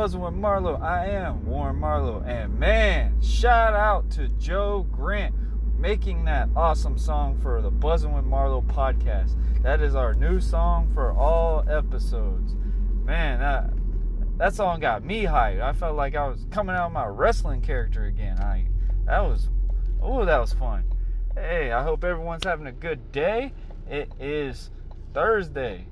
Buzzing 0.00 0.22
with 0.22 0.32
Marlowe. 0.32 0.76
I 0.76 1.08
am 1.08 1.44
Warren 1.44 1.76
Marlowe, 1.76 2.24
and 2.26 2.58
man, 2.58 3.20
shout 3.20 3.74
out 3.74 4.08
to 4.12 4.28
Joe 4.28 4.86
Grant 4.90 5.34
making 5.78 6.24
that 6.24 6.48
awesome 6.56 6.96
song 6.96 7.38
for 7.42 7.60
the 7.60 7.70
Buzzing 7.70 8.14
with 8.14 8.24
Marlowe 8.24 8.62
podcast. 8.62 9.34
That 9.62 9.82
is 9.82 9.94
our 9.94 10.14
new 10.14 10.40
song 10.40 10.90
for 10.94 11.12
all 11.12 11.68
episodes. 11.68 12.54
Man, 13.04 13.40
that 13.40 13.74
that 14.38 14.54
song 14.54 14.80
got 14.80 15.04
me 15.04 15.24
hyped. 15.24 15.60
I 15.60 15.74
felt 15.74 15.96
like 15.96 16.16
I 16.16 16.28
was 16.28 16.46
coming 16.50 16.74
out 16.74 16.86
of 16.86 16.92
my 16.92 17.04
wrestling 17.04 17.60
character 17.60 18.04
again. 18.04 18.38
I 18.38 18.68
that 19.04 19.20
was 19.20 19.50
oh 20.00 20.24
that 20.24 20.38
was 20.38 20.54
fun. 20.54 20.84
Hey, 21.34 21.72
I 21.72 21.82
hope 21.82 22.04
everyone's 22.04 22.44
having 22.44 22.66
a 22.66 22.72
good 22.72 23.12
day. 23.12 23.52
It 23.86 24.10
is 24.18 24.70
Thursday, 25.12 25.88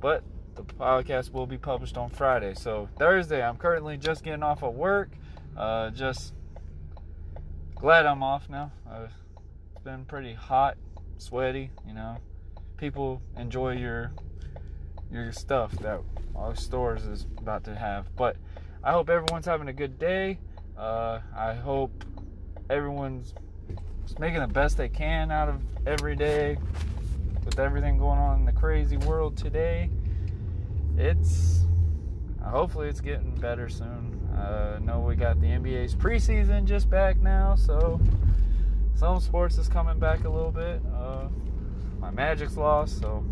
but 0.00 0.22
the 0.56 0.62
podcast 0.62 1.32
will 1.32 1.46
be 1.46 1.58
published 1.58 1.96
on 1.96 2.10
Friday. 2.10 2.54
So 2.54 2.88
Thursday, 2.98 3.42
I'm 3.42 3.56
currently 3.56 3.96
just 3.96 4.24
getting 4.24 4.42
off 4.42 4.62
of 4.62 4.74
work. 4.74 5.10
Uh, 5.56 5.90
just 5.90 6.32
glad 7.74 8.06
I'm 8.06 8.22
off 8.22 8.48
now. 8.48 8.72
Uh, 8.90 9.08
it's 9.74 9.84
been 9.84 10.04
pretty 10.06 10.32
hot, 10.32 10.76
sweaty. 11.18 11.70
You 11.86 11.94
know, 11.94 12.16
people 12.78 13.22
enjoy 13.36 13.72
your 13.72 14.12
your 15.12 15.30
stuff 15.30 15.72
that 15.72 16.00
our 16.34 16.56
stores 16.56 17.04
is 17.04 17.26
about 17.38 17.64
to 17.64 17.74
have. 17.74 18.14
But 18.16 18.36
I 18.82 18.92
hope 18.92 19.10
everyone's 19.10 19.46
having 19.46 19.68
a 19.68 19.72
good 19.72 19.98
day. 19.98 20.38
Uh, 20.76 21.20
I 21.36 21.54
hope 21.54 22.04
everyone's 22.68 23.34
making 24.18 24.40
the 24.40 24.48
best 24.48 24.76
they 24.76 24.88
can 24.88 25.30
out 25.30 25.48
of 25.48 25.60
every 25.86 26.16
day 26.16 26.56
with 27.44 27.58
everything 27.58 27.98
going 27.98 28.18
on 28.18 28.40
in 28.40 28.44
the 28.44 28.52
crazy 28.52 28.96
world 28.96 29.36
today 29.36 29.90
it's 30.96 31.64
hopefully 32.42 32.88
it's 32.88 33.00
getting 33.00 33.34
better 33.34 33.68
soon. 33.68 34.28
I 34.36 34.40
uh, 34.40 34.78
know 34.80 35.00
we 35.00 35.16
got 35.16 35.40
the 35.40 35.46
NBA's 35.46 35.94
preseason 35.94 36.64
just 36.64 36.90
back 36.90 37.18
now, 37.18 37.54
so 37.54 38.00
some 38.94 39.20
sports 39.20 39.58
is 39.58 39.68
coming 39.68 39.98
back 39.98 40.24
a 40.24 40.28
little 40.28 40.52
bit. 40.52 40.80
Uh, 40.94 41.28
my 41.98 42.10
Magic's 42.10 42.56
lost, 42.56 43.00
so 43.00 43.24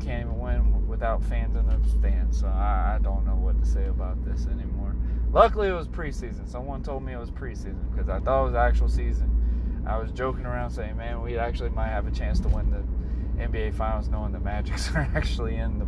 can't 0.00 0.26
even 0.26 0.38
win 0.38 0.86
without 0.88 1.22
fans 1.24 1.56
in 1.56 1.66
the 1.66 1.88
stands. 1.88 2.40
So 2.40 2.46
I, 2.46 2.96
I 2.96 2.98
don't 3.02 3.24
know 3.24 3.36
what 3.36 3.58
to 3.60 3.66
say 3.66 3.86
about 3.86 4.24
this 4.24 4.46
anymore. 4.46 4.94
Luckily, 5.30 5.68
it 5.68 5.72
was 5.72 5.88
preseason. 5.88 6.48
Someone 6.48 6.82
told 6.82 7.02
me 7.02 7.12
it 7.12 7.18
was 7.18 7.30
preseason 7.30 7.90
because 7.90 8.08
I 8.08 8.20
thought 8.20 8.42
it 8.42 8.46
was 8.46 8.54
actual 8.54 8.88
season. 8.88 9.82
I 9.86 9.98
was 9.98 10.12
joking 10.12 10.44
around 10.44 10.70
saying, 10.70 10.96
"Man, 10.96 11.22
we 11.22 11.38
actually 11.38 11.70
might 11.70 11.88
have 11.88 12.06
a 12.06 12.10
chance 12.10 12.38
to 12.40 12.48
win 12.48 12.70
the 12.70 13.42
NBA 13.42 13.74
Finals, 13.74 14.08
knowing 14.08 14.32
the 14.32 14.40
Magics 14.40 14.90
are 14.94 15.08
actually 15.14 15.56
in 15.56 15.78
the 15.78 15.86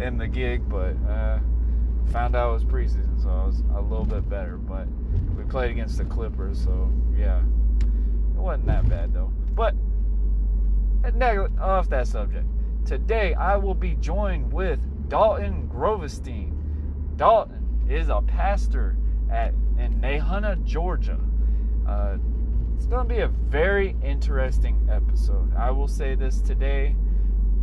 in 0.00 0.18
the 0.18 0.26
gig, 0.26 0.68
but 0.68 0.96
uh, 1.08 1.38
found 2.10 2.36
out 2.36 2.50
it 2.50 2.54
was 2.54 2.64
preseason, 2.64 3.22
so 3.22 3.28
I 3.28 3.44
was 3.44 3.62
a 3.74 3.80
little 3.80 4.04
bit 4.04 4.28
better. 4.28 4.56
But 4.56 4.86
we 5.36 5.44
played 5.44 5.70
against 5.70 5.98
the 5.98 6.04
Clippers, 6.04 6.62
so 6.62 6.92
yeah, 7.16 7.40
it 7.40 8.40
wasn't 8.40 8.66
that 8.66 8.88
bad 8.88 9.12
though. 9.12 9.32
But 9.54 9.74
off 11.60 11.88
that 11.88 12.06
subject, 12.06 12.46
today 12.84 13.34
I 13.34 13.56
will 13.56 13.74
be 13.74 13.94
joined 13.94 14.52
with 14.52 14.80
Dalton 15.08 15.68
Grovenstein. 15.72 16.54
Dalton 17.16 17.86
is 17.88 18.08
a 18.08 18.22
pastor 18.22 18.96
at 19.30 19.54
in 19.78 20.00
Nahunta, 20.00 20.62
Georgia. 20.64 21.18
Uh, 21.86 22.18
it's 22.76 22.86
going 22.86 23.08
to 23.08 23.14
be 23.14 23.20
a 23.20 23.28
very 23.28 23.96
interesting 24.02 24.88
episode. 24.90 25.54
I 25.56 25.70
will 25.70 25.88
say 25.88 26.14
this 26.14 26.40
today 26.40 26.94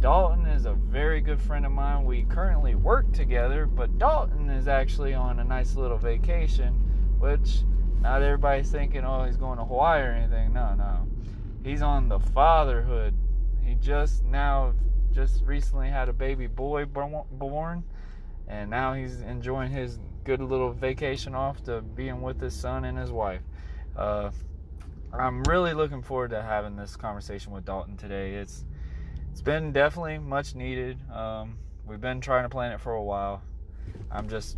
Dalton 0.06 0.46
is 0.46 0.68
a 0.68 0.74
very 0.74 1.20
good 1.20 1.42
friend 1.42 1.66
of 1.66 1.72
mine. 1.72 2.06
We 2.06 2.26
currently 2.26 2.76
work 2.76 3.12
together, 3.12 3.66
but 3.66 3.98
Dalton 3.98 4.52
is 4.52 4.68
actually 4.68 5.16
on 5.16 5.40
a 5.40 5.44
nice 5.44 5.76
little 5.76 5.98
vacation, 5.98 6.74
which 7.18 7.62
not 8.02 8.22
everybody's 8.22 8.70
thinking, 8.70 9.04
oh, 9.04 9.24
he's 9.24 9.36
going 9.36 9.58
to 9.58 9.66
Hawaii 9.66 10.04
or 10.04 10.12
anything. 10.12 10.54
No, 10.54 10.76
no. 10.76 11.08
He's 11.64 11.82
on 11.82 12.08
the 12.08 12.20
fatherhood. 12.20 13.16
He 13.64 13.74
just 13.74 14.24
now, 14.26 14.76
just 15.12 15.42
recently 15.42 15.90
had 15.90 16.08
a 16.08 16.14
baby 16.14 16.46
boy 16.46 16.86
born, 16.86 17.84
and 18.48 18.70
now 18.70 18.94
he's 18.94 19.22
enjoying 19.22 19.72
his 19.72 19.98
good 20.24 20.40
little 20.40 20.72
vacation 20.72 21.34
off 21.34 21.64
to 21.64 21.82
being 21.82 22.22
with 22.22 22.40
his 22.40 22.54
son 22.54 22.86
and 22.86 22.96
his 22.96 23.12
wife. 23.12 23.42
Uh, 23.98 24.30
I'm 25.12 25.42
really 25.46 25.74
looking 25.74 26.04
forward 26.04 26.30
to 26.30 26.44
having 26.44 26.76
this 26.76 26.96
conversation 26.96 27.52
with 27.52 27.66
Dalton 27.66 27.98
today. 27.98 28.36
It's 28.36 28.66
it's 29.36 29.42
been 29.42 29.74
definitely 29.74 30.18
much 30.18 30.56
needed. 30.56 30.98
Um, 31.12 31.58
we've 31.86 32.00
been 32.00 32.22
trying 32.22 32.44
to 32.44 32.50
plan 32.50 32.72
it 32.72 32.80
for 32.80 32.94
a 32.94 33.04
while. 33.04 33.42
I'm 34.10 34.30
just 34.30 34.58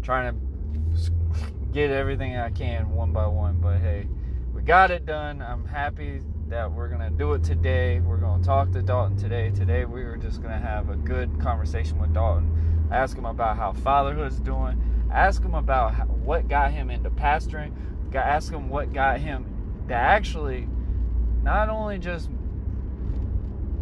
trying 0.00 0.32
to 0.32 1.10
get 1.72 1.90
everything 1.90 2.36
I 2.36 2.50
can 2.50 2.90
one 2.90 3.12
by 3.12 3.26
one. 3.26 3.56
But 3.60 3.78
hey, 3.78 4.06
we 4.54 4.62
got 4.62 4.92
it 4.92 5.06
done. 5.06 5.42
I'm 5.42 5.66
happy 5.66 6.22
that 6.46 6.70
we're 6.70 6.86
gonna 6.86 7.10
do 7.10 7.32
it 7.32 7.42
today. 7.42 7.98
We're 7.98 8.18
gonna 8.18 8.44
talk 8.44 8.70
to 8.74 8.80
Dalton 8.80 9.16
today. 9.16 9.50
Today 9.50 9.84
we 9.86 10.02
are 10.02 10.16
just 10.16 10.40
gonna 10.40 10.56
have 10.56 10.88
a 10.88 10.94
good 10.94 11.40
conversation 11.40 11.98
with 11.98 12.14
Dalton. 12.14 12.88
Ask 12.92 13.18
him 13.18 13.26
about 13.26 13.56
how 13.56 13.72
fatherhood's 13.72 14.38
doing. 14.38 14.80
Ask 15.10 15.42
him 15.42 15.56
about 15.56 15.94
how, 15.94 16.04
what 16.04 16.46
got 16.46 16.70
him 16.70 16.90
into 16.90 17.10
pastoring. 17.10 17.72
Ask 18.14 18.52
him 18.52 18.68
what 18.68 18.92
got 18.92 19.18
him 19.18 19.84
to 19.88 19.94
actually 19.94 20.68
not 21.42 21.68
only 21.68 21.98
just 21.98 22.30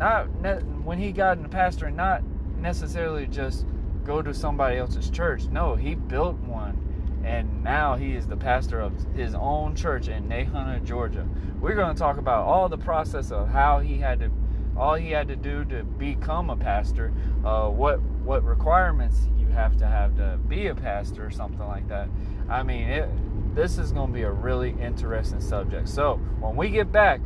not 0.03 0.29
ne- 0.41 0.65
when 0.83 0.99
he 0.99 1.13
got 1.13 1.37
into 1.37 1.49
pastoring, 1.49 1.95
not 1.95 2.25
necessarily 2.59 3.25
just 3.29 3.65
go 4.05 4.21
to 4.21 4.35
somebody 4.35 4.77
else's 4.77 5.09
church. 5.09 5.45
No, 5.45 5.77
he 5.77 5.95
built 5.95 6.37
one, 6.39 6.77
and 7.25 7.63
now 7.63 7.95
he 7.95 8.17
is 8.17 8.27
the 8.27 8.37
pastor 8.37 8.81
of 8.81 8.93
his 9.15 9.37
own 9.37 9.77
church 9.77 10.09
in 10.09 10.29
Nahunta, 10.29 10.83
Georgia. 10.83 11.25
We're 11.61 11.77
going 11.77 11.95
to 11.95 11.99
talk 11.99 12.19
about 12.19 12.47
all 12.47 12.69
the 12.69 12.79
process 12.79 13.31
of 13.31 13.49
how 13.49 13.79
he 13.79 13.97
had 13.99 14.19
to, 14.19 14.31
all 14.77 14.95
he 14.95 15.13
had 15.13 15.29
to 15.29 15.37
do 15.37 15.65
to 15.67 15.85
become 15.85 16.51
a 16.51 16.57
pastor, 16.57 17.13
uh, 17.45 17.69
what 17.69 18.01
what 18.25 18.43
requirements 18.45 19.29
you 19.39 19.47
have 19.47 19.77
to 19.77 19.87
have 19.87 20.17
to 20.17 20.37
be 20.49 20.67
a 20.67 20.75
pastor 20.75 21.25
or 21.25 21.31
something 21.31 21.67
like 21.69 21.87
that. 21.87 22.09
I 22.49 22.65
mean, 22.65 22.89
it, 22.89 23.55
this 23.55 23.79
is 23.79 23.93
going 23.93 24.09
to 24.09 24.13
be 24.13 24.23
a 24.23 24.33
really 24.33 24.75
interesting 24.81 25.41
subject. 25.41 25.89
So 25.89 26.17
when 26.41 26.57
we 26.57 26.71
get 26.71 26.91
back, 26.91 27.21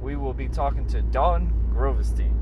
we 0.00 0.16
will 0.16 0.32
be 0.32 0.48
talking 0.48 0.86
to 0.86 1.02
Dalton 1.02 1.63
Grovenstein. 1.74 2.32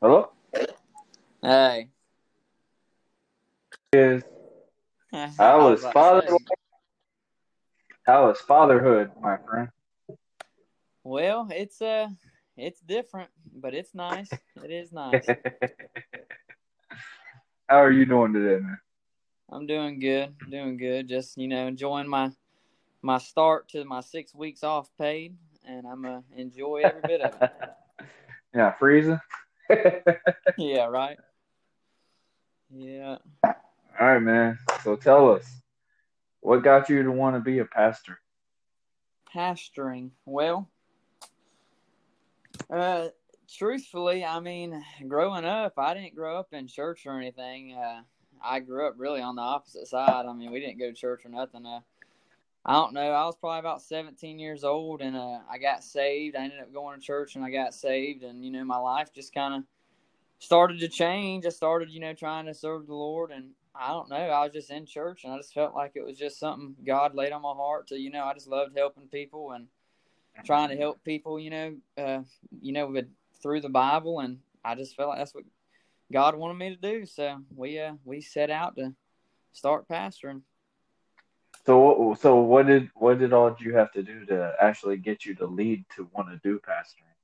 Hello? 0.00 0.30
Hey. 1.42 1.88
Is 3.92 4.22
how 5.12 5.68
was 5.70 5.84
father 5.92 6.22
how 8.06 8.28
was 8.28 8.40
fatherhood, 8.40 9.10
my 9.20 9.36
friend? 9.38 9.68
Well, 11.02 11.48
it's 11.50 11.82
uh 11.82 12.08
it's 12.56 12.80
different, 12.80 13.30
but 13.52 13.74
it's 13.74 13.92
nice. 13.92 14.30
It 14.62 14.70
is 14.70 14.92
nice. 14.92 15.26
How 17.72 17.82
are 17.82 17.90
you 17.90 18.04
doing 18.04 18.34
today, 18.34 18.62
man? 18.62 18.78
I'm 19.50 19.66
doing 19.66 19.98
good. 19.98 20.34
Doing 20.50 20.76
good. 20.76 21.08
Just 21.08 21.38
you 21.38 21.48
know, 21.48 21.66
enjoying 21.66 22.06
my 22.06 22.30
my 23.00 23.16
start 23.16 23.70
to 23.70 23.82
my 23.86 24.02
six 24.02 24.34
weeks 24.34 24.62
off 24.62 24.90
paid, 24.98 25.38
and 25.66 25.86
I'm 25.86 26.02
gonna 26.02 26.22
enjoy 26.36 26.82
every 26.84 27.00
bit 27.00 27.22
of 27.22 27.40
it. 27.40 27.50
yeah, 28.54 28.72
freezing. 28.72 29.18
yeah. 30.58 30.84
Right. 30.84 31.16
Yeah. 32.70 33.16
All 33.42 33.54
right, 33.98 34.18
man. 34.18 34.58
So 34.84 34.94
tell 34.94 35.32
us, 35.32 35.50
what 36.40 36.62
got 36.62 36.90
you 36.90 37.02
to 37.02 37.10
want 37.10 37.36
to 37.36 37.40
be 37.40 37.60
a 37.60 37.64
pastor? 37.64 38.18
Pastoring. 39.34 40.10
Well, 40.26 40.68
uh, 42.68 43.08
truthfully, 43.56 44.24
I 44.24 44.40
mean, 44.40 44.82
growing 45.08 45.44
up, 45.44 45.74
I 45.78 45.94
didn't 45.94 46.14
grow 46.14 46.38
up 46.38 46.52
in 46.52 46.66
church 46.66 47.06
or 47.06 47.18
anything. 47.18 47.74
Uh, 47.74 48.02
I 48.42 48.60
grew 48.60 48.86
up 48.86 48.94
really 48.96 49.20
on 49.20 49.36
the 49.36 49.42
opposite 49.42 49.86
side. 49.86 50.26
I 50.26 50.32
mean, 50.32 50.50
we 50.50 50.60
didn't 50.60 50.78
go 50.78 50.90
to 50.90 50.96
church 50.96 51.24
or 51.24 51.28
nothing. 51.28 51.66
Uh, 51.66 51.80
I 52.64 52.74
don't 52.74 52.94
know. 52.94 53.10
I 53.10 53.24
was 53.24 53.36
probably 53.36 53.58
about 53.58 53.82
17 53.82 54.38
years 54.38 54.64
old 54.64 55.00
and 55.00 55.16
uh, 55.16 55.38
I 55.50 55.58
got 55.58 55.82
saved. 55.82 56.36
I 56.36 56.44
ended 56.44 56.60
up 56.60 56.72
going 56.72 56.98
to 56.98 57.04
church 57.04 57.34
and 57.34 57.44
I 57.44 57.50
got 57.50 57.74
saved. 57.74 58.22
And, 58.22 58.44
you 58.44 58.50
know, 58.50 58.64
my 58.64 58.78
life 58.78 59.12
just 59.12 59.34
kind 59.34 59.54
of 59.54 59.62
started 60.38 60.78
to 60.80 60.88
change. 60.88 61.44
I 61.44 61.50
started, 61.50 61.90
you 61.90 62.00
know, 62.00 62.14
trying 62.14 62.46
to 62.46 62.54
serve 62.54 62.86
the 62.86 62.94
Lord. 62.94 63.32
And 63.32 63.50
I 63.74 63.88
don't 63.88 64.10
know. 64.10 64.16
I 64.16 64.44
was 64.44 64.52
just 64.52 64.70
in 64.70 64.86
church 64.86 65.24
and 65.24 65.32
I 65.32 65.38
just 65.38 65.54
felt 65.54 65.74
like 65.74 65.92
it 65.94 66.04
was 66.04 66.16
just 66.16 66.38
something 66.38 66.76
God 66.86 67.14
laid 67.14 67.32
on 67.32 67.42
my 67.42 67.52
heart 67.52 67.88
to, 67.88 67.98
you 67.98 68.10
know, 68.10 68.24
I 68.24 68.34
just 68.34 68.48
loved 68.48 68.76
helping 68.76 69.08
people 69.08 69.52
and 69.52 69.66
trying 70.44 70.68
to 70.68 70.76
help 70.76 71.02
people, 71.04 71.40
you 71.40 71.50
know, 71.50 71.76
uh, 71.98 72.20
you 72.60 72.72
know, 72.72 72.86
with 72.86 73.06
through 73.42 73.60
the 73.60 73.68
Bible, 73.68 74.20
and 74.20 74.38
I 74.64 74.74
just 74.74 74.96
felt 74.96 75.10
like 75.10 75.18
that's 75.18 75.34
what 75.34 75.44
God 76.12 76.36
wanted 76.36 76.54
me 76.54 76.70
to 76.70 76.80
do. 76.80 77.06
So 77.06 77.38
we 77.54 77.78
uh 77.78 77.94
we 78.04 78.20
set 78.20 78.50
out 78.50 78.76
to 78.76 78.94
start 79.52 79.88
pastoring. 79.88 80.42
So 81.66 82.16
so 82.20 82.36
what 82.36 82.66
did 82.66 82.90
what 82.94 83.18
did 83.18 83.32
all 83.32 83.56
you 83.60 83.76
have 83.76 83.92
to 83.92 84.02
do 84.02 84.24
to 84.26 84.54
actually 84.60 84.96
get 84.96 85.24
you 85.24 85.34
to 85.36 85.46
lead 85.46 85.84
to 85.96 86.08
want 86.12 86.28
to 86.28 86.40
do 86.42 86.58
pastoring? 86.58 87.14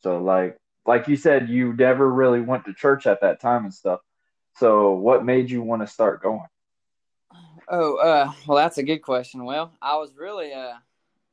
So 0.00 0.22
like 0.22 0.56
like 0.86 1.08
you 1.08 1.16
said, 1.16 1.48
you 1.48 1.72
never 1.72 2.10
really 2.10 2.40
went 2.40 2.64
to 2.64 2.74
church 2.74 3.06
at 3.06 3.20
that 3.20 3.40
time 3.40 3.64
and 3.64 3.74
stuff. 3.74 4.00
So 4.56 4.92
what 4.92 5.24
made 5.24 5.50
you 5.50 5.62
want 5.62 5.82
to 5.82 5.86
start 5.86 6.22
going? 6.22 6.46
Oh, 7.68 7.96
uh, 7.96 8.30
well, 8.46 8.58
that's 8.58 8.78
a 8.78 8.82
good 8.82 8.98
question. 8.98 9.44
Well, 9.44 9.72
I 9.80 9.96
was 9.96 10.14
really, 10.16 10.52
uh, 10.52 10.74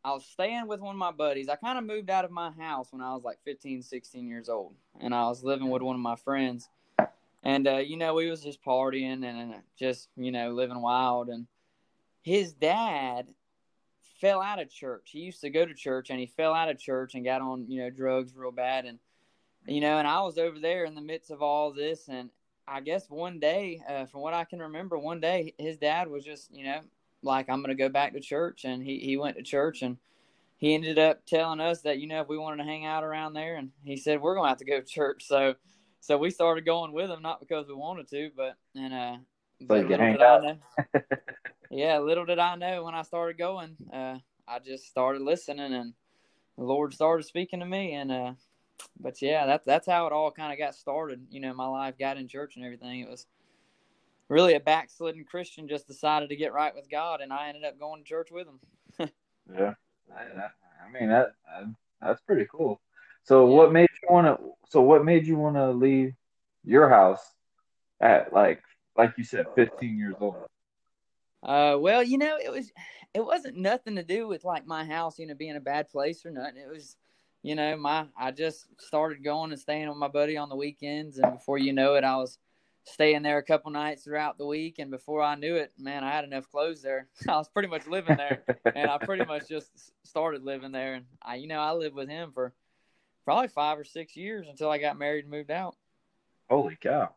I 0.04 0.14
was 0.14 0.26
staying 0.26 0.68
with 0.68 0.80
one 0.80 0.96
of 0.96 1.00
my 1.00 1.12
buddies. 1.12 1.50
I 1.50 1.56
kind 1.56 1.78
of 1.78 1.84
moved 1.84 2.10
out 2.10 2.26
of 2.26 2.32
my 2.32 2.52
house 2.52 2.92
when 2.92 3.02
I 3.02 3.14
was 3.14 3.24
like 3.24 3.38
15, 3.44 3.82
16 3.82 4.28
years 4.28 4.48
old, 4.48 4.74
and 5.00 5.14
I 5.14 5.28
was 5.28 5.44
living 5.44 5.70
with 5.70 5.82
one 5.82 5.96
of 5.96 6.02
my 6.02 6.16
friends. 6.16 6.70
And 7.44 7.68
uh, 7.68 7.78
you 7.78 7.98
know, 7.98 8.14
we 8.14 8.30
was 8.30 8.42
just 8.42 8.64
partying 8.64 9.26
and 9.26 9.56
just 9.78 10.10
you 10.16 10.32
know 10.32 10.52
living 10.52 10.82
wild. 10.82 11.30
And 11.30 11.48
his 12.22 12.54
dad 12.54 13.28
fell 14.20 14.42
out 14.42 14.62
of 14.62 14.70
church. 14.70 15.10
He 15.12 15.20
used 15.20 15.42
to 15.42 15.50
go 15.50 15.66
to 15.66 15.74
church, 15.74 16.10
and 16.10 16.20
he 16.20 16.26
fell 16.26 16.54
out 16.54 16.70
of 16.70 16.80
church 16.80 17.16
and 17.16 17.26
got 17.26 17.42
on 17.42 17.66
you 17.70 17.82
know 17.82 17.90
drugs 17.90 18.36
real 18.36 18.52
bad. 18.52 18.86
And 18.86 19.00
you 19.66 19.82
know, 19.82 19.98
and 19.98 20.08
I 20.08 20.22
was 20.22 20.38
over 20.38 20.60
there 20.60 20.86
in 20.86 20.96
the 20.96 21.02
midst 21.02 21.32
of 21.32 21.42
all 21.42 21.74
this, 21.74 22.08
and 22.08 22.30
I 22.68 22.82
guess 22.82 23.10
one 23.10 23.40
day, 23.40 23.82
uh, 23.88 24.06
from 24.06 24.22
what 24.22 24.34
I 24.34 24.44
can 24.44 24.60
remember, 24.60 24.98
one 24.98 25.20
day 25.20 25.54
his 25.58 25.78
dad 25.78 26.08
was 26.08 26.24
just, 26.24 26.54
you 26.54 26.64
know, 26.64 26.82
like 27.22 27.50
I'm 27.50 27.62
going 27.62 27.76
to 27.76 27.82
go 27.82 27.90
back 27.90 28.14
to 28.14 28.20
church, 28.20 28.66
and 28.66 28.84
he 28.84 29.00
he 29.00 29.18
went 29.18 29.38
to 29.38 29.44
church, 29.44 29.82
and 29.82 29.98
he 30.58 30.74
ended 30.74 31.00
up 31.00 31.26
telling 31.26 31.60
us 31.60 31.82
that 31.82 32.00
you 32.00 32.08
know 32.08 32.22
if 32.22 32.28
we 32.28 32.38
wanted 32.38 32.58
to 32.58 32.70
hang 32.70 32.86
out 32.86 33.04
around 33.04 33.34
there, 33.34 33.56
and 33.56 33.72
he 33.84 33.98
said 33.98 34.22
we're 34.22 34.36
going 34.36 34.46
to 34.46 34.50
have 34.50 34.58
to 34.60 34.66
go 34.66 34.80
to 34.80 34.86
church. 34.86 35.26
So, 35.28 35.56
so 36.00 36.18
we 36.18 36.30
started 36.30 36.66
going 36.66 36.92
with 36.92 37.10
him, 37.10 37.22
not 37.22 37.40
because 37.40 37.68
we 37.68 37.74
wanted 37.74 38.10
to, 38.10 38.32
but 38.36 38.56
and 38.76 38.94
uh, 38.94 39.18
but 39.62 39.88
little 39.88 39.90
did 39.90 40.02
I 40.02 40.42
know, 40.42 40.58
yeah, 41.72 42.00
little 42.00 42.26
did 42.26 42.40
I 42.40 42.56
know 42.56 42.84
when 42.84 42.96
I 42.96 43.02
started 43.02 43.38
going, 43.38 43.76
uh, 43.92 44.18
I 44.48 44.60
just 44.60 44.88
started 44.88 45.22
listening, 45.22 45.74
and 45.74 45.94
the 46.58 46.64
Lord 46.64 46.94
started 46.94 47.24
speaking 47.24 47.60
to 47.60 47.66
me, 47.66 47.94
and 47.94 48.12
uh, 48.12 48.34
but 49.00 49.22
yeah, 49.22 49.46
that's 49.46 49.66
that's 49.66 49.88
how 49.88 50.08
it 50.08 50.14
all 50.14 50.32
kind 50.32 50.54
of 50.54 50.60
got 50.60 50.76
started. 50.76 51.26
You 51.30 51.42
know, 51.42 51.54
my 51.54 51.68
life 51.68 51.98
got 51.98 52.18
in 52.18 52.28
church 52.28 52.56
and 52.56 52.66
everything. 52.66 53.02
It 53.02 53.10
was 53.10 53.28
really 54.30 54.54
a 54.54 54.60
backslidden 54.60 55.26
Christian 55.26 55.68
just 55.68 55.88
decided 55.88 56.30
to 56.30 56.36
get 56.36 56.54
right 56.54 56.74
with 56.74 56.90
God, 56.90 57.22
and 57.22 57.34
I 57.34 57.50
ended 57.50 57.66
up 57.66 57.80
going 57.80 58.02
to 58.02 58.08
church 58.08 58.30
with 58.32 58.48
him. 58.48 58.60
yeah, 59.54 59.74
I, 60.16 60.22
I, 60.22 60.92
mean 60.92 61.10
that 61.10 61.34
that's 62.02 62.22
pretty 62.22 62.48
cool. 62.50 62.80
So 63.24 63.48
yeah. 63.48 63.56
what 63.56 63.74
made 63.74 63.90
you 64.02 64.14
want 64.14 64.28
to? 64.28 64.52
So 64.70 64.82
what 64.82 65.04
made 65.04 65.28
you 65.28 65.36
want 65.36 65.56
to 65.56 65.72
leave 65.72 66.14
your 66.64 66.90
house 66.90 67.22
at 68.00 68.32
like 68.32 68.62
like 68.96 69.14
you 69.18 69.24
said, 69.24 69.48
15 69.56 69.98
years 69.98 70.16
old? 70.20 70.36
Uh, 71.42 71.78
well, 71.80 72.04
you 72.04 72.18
know, 72.18 72.38
it 72.42 72.52
was 72.52 72.72
it 73.14 73.26
wasn't 73.26 73.58
nothing 73.58 73.96
to 73.96 74.04
do 74.04 74.28
with 74.28 74.44
like 74.44 74.66
my 74.66 74.86
house, 74.86 75.18
you 75.18 75.26
know, 75.26 75.34
being 75.34 75.56
a 75.56 75.62
bad 75.62 75.90
place 75.90 76.26
or 76.26 76.32
nothing. 76.32 76.58
It 76.58 76.70
was 76.70 76.96
you 77.42 77.56
know, 77.56 77.78
my 77.78 78.06
I 78.18 78.32
just 78.32 78.68
started 78.78 79.24
going 79.24 79.52
and 79.52 79.60
staying 79.60 79.88
with 79.88 79.98
my 79.98 80.10
buddy 80.10 80.36
on 80.38 80.50
the 80.50 80.56
weekends, 80.56 81.18
and 81.18 81.34
before 81.34 81.58
you 81.58 81.72
know 81.72 81.96
it, 81.96 82.04
I 82.04 82.18
was 82.18 82.38
staying 82.90 83.24
there 83.24 83.38
a 83.38 83.44
couple 83.44 83.72
nights 83.72 84.04
throughout 84.04 84.38
the 84.38 84.46
week. 84.46 84.80
And 84.80 84.92
before 84.92 85.22
I 85.22 85.36
knew 85.36 85.56
it, 85.56 85.72
man, 85.78 86.04
I 86.04 86.12
had 86.12 86.24
enough 86.24 86.50
clothes 86.50 86.82
there. 86.82 87.08
I 87.30 87.38
was 87.38 87.50
pretty 87.50 87.68
much 87.68 87.88
living 87.88 88.18
there, 88.18 88.44
and 88.66 88.90
I 88.90 88.98
pretty 88.98 89.26
much 89.26 89.48
just 89.50 89.70
started 90.04 90.44
living 90.44 90.72
there. 90.72 90.96
And 90.96 91.06
I, 91.22 91.36
you 91.36 91.48
know, 91.48 91.60
I 91.60 91.72
lived 91.72 91.96
with 91.96 92.10
him 92.10 92.32
for 92.34 92.54
probably 93.26 93.48
five 93.48 93.78
or 93.78 93.84
six 93.84 94.16
years 94.16 94.48
until 94.50 94.70
I 94.70 94.78
got 94.78 94.98
married 94.98 95.26
and 95.26 95.32
moved 95.32 95.52
out. 95.52 95.76
Holy 96.50 96.78
cow! 96.82 97.14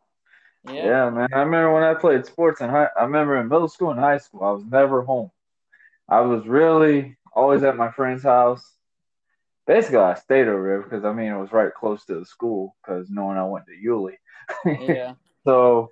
Yeah. 0.65 0.87
yeah, 0.87 1.11
man. 1.11 1.29
I 1.33 1.41
remember 1.41 1.75
when 1.75 1.83
I 1.83 1.95
played 1.95 2.27
sports 2.27 2.61
in 2.61 2.69
high. 2.69 2.89
I 2.97 3.05
remember 3.05 3.37
in 3.41 3.49
middle 3.49 3.69
school 3.69 3.91
and 3.91 4.01
high 4.01 4.19
school, 4.19 4.45
I 4.45 4.51
was 4.51 4.65
never 4.65 5.03
home. 5.03 5.31
I 6.09 6.21
was 6.21 6.47
really 6.47 7.17
always 7.35 7.63
at 7.63 7.77
my 7.77 7.91
friend's 7.91 8.23
house 8.23 8.73
basically 9.67 9.99
I 9.99 10.15
stayed 10.15 10.49
over 10.49 10.67
there 10.67 10.83
because 10.83 11.05
I 11.05 11.13
mean 11.13 11.33
it 11.33 11.39
was 11.39 11.53
right 11.53 11.73
close 11.73 12.05
to 12.07 12.19
the 12.19 12.27
school 12.27 12.77
because 12.83 13.09
knowing 13.11 13.39
I 13.39 13.45
went 13.45 13.67
to 13.67 13.75
Yulee. 13.75 14.19
yeah. 14.67 15.15
So 15.45 15.91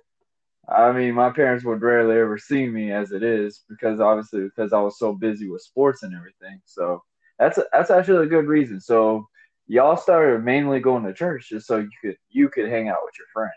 I 0.67 0.91
mean 0.91 1.13
my 1.13 1.31
parents 1.31 1.65
would 1.65 1.81
rarely 1.81 2.17
ever 2.17 2.37
see 2.37 2.67
me 2.67 2.91
as 2.91 3.11
it 3.11 3.23
is 3.23 3.63
because 3.69 3.99
obviously 3.99 4.43
because 4.43 4.73
I 4.73 4.79
was 4.79 4.97
so 4.97 5.13
busy 5.13 5.49
with 5.49 5.61
sports 5.61 6.03
and 6.03 6.15
everything. 6.15 6.61
So 6.65 7.03
that's 7.39 7.57
a, 7.57 7.65
that's 7.73 7.91
actually 7.91 8.25
a 8.25 8.29
good 8.29 8.47
reason. 8.47 8.79
So 8.79 9.27
y'all 9.67 9.97
started 9.97 10.43
mainly 10.43 10.79
going 10.79 11.03
to 11.03 11.13
church 11.13 11.49
just 11.49 11.67
so 11.67 11.77
you 11.77 11.89
could 12.01 12.17
you 12.29 12.49
could 12.49 12.69
hang 12.69 12.89
out 12.89 12.99
with 13.03 13.13
your 13.17 13.27
friends. 13.33 13.53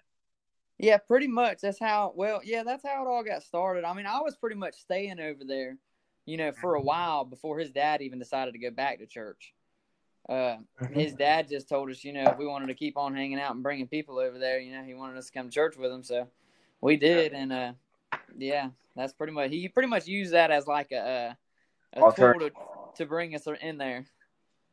Yeah, 0.78 0.98
pretty 0.98 1.28
much. 1.28 1.58
That's 1.62 1.78
how. 1.78 2.12
Well, 2.16 2.40
yeah, 2.44 2.62
that's 2.64 2.84
how 2.84 3.04
it 3.04 3.08
all 3.08 3.22
got 3.22 3.42
started. 3.42 3.84
I 3.84 3.94
mean, 3.94 4.06
I 4.06 4.20
was 4.20 4.36
pretty 4.36 4.56
much 4.56 4.74
staying 4.74 5.20
over 5.20 5.44
there, 5.46 5.76
you 6.26 6.36
know, 6.36 6.52
for 6.52 6.74
a 6.74 6.78
mm-hmm. 6.78 6.86
while 6.86 7.24
before 7.24 7.58
his 7.58 7.70
dad 7.70 8.02
even 8.02 8.18
decided 8.18 8.52
to 8.52 8.58
go 8.58 8.70
back 8.70 8.98
to 8.98 9.06
church. 9.06 9.52
Uh, 10.28 10.56
his 10.92 11.14
dad 11.18 11.48
just 11.48 11.68
told 11.68 11.90
us, 11.90 12.04
you 12.04 12.12
know, 12.12 12.30
if 12.30 12.38
we 12.38 12.46
wanted 12.46 12.66
to 12.68 12.74
keep 12.74 12.96
on 12.96 13.14
hanging 13.14 13.38
out 13.38 13.54
and 13.54 13.62
bringing 13.62 13.86
people 13.86 14.18
over 14.18 14.38
there, 14.38 14.58
you 14.58 14.72
know, 14.72 14.82
he 14.82 14.94
wanted 14.94 15.16
us 15.16 15.26
to 15.26 15.32
come 15.32 15.48
to 15.48 15.54
church 15.54 15.76
with 15.76 15.90
him. 15.90 16.02
So 16.02 16.28
we 16.80 16.96
did. 16.96 17.32
And, 17.32 17.52
uh, 17.52 17.72
yeah, 18.36 18.70
that's 18.96 19.12
pretty 19.12 19.32
much, 19.32 19.50
he 19.50 19.68
pretty 19.68 19.88
much 19.88 20.06
used 20.06 20.32
that 20.32 20.50
as 20.50 20.66
like 20.66 20.92
a, 20.92 21.36
a, 21.94 22.00
a 22.00 22.12
tool 22.12 22.40
to, 22.40 22.50
to 22.96 23.06
bring 23.06 23.34
us 23.34 23.46
in 23.60 23.78
there. 23.78 24.06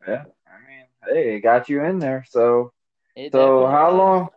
Yeah. 0.07 0.23
I 0.47 0.57
mean, 0.67 0.85
hey, 1.07 1.35
it 1.35 1.41
got 1.41 1.69
you 1.69 1.83
in 1.83 1.99
there. 1.99 2.25
So, 2.29 2.71
it 3.15 3.31
so 3.31 3.67
how 3.67 3.91
long, 3.91 4.29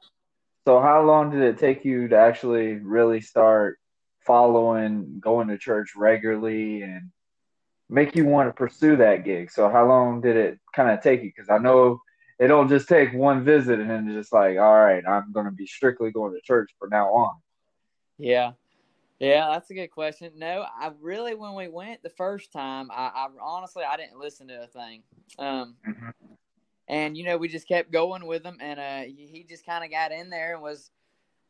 so 0.66 0.80
how 0.80 1.02
long 1.04 1.30
did 1.30 1.42
it 1.42 1.58
take 1.58 1.84
you 1.84 2.08
to 2.08 2.16
actually 2.16 2.74
really 2.74 3.20
start 3.20 3.78
following, 4.20 5.18
going 5.20 5.48
to 5.48 5.58
church 5.58 5.92
regularly 5.96 6.82
and 6.82 7.10
make 7.88 8.16
you 8.16 8.24
want 8.24 8.48
to 8.48 8.52
pursue 8.52 8.96
that 8.96 9.24
gig? 9.24 9.50
So 9.50 9.68
how 9.68 9.86
long 9.86 10.20
did 10.20 10.36
it 10.36 10.58
kind 10.74 10.90
of 10.90 11.02
take 11.02 11.22
you? 11.22 11.32
Because 11.34 11.50
I 11.50 11.58
know 11.58 12.00
it 12.38 12.48
don't 12.48 12.68
just 12.68 12.88
take 12.88 13.12
one 13.12 13.44
visit 13.44 13.78
and 13.78 13.90
then 13.90 14.12
just 14.12 14.32
like, 14.32 14.58
all 14.58 14.74
right, 14.74 15.02
I'm 15.06 15.32
going 15.32 15.46
to 15.46 15.52
be 15.52 15.66
strictly 15.66 16.10
going 16.10 16.34
to 16.34 16.40
church 16.40 16.70
from 16.78 16.90
now 16.90 17.12
on. 17.12 17.36
Yeah. 18.18 18.52
Yeah, 19.20 19.48
that's 19.52 19.70
a 19.70 19.74
good 19.74 19.92
question. 19.92 20.32
No, 20.36 20.64
I 20.78 20.90
really, 21.00 21.34
when 21.34 21.54
we 21.54 21.68
went 21.68 22.02
the 22.02 22.10
first 22.10 22.52
time, 22.52 22.90
I, 22.90 23.10
I 23.14 23.28
honestly, 23.40 23.84
I 23.84 23.96
didn't 23.96 24.18
listen 24.18 24.48
to 24.48 24.64
a 24.64 24.66
thing. 24.66 25.02
Um, 25.38 25.76
mm-hmm. 25.88 26.08
and 26.88 27.16
you 27.16 27.24
know, 27.24 27.36
we 27.36 27.48
just 27.48 27.68
kept 27.68 27.92
going 27.92 28.26
with 28.26 28.44
him 28.44 28.58
and, 28.60 28.80
uh, 28.80 29.02
he 29.02 29.46
just 29.48 29.64
kind 29.64 29.84
of 29.84 29.90
got 29.90 30.10
in 30.10 30.30
there 30.30 30.54
and 30.54 30.62
was, 30.62 30.90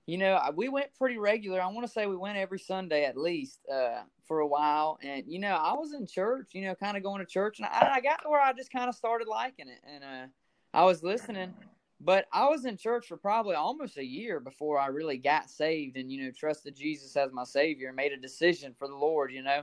you 0.06 0.18
know, 0.18 0.38
we 0.54 0.68
went 0.68 0.94
pretty 0.98 1.16
regular. 1.16 1.60
I 1.60 1.66
want 1.68 1.86
to 1.86 1.92
say 1.92 2.06
we 2.06 2.16
went 2.16 2.36
every 2.36 2.58
Sunday 2.58 3.04
at 3.04 3.16
least 3.16 3.60
uh, 3.72 4.02
for 4.28 4.40
a 4.40 4.46
while. 4.46 4.98
And, 5.02 5.24
you 5.26 5.38
know, 5.38 5.54
I 5.54 5.72
was 5.72 5.94
in 5.94 6.06
church, 6.06 6.50
you 6.52 6.64
know, 6.64 6.74
kind 6.74 6.96
of 6.96 7.02
going 7.02 7.20
to 7.20 7.26
church. 7.26 7.58
And 7.58 7.66
I, 7.66 7.94
I 7.94 8.00
got 8.00 8.22
to 8.22 8.28
where 8.28 8.40
I 8.40 8.52
just 8.52 8.70
kind 8.70 8.88
of 8.88 8.94
started 8.94 9.28
liking 9.28 9.68
it. 9.68 9.80
And 9.90 10.04
uh, 10.04 10.26
I 10.74 10.84
was 10.84 11.02
listening. 11.02 11.54
But 12.00 12.26
I 12.32 12.48
was 12.48 12.66
in 12.66 12.76
church 12.76 13.06
for 13.06 13.16
probably 13.16 13.54
almost 13.54 13.96
a 13.96 14.04
year 14.04 14.40
before 14.40 14.78
I 14.78 14.88
really 14.88 15.16
got 15.16 15.48
saved 15.48 15.96
and, 15.96 16.12
you 16.12 16.22
know, 16.22 16.32
trusted 16.36 16.76
Jesus 16.76 17.16
as 17.16 17.32
my 17.32 17.44
Savior 17.44 17.88
and 17.88 17.96
made 17.96 18.12
a 18.12 18.18
decision 18.18 18.74
for 18.78 18.88
the 18.88 18.96
Lord, 18.96 19.32
you 19.32 19.42
know. 19.42 19.62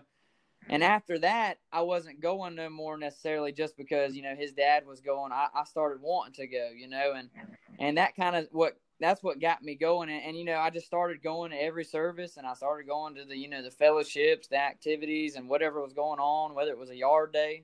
And 0.69 0.83
after 0.83 1.19
that, 1.19 1.59
I 1.71 1.81
wasn't 1.81 2.21
going 2.21 2.55
no 2.55 2.69
more 2.69 2.97
necessarily 2.97 3.51
just 3.51 3.77
because, 3.77 4.15
you 4.15 4.23
know, 4.23 4.35
his 4.35 4.53
dad 4.53 4.87
was 4.87 5.01
going. 5.01 5.31
I, 5.31 5.47
I 5.53 5.65
started 5.65 6.01
wanting 6.01 6.33
to 6.33 6.47
go, 6.47 6.69
you 6.75 6.87
know, 6.87 7.13
and 7.15 7.29
and 7.79 7.97
that 7.97 8.15
kind 8.15 8.35
of 8.35 8.47
what 8.51 8.77
that's 9.01 9.23
what 9.23 9.41
got 9.41 9.63
me 9.63 9.75
going. 9.75 10.09
And, 10.09 10.23
and, 10.23 10.37
you 10.37 10.45
know, 10.45 10.57
I 10.57 10.69
just 10.69 10.85
started 10.85 11.23
going 11.23 11.51
to 11.51 11.61
every 11.61 11.83
service, 11.83 12.37
and 12.37 12.45
I 12.45 12.53
started 12.53 12.87
going 12.87 13.15
to 13.15 13.25
the 13.25 13.35
you 13.35 13.49
know 13.49 13.63
the 13.63 13.71
fellowships, 13.71 14.47
the 14.47 14.57
activities, 14.57 15.35
and 15.35 15.49
whatever 15.49 15.81
was 15.81 15.93
going 15.93 16.19
on, 16.19 16.53
whether 16.53 16.71
it 16.71 16.77
was 16.77 16.91
a 16.91 16.95
yard 16.95 17.33
day. 17.33 17.63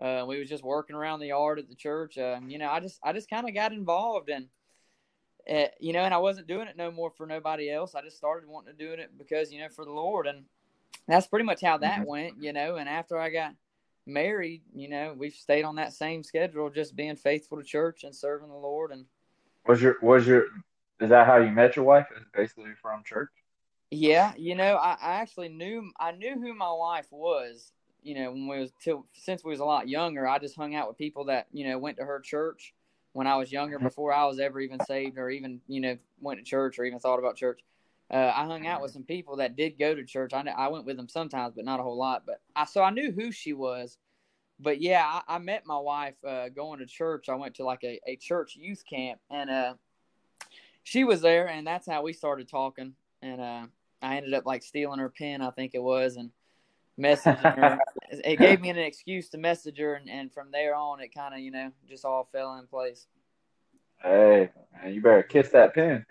Uh, 0.00 0.26
we 0.28 0.38
was 0.38 0.48
just 0.48 0.62
working 0.62 0.94
around 0.94 1.20
the 1.20 1.28
yard 1.28 1.58
at 1.58 1.70
the 1.70 1.74
church. 1.74 2.18
Uh, 2.18 2.38
you 2.46 2.58
know, 2.58 2.68
I 2.68 2.80
just 2.80 3.00
I 3.02 3.12
just 3.14 3.30
kind 3.30 3.48
of 3.48 3.54
got 3.54 3.72
involved 3.72 4.28
and. 4.28 4.46
Uh, 5.48 5.68
you 5.78 5.92
know, 5.92 6.00
and 6.00 6.12
I 6.12 6.16
wasn't 6.18 6.48
doing 6.48 6.66
it 6.66 6.76
no 6.76 6.90
more 6.90 7.08
for 7.08 7.24
nobody 7.24 7.70
else. 7.70 7.94
I 7.94 8.02
just 8.02 8.16
started 8.16 8.48
wanting 8.48 8.72
to 8.72 8.84
doing 8.84 8.98
it 8.98 9.16
because, 9.16 9.52
you 9.52 9.60
know, 9.60 9.68
for 9.68 9.84
the 9.84 9.92
Lord. 9.92 10.26
And 10.26 10.42
that's 11.06 11.28
pretty 11.28 11.44
much 11.44 11.60
how 11.60 11.78
that 11.78 12.00
mm-hmm. 12.00 12.08
went, 12.08 12.42
you 12.42 12.52
know. 12.52 12.74
And 12.74 12.88
after 12.88 13.16
I 13.16 13.30
got 13.30 13.54
married, 14.06 14.62
you 14.74 14.88
know, 14.88 15.14
we've 15.16 15.34
stayed 15.34 15.62
on 15.62 15.76
that 15.76 15.92
same 15.92 16.24
schedule, 16.24 16.68
just 16.68 16.96
being 16.96 17.14
faithful 17.14 17.58
to 17.58 17.64
church 17.64 18.02
and 18.02 18.12
serving 18.12 18.48
the 18.48 18.56
Lord. 18.56 18.90
And 18.90 19.04
was 19.66 19.82
your 19.82 19.96
was 20.02 20.26
your 20.26 20.46
is 21.00 21.10
that 21.10 21.26
how 21.26 21.36
you 21.36 21.50
met 21.50 21.76
your 21.76 21.84
wife? 21.84 22.06
Is 22.16 22.24
basically 22.34 22.70
from 22.80 23.02
church? 23.04 23.30
Yeah, 23.90 24.32
you 24.36 24.54
know, 24.54 24.76
I, 24.76 24.96
I 25.00 25.12
actually 25.20 25.48
knew 25.48 25.90
I 25.98 26.12
knew 26.12 26.34
who 26.40 26.54
my 26.54 26.72
wife 26.72 27.06
was. 27.10 27.72
You 28.02 28.14
know, 28.14 28.30
when 28.30 28.46
we 28.48 28.58
was 28.58 28.72
till 28.82 29.06
since 29.12 29.44
we 29.44 29.50
was 29.50 29.60
a 29.60 29.64
lot 29.64 29.88
younger, 29.88 30.26
I 30.26 30.38
just 30.38 30.56
hung 30.56 30.74
out 30.74 30.88
with 30.88 30.96
people 30.96 31.24
that 31.26 31.46
you 31.52 31.68
know 31.68 31.78
went 31.78 31.96
to 31.98 32.04
her 32.04 32.20
church 32.20 32.74
when 33.12 33.26
I 33.26 33.36
was 33.36 33.50
younger, 33.50 33.76
mm-hmm. 33.76 33.86
before 33.86 34.12
I 34.12 34.24
was 34.26 34.38
ever 34.38 34.60
even 34.60 34.84
saved 34.84 35.18
or 35.18 35.30
even 35.30 35.60
you 35.68 35.80
know 35.80 35.96
went 36.20 36.38
to 36.38 36.44
church 36.44 36.78
or 36.78 36.84
even 36.84 36.98
thought 36.98 37.18
about 37.18 37.36
church. 37.36 37.60
Uh, 38.08 38.32
I 38.34 38.44
hung 38.44 38.66
out 38.66 38.82
with 38.82 38.92
some 38.92 39.02
people 39.02 39.36
that 39.36 39.56
did 39.56 39.78
go 39.78 39.94
to 39.94 40.04
church. 40.04 40.32
I 40.32 40.42
I 40.56 40.68
went 40.68 40.86
with 40.86 40.96
them 40.96 41.08
sometimes, 41.08 41.54
but 41.54 41.64
not 41.64 41.80
a 41.80 41.82
whole 41.82 41.98
lot. 41.98 42.24
But 42.26 42.40
I 42.54 42.64
so 42.64 42.82
I 42.82 42.90
knew 42.90 43.12
who 43.12 43.32
she 43.32 43.52
was. 43.52 43.98
But 44.58 44.80
yeah, 44.80 45.04
I, 45.04 45.36
I 45.36 45.38
met 45.38 45.66
my 45.66 45.78
wife 45.78 46.14
uh, 46.26 46.48
going 46.48 46.78
to 46.78 46.86
church. 46.86 47.28
I 47.28 47.34
went 47.34 47.56
to 47.56 47.64
like 47.64 47.84
a, 47.84 48.00
a 48.06 48.16
church 48.16 48.56
youth 48.56 48.82
camp, 48.88 49.20
and 49.30 49.50
uh, 49.50 49.74
she 50.82 51.04
was 51.04 51.20
there, 51.20 51.48
and 51.48 51.66
that's 51.66 51.88
how 51.88 52.02
we 52.02 52.12
started 52.12 52.48
talking. 52.48 52.94
And 53.22 53.40
uh, 53.40 53.66
I 54.00 54.16
ended 54.16 54.34
up 54.34 54.46
like 54.46 54.62
stealing 54.62 54.98
her 54.98 55.10
pen, 55.10 55.42
I 55.42 55.50
think 55.50 55.74
it 55.74 55.82
was, 55.82 56.16
and 56.16 56.30
messaging 56.98 57.56
her. 57.56 57.78
it 58.10 58.38
gave 58.38 58.60
me 58.60 58.70
an 58.70 58.78
excuse 58.78 59.28
to 59.30 59.38
message 59.38 59.78
her, 59.78 59.94
and, 59.94 60.08
and 60.08 60.32
from 60.32 60.50
there 60.50 60.74
on, 60.74 61.00
it 61.00 61.14
kind 61.14 61.34
of 61.34 61.40
you 61.40 61.50
know 61.50 61.70
just 61.88 62.04
all 62.04 62.28
fell 62.32 62.56
in 62.58 62.66
place. 62.66 63.06
Hey, 64.02 64.50
man, 64.72 64.94
you 64.94 65.02
better 65.02 65.22
kiss 65.22 65.50
that 65.50 65.74
pin. 65.74 66.04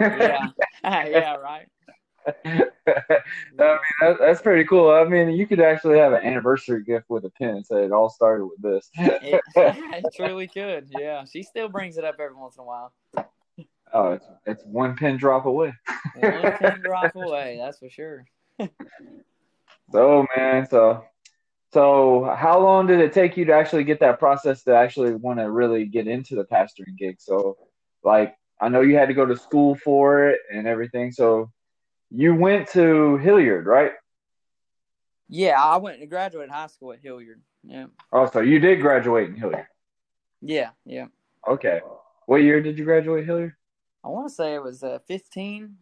yeah, 0.00 0.46
yeah, 0.84 1.36
right. 1.36 1.66
I 2.26 2.32
mean, 2.44 2.62
that, 4.00 4.16
that's 4.18 4.42
pretty 4.42 4.64
cool. 4.64 4.90
I 4.90 5.04
mean, 5.04 5.30
you 5.30 5.46
could 5.46 5.60
actually 5.60 5.98
have 5.98 6.12
an 6.12 6.22
anniversary 6.22 6.84
gift 6.84 7.06
with 7.08 7.24
a 7.24 7.30
pin 7.30 7.50
and 7.50 7.66
say 7.66 7.84
it 7.84 7.92
all 7.92 8.10
started 8.10 8.46
with 8.46 8.60
this. 8.60 8.90
it, 8.94 9.40
it 9.56 10.04
truly 10.14 10.48
could. 10.48 10.88
Yeah, 10.90 11.24
she 11.24 11.42
still 11.42 11.68
brings 11.68 11.96
it 11.96 12.04
up 12.04 12.16
every 12.20 12.36
once 12.36 12.56
in 12.56 12.62
a 12.62 12.64
while. 12.64 12.92
Oh, 13.92 14.12
it's, 14.12 14.26
it's 14.46 14.64
one 14.64 14.96
pin 14.96 15.16
drop 15.16 15.46
away. 15.46 15.72
one 16.14 16.52
pin 16.58 16.80
drop 16.82 17.14
away, 17.16 17.58
that's 17.60 17.78
for 17.78 17.90
sure. 17.90 18.24
so 19.92 20.26
man, 20.36 20.68
so 20.68 21.04
so 21.72 22.34
how 22.36 22.60
long 22.60 22.86
did 22.86 23.00
it 23.00 23.12
take 23.12 23.36
you 23.36 23.44
to 23.46 23.52
actually 23.52 23.84
get 23.84 24.00
that 24.00 24.18
process 24.18 24.62
to 24.64 24.74
actually 24.74 25.14
want 25.14 25.38
to 25.38 25.50
really 25.50 25.86
get 25.86 26.06
into 26.06 26.34
the 26.34 26.44
pastoring 26.44 26.96
gig? 26.98 27.16
So 27.18 27.56
like 28.04 28.36
I 28.60 28.68
know 28.68 28.80
you 28.80 28.96
had 28.96 29.08
to 29.08 29.14
go 29.14 29.26
to 29.26 29.36
school 29.36 29.74
for 29.74 30.28
it 30.28 30.40
and 30.52 30.66
everything. 30.66 31.12
So 31.12 31.50
you 32.10 32.34
went 32.34 32.68
to 32.70 33.16
Hilliard, 33.18 33.66
right? 33.66 33.92
Yeah, 35.28 35.62
I 35.62 35.76
went 35.76 36.00
to 36.00 36.06
graduate 36.06 36.50
high 36.50 36.66
school 36.66 36.92
at 36.92 37.00
Hilliard. 37.00 37.40
Yeah. 37.62 37.86
Oh, 38.12 38.28
so 38.30 38.40
you 38.40 38.58
did 38.58 38.80
graduate 38.80 39.28
in 39.28 39.36
Hilliard? 39.36 39.66
Yeah, 40.42 40.70
yeah. 40.84 41.06
Okay. 41.46 41.80
What 42.26 42.38
year 42.38 42.60
did 42.60 42.78
you 42.78 42.84
graduate 42.84 43.26
Hilliard? 43.26 43.54
I 44.02 44.08
want 44.08 44.28
to 44.28 44.34
say 44.34 44.54
it 44.54 44.62
was 44.62 44.82
uh, 44.82 44.98
15. 45.06 45.76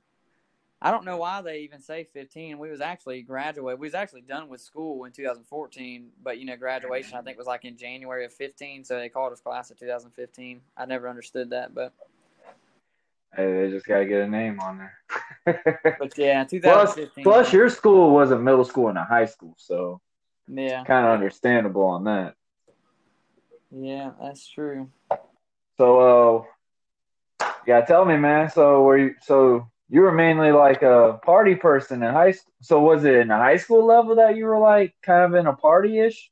I 0.80 0.90
don't 0.90 1.04
know 1.04 1.16
why 1.16 1.42
they 1.42 1.60
even 1.60 1.80
say 1.80 2.04
15. 2.12 2.58
We 2.58 2.70
was 2.70 2.80
actually 2.80 3.22
graduate. 3.22 3.78
We 3.78 3.86
was 3.86 3.94
actually 3.94 4.20
done 4.20 4.48
with 4.48 4.60
school 4.60 5.04
in 5.04 5.12
2014, 5.12 6.10
but 6.22 6.38
you 6.38 6.44
know, 6.44 6.56
graduation 6.56 7.16
I 7.16 7.22
think 7.22 7.36
was 7.36 7.48
like 7.48 7.64
in 7.64 7.76
January 7.76 8.24
of 8.24 8.32
15, 8.32 8.84
so 8.84 8.96
they 8.96 9.08
called 9.08 9.32
us 9.32 9.40
class 9.40 9.70
of 9.70 9.78
2015. 9.78 10.60
I 10.76 10.86
never 10.86 11.08
understood 11.08 11.50
that, 11.50 11.74
but 11.74 11.92
they 13.36 13.70
just 13.70 13.86
gotta 13.86 14.06
get 14.06 14.22
a 14.22 14.28
name 14.28 14.60
on 14.60 14.78
there. 14.78 15.94
but 15.98 16.16
yeah, 16.16 16.44
2015. 16.44 17.24
Plus, 17.24 17.44
plus, 17.44 17.52
your 17.52 17.68
school 17.68 18.10
was 18.10 18.30
a 18.30 18.38
middle 18.38 18.64
school 18.64 18.88
and 18.88 18.98
a 18.98 19.04
high 19.04 19.26
school, 19.26 19.54
so 19.56 20.00
yeah, 20.48 20.84
kind 20.84 21.06
of 21.06 21.12
understandable 21.12 21.84
on 21.84 22.04
that. 22.04 22.34
Yeah, 23.70 24.12
that's 24.20 24.46
true. 24.48 24.90
So, 25.76 26.46
uh, 27.40 27.46
yeah, 27.66 27.82
tell 27.82 28.04
me, 28.04 28.16
man. 28.16 28.50
So, 28.50 28.82
were 28.82 28.98
you 28.98 29.14
so 29.20 29.68
you 29.90 30.00
were 30.00 30.12
mainly 30.12 30.52
like 30.52 30.82
a 30.82 31.20
party 31.24 31.54
person 31.54 32.02
in 32.02 32.12
high 32.12 32.32
school? 32.32 32.52
So, 32.62 32.80
was 32.80 33.04
it 33.04 33.14
in 33.14 33.28
the 33.28 33.36
high 33.36 33.58
school 33.58 33.84
level 33.84 34.16
that 34.16 34.36
you 34.36 34.46
were 34.46 34.58
like 34.58 34.94
kind 35.02 35.24
of 35.24 35.38
in 35.38 35.46
a 35.46 35.54
party 35.54 36.00
ish, 36.00 36.30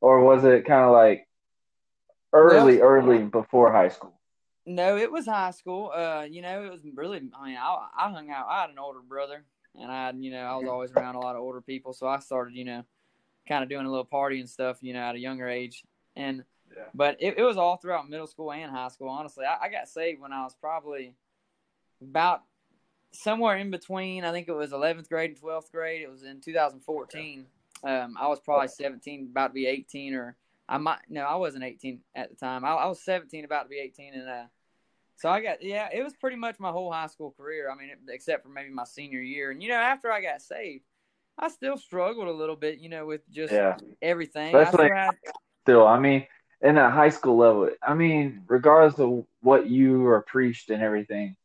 or 0.00 0.20
was 0.22 0.44
it 0.44 0.66
kind 0.66 0.84
of 0.84 0.92
like 0.92 1.26
early, 2.32 2.80
early 2.80 3.18
before 3.18 3.72
high 3.72 3.88
school? 3.88 4.15
No, 4.66 4.96
it 4.96 5.10
was 5.10 5.26
high 5.26 5.52
school. 5.52 5.92
Uh, 5.94 6.26
you 6.28 6.42
know, 6.42 6.64
it 6.64 6.70
was 6.70 6.80
really. 6.94 7.18
I 7.18 7.46
mean, 7.46 7.56
I, 7.56 7.86
I 7.96 8.10
hung 8.10 8.30
out. 8.30 8.46
I 8.48 8.62
had 8.62 8.70
an 8.70 8.78
older 8.78 9.00
brother, 9.00 9.44
and 9.80 9.90
I, 9.92 10.12
you 10.18 10.30
know, 10.32 10.42
I 10.42 10.56
was 10.56 10.68
always 10.68 10.90
around 10.92 11.14
a 11.14 11.20
lot 11.20 11.36
of 11.36 11.42
older 11.42 11.60
people, 11.60 11.92
so 11.92 12.08
I 12.08 12.18
started, 12.18 12.54
you 12.54 12.64
know, 12.64 12.84
kind 13.48 13.62
of 13.62 13.68
doing 13.68 13.86
a 13.86 13.90
little 13.90 14.04
party 14.04 14.40
and 14.40 14.50
stuff, 14.50 14.78
you 14.80 14.92
know, 14.92 15.00
at 15.00 15.14
a 15.14 15.18
younger 15.18 15.48
age. 15.48 15.84
And, 16.16 16.42
yeah. 16.76 16.84
but 16.94 17.16
it, 17.20 17.38
it 17.38 17.42
was 17.42 17.56
all 17.56 17.76
throughout 17.76 18.08
middle 18.08 18.26
school 18.26 18.52
and 18.52 18.70
high 18.70 18.88
school. 18.88 19.08
Honestly, 19.08 19.44
I, 19.44 19.66
I 19.66 19.68
got 19.68 19.88
saved 19.88 20.20
when 20.20 20.32
I 20.32 20.42
was 20.42 20.56
probably 20.60 21.14
about 22.02 22.42
somewhere 23.12 23.56
in 23.56 23.70
between. 23.70 24.24
I 24.24 24.32
think 24.32 24.48
it 24.48 24.52
was 24.52 24.72
11th 24.72 25.08
grade 25.08 25.30
and 25.30 25.40
12th 25.40 25.70
grade. 25.70 26.02
It 26.02 26.10
was 26.10 26.22
in 26.22 26.40
2014. 26.40 27.46
Um, 27.84 28.16
I 28.18 28.26
was 28.26 28.40
probably 28.40 28.68
17, 28.68 29.28
about 29.30 29.48
to 29.48 29.54
be 29.54 29.66
18, 29.66 30.14
or 30.14 30.36
I 30.68 30.78
might 30.78 30.98
no, 31.08 31.22
I 31.22 31.36
wasn't 31.36 31.64
18 31.64 32.00
at 32.14 32.30
the 32.30 32.36
time. 32.36 32.64
I, 32.64 32.70
I 32.70 32.86
was 32.86 33.00
17, 33.02 33.44
about 33.44 33.64
to 33.64 33.68
be 33.68 33.78
18, 33.78 34.14
and 34.14 34.28
uh, 34.28 34.44
so 35.16 35.28
I 35.30 35.40
got 35.40 35.62
yeah, 35.62 35.88
it 35.92 36.02
was 36.02 36.14
pretty 36.14 36.36
much 36.36 36.58
my 36.58 36.70
whole 36.70 36.92
high 36.92 37.06
school 37.06 37.34
career. 37.36 37.70
I 37.70 37.74
mean, 37.74 37.90
except 38.08 38.42
for 38.42 38.50
maybe 38.50 38.70
my 38.70 38.84
senior 38.84 39.20
year. 39.20 39.50
And 39.50 39.62
you 39.62 39.68
know, 39.68 39.76
after 39.76 40.12
I 40.12 40.20
got 40.20 40.42
saved, 40.42 40.84
I 41.38 41.48
still 41.48 41.76
struggled 41.76 42.28
a 42.28 42.32
little 42.32 42.56
bit, 42.56 42.78
you 42.78 42.88
know, 42.88 43.06
with 43.06 43.22
just 43.30 43.52
yeah. 43.52 43.76
everything. 44.02 44.54
Especially 44.54 44.90
I 44.90 45.06
had... 45.06 45.14
still, 45.64 45.86
I 45.86 45.98
mean, 45.98 46.26
in 46.62 46.78
a 46.78 46.90
high 46.90 47.08
school 47.08 47.36
level, 47.36 47.70
I 47.82 47.94
mean, 47.94 48.42
regardless 48.46 48.98
of 48.98 49.24
what 49.40 49.68
you 49.68 50.06
are 50.06 50.22
preached 50.22 50.70
and 50.70 50.82
everything, 50.82 51.36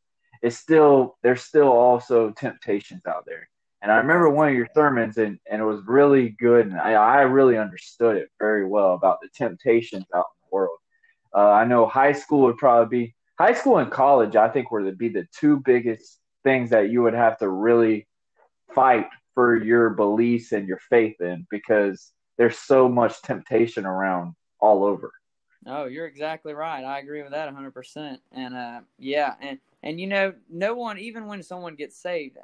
it's 0.41 0.57
still 0.57 1.17
there's 1.23 1.41
still 1.41 1.69
also 1.69 2.31
temptations 2.31 3.05
out 3.05 3.25
there. 3.25 3.49
And 3.81 3.91
I 3.91 3.97
remember 3.97 4.29
one 4.29 4.49
of 4.49 4.53
your 4.53 4.67
sermons, 4.75 5.17
and, 5.17 5.39
and 5.49 5.61
it 5.61 5.65
was 5.65 5.81
really 5.87 6.35
good, 6.39 6.67
and 6.67 6.79
I, 6.79 6.93
I 6.93 7.21
really 7.21 7.57
understood 7.57 8.15
it 8.15 8.29
very 8.37 8.65
well 8.65 8.93
about 8.93 9.19
the 9.21 9.29
temptations 9.33 10.05
out 10.13 10.19
in 10.19 10.49
the 10.49 10.55
world. 10.55 10.77
Uh, 11.35 11.49
I 11.49 11.65
know 11.65 11.87
high 11.87 12.11
school 12.11 12.41
would 12.41 12.57
probably 12.57 13.05
be 13.05 13.15
high 13.39 13.53
school 13.53 13.77
and 13.77 13.91
college, 13.91 14.35
I 14.35 14.49
think, 14.49 14.71
were 14.71 14.83
to 14.83 14.91
be 14.91 15.09
the 15.09 15.27
two 15.37 15.61
biggest 15.63 16.19
things 16.43 16.69
that 16.71 16.89
you 16.89 17.01
would 17.03 17.13
have 17.13 17.37
to 17.39 17.49
really 17.49 18.07
fight 18.73 19.07
for 19.33 19.61
your 19.61 19.91
beliefs 19.91 20.51
and 20.51 20.67
your 20.67 20.79
faith 20.89 21.19
in 21.21 21.45
because 21.49 22.11
there's 22.37 22.57
so 22.57 22.89
much 22.89 23.21
temptation 23.21 23.85
around 23.85 24.33
all 24.59 24.83
over. 24.83 25.11
Oh, 25.67 25.85
you're 25.85 26.07
exactly 26.07 26.53
right. 26.53 26.83
I 26.83 26.99
agree 26.99 27.21
with 27.21 27.31
that 27.31 27.53
100%. 27.53 28.17
And 28.31 28.55
uh, 28.55 28.81
yeah, 28.97 29.35
and 29.41 29.59
and 29.83 29.99
you 29.99 30.07
know, 30.07 30.33
no 30.49 30.73
one 30.73 30.97
even 30.97 31.27
when 31.27 31.43
someone 31.43 31.75
gets 31.75 31.97
saved, 31.97 32.37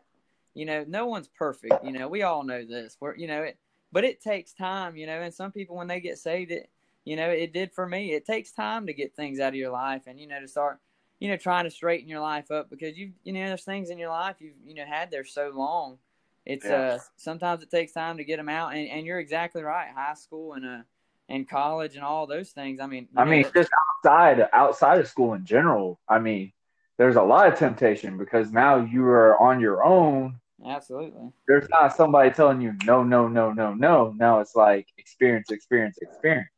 you 0.54 0.66
know, 0.66 0.86
no 0.88 1.08
one's 1.08 1.28
perfect. 1.28 1.84
You 1.84 1.92
know, 1.92 2.08
we 2.08 2.24
all 2.24 2.44
know 2.44 2.64
this. 2.64 2.98
We're, 3.00 3.16
you 3.16 3.28
know, 3.28 3.44
it 3.44 3.58
but 3.92 4.04
it 4.04 4.22
takes 4.22 4.54
time, 4.54 4.96
you 4.96 5.08
know, 5.08 5.22
and 5.22 5.34
some 5.34 5.52
people 5.52 5.76
when 5.76 5.88
they 5.88 6.00
get 6.00 6.18
saved 6.18 6.52
it 6.52 6.70
you 7.08 7.16
know, 7.16 7.30
it 7.30 7.54
did 7.54 7.72
for 7.74 7.88
me. 7.88 8.14
It 8.14 8.26
takes 8.26 8.52
time 8.52 8.88
to 8.88 8.94
get 8.94 9.16
things 9.16 9.40
out 9.40 9.50
of 9.50 9.56
your 9.56 9.72
life 9.72 10.04
and 10.08 10.20
you 10.20 10.28
know 10.28 10.40
to 10.40 10.48
start 10.48 10.80
you 11.20 11.30
know, 11.30 11.38
trying 11.38 11.64
to 11.64 11.72
straighten 11.72 12.08
your 12.08 12.20
life 12.20 12.52
up 12.52 12.70
because 12.70 12.98
you 12.98 13.12
you 13.24 13.34
know 13.34 13.48
there's 13.48 13.64
things 13.64 13.90
in 13.90 13.98
your 13.98 14.10
life 14.10 14.36
you've 14.40 14.54
you 14.66 14.76
know 14.76 14.86
had 14.86 15.10
there 15.12 15.26
so 15.26 15.52
long. 15.54 15.98
It's 16.46 16.66
yeah. 16.66 16.76
uh 16.76 17.00
sometimes 17.18 17.64
it 17.64 17.72
takes 17.72 17.92
time 17.92 18.18
to 18.18 18.24
get 18.24 18.38
them 18.38 18.50
out, 18.50 18.76
and, 18.76 18.88
and 18.88 19.06
you're 19.06 19.20
exactly 19.20 19.64
right. 19.64 19.90
High 19.94 20.14
school 20.14 20.54
and 20.54 20.66
uh 20.66 20.82
and 21.30 21.50
college 21.50 21.96
and 21.96 22.06
all 22.06 22.28
those 22.28 22.52
things. 22.52 22.80
I 22.80 22.88
mean, 22.88 23.08
I 23.18 23.26
know, 23.26 23.32
mean, 23.32 23.46
just 23.54 23.70
outside 24.06 24.48
outside 24.54 25.00
of 25.00 25.08
school 25.08 25.34
in 25.34 25.46
general. 25.46 26.00
I 26.08 26.20
mean, 26.20 26.54
there's 26.98 27.16
a 27.16 27.22
lot 27.24 27.52
of 27.52 27.58
temptation 27.58 28.18
because 28.18 28.52
now 28.52 28.78
you 28.78 29.06
are 29.06 29.40
on 29.40 29.60
your 29.60 29.84
own. 29.84 30.40
Absolutely. 30.66 31.32
There's 31.48 31.70
not 31.70 31.96
somebody 31.96 32.32
telling 32.32 32.62
you 32.62 32.76
no, 32.86 33.04
no, 33.04 33.28
no, 33.28 33.52
no, 33.54 33.74
no. 33.74 34.14
Now 34.18 34.40
it's 34.40 34.56
like 34.56 34.88
experience, 34.98 35.52
experience, 35.52 35.98
experience. 36.00 36.50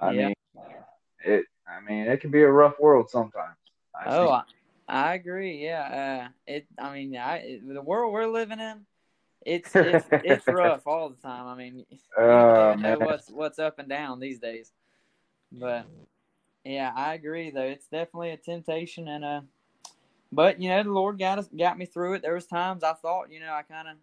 I 0.00 0.10
yeah. 0.12 0.26
mean, 0.26 0.34
it. 1.24 1.44
I 1.68 1.80
mean, 1.80 2.06
it 2.06 2.20
can 2.20 2.30
be 2.30 2.42
a 2.42 2.50
rough 2.50 2.80
world 2.80 3.10
sometimes. 3.10 3.56
I 3.94 4.16
oh, 4.16 4.28
I, 4.30 4.42
I, 4.88 5.14
agree. 5.14 5.62
Yeah. 5.64 6.26
Uh, 6.26 6.28
it. 6.46 6.66
I 6.78 6.92
mean, 6.94 7.16
I 7.16 7.36
it, 7.38 7.74
the 7.74 7.82
world 7.82 8.12
we're 8.12 8.26
living 8.26 8.60
in, 8.60 8.86
it's 9.44 9.70
it's, 9.74 10.06
it's 10.10 10.46
rough 10.46 10.86
all 10.86 11.10
the 11.10 11.16
time. 11.16 11.46
I 11.46 11.54
mean, 11.54 11.84
you 11.90 12.22
uh, 12.22 12.76
know 12.78 12.98
what's 12.98 13.30
what's 13.30 13.58
up 13.58 13.78
and 13.78 13.88
down 13.88 14.20
these 14.20 14.38
days. 14.38 14.72
But 15.52 15.86
yeah, 16.64 16.92
I 16.94 17.14
agree. 17.14 17.50
Though 17.50 17.62
it's 17.62 17.86
definitely 17.86 18.30
a 18.30 18.36
temptation, 18.36 19.08
and 19.08 19.24
uh, 19.24 19.40
but 20.32 20.60
you 20.60 20.70
know, 20.70 20.82
the 20.82 20.90
Lord 20.90 21.18
got 21.18 21.38
us 21.38 21.48
got 21.56 21.78
me 21.78 21.86
through 21.86 22.14
it. 22.14 22.22
There 22.22 22.34
was 22.34 22.46
times 22.46 22.84
I 22.84 22.94
thought, 22.94 23.32
you 23.32 23.40
know, 23.40 23.52
I 23.52 23.62
kind 23.62 23.88
of 23.88 23.96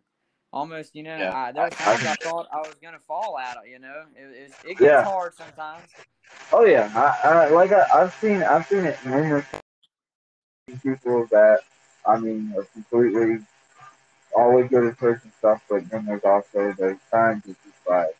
almost, 0.51 0.95
you 0.95 1.03
know, 1.03 1.17
yeah. 1.17 1.35
I, 1.35 1.51
there 1.51 1.65
was 1.65 1.73
times 1.73 2.05
I, 2.05 2.11
I, 2.11 2.15
thought 2.15 2.47
I 2.51 2.57
was 2.57 2.75
gonna 2.81 2.99
fall 3.07 3.37
out. 3.37 3.67
You 3.69 3.79
know, 3.79 4.03
it, 4.15 4.35
it, 4.35 4.51
it 4.63 4.77
gets 4.77 4.81
yeah. 4.81 5.03
hard 5.03 5.33
sometimes. 5.35 5.87
Oh 6.51 6.65
yeah, 6.65 6.91
I, 6.95 7.29
I 7.29 7.49
like 7.49 7.71
I, 7.71 7.85
have 7.99 8.15
seen 8.21 8.43
I've 8.43 8.67
seen 8.67 8.85
it 8.85 8.97
numerous 9.05 9.45
people 10.83 11.27
that 11.31 11.59
I 12.05 12.19
mean 12.19 12.53
are 12.57 12.63
completely 12.73 13.45
always 14.35 14.69
go 14.69 14.81
to 14.81 14.95
church 14.95 15.21
and 15.23 15.33
stuff, 15.39 15.61
but 15.69 15.89
then 15.89 16.05
there's 16.05 16.23
also 16.23 16.73
the 16.73 16.97
times 17.11 17.43
it's 17.47 17.59
just 17.63 17.87
like, 17.87 18.17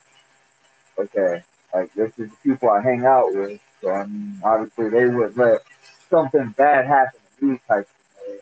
okay, 0.98 1.44
like 1.74 1.94
this 1.94 2.12
is 2.18 2.30
the 2.30 2.38
people 2.44 2.70
I 2.70 2.82
hang 2.82 3.06
out 3.06 3.34
with, 3.34 3.60
so 3.82 3.92
I 3.92 4.06
mean 4.06 4.40
obviously 4.44 4.90
they 4.90 5.06
would 5.06 5.38
let 5.38 5.62
something 6.10 6.54
bad 6.58 6.86
happen 6.86 7.20
to 7.40 7.46
me 7.46 7.60
type 7.68 7.88
of 7.88 8.30
way. 8.30 8.40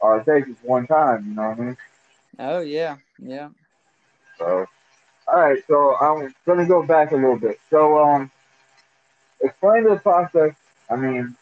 All 0.00 0.18
it 0.18 0.24
takes 0.24 0.48
is 0.48 0.56
one 0.62 0.86
time, 0.86 1.26
you 1.28 1.34
know 1.34 1.50
what 1.50 1.58
I 1.58 1.62
mean? 1.62 1.76
Oh 2.38 2.60
yeah, 2.60 2.96
yeah. 3.18 3.48
So, 4.38 4.66
all 5.26 5.40
right, 5.40 5.62
so 5.66 5.96
I'm 5.96 6.34
gonna 6.44 6.66
go 6.66 6.82
back 6.82 7.12
a 7.12 7.16
little 7.16 7.38
bit. 7.38 7.58
So, 7.70 7.98
um, 7.98 8.30
explain 9.40 9.84
the 9.84 9.96
process. 9.96 10.54
I 10.90 10.96
mean, 10.96 11.34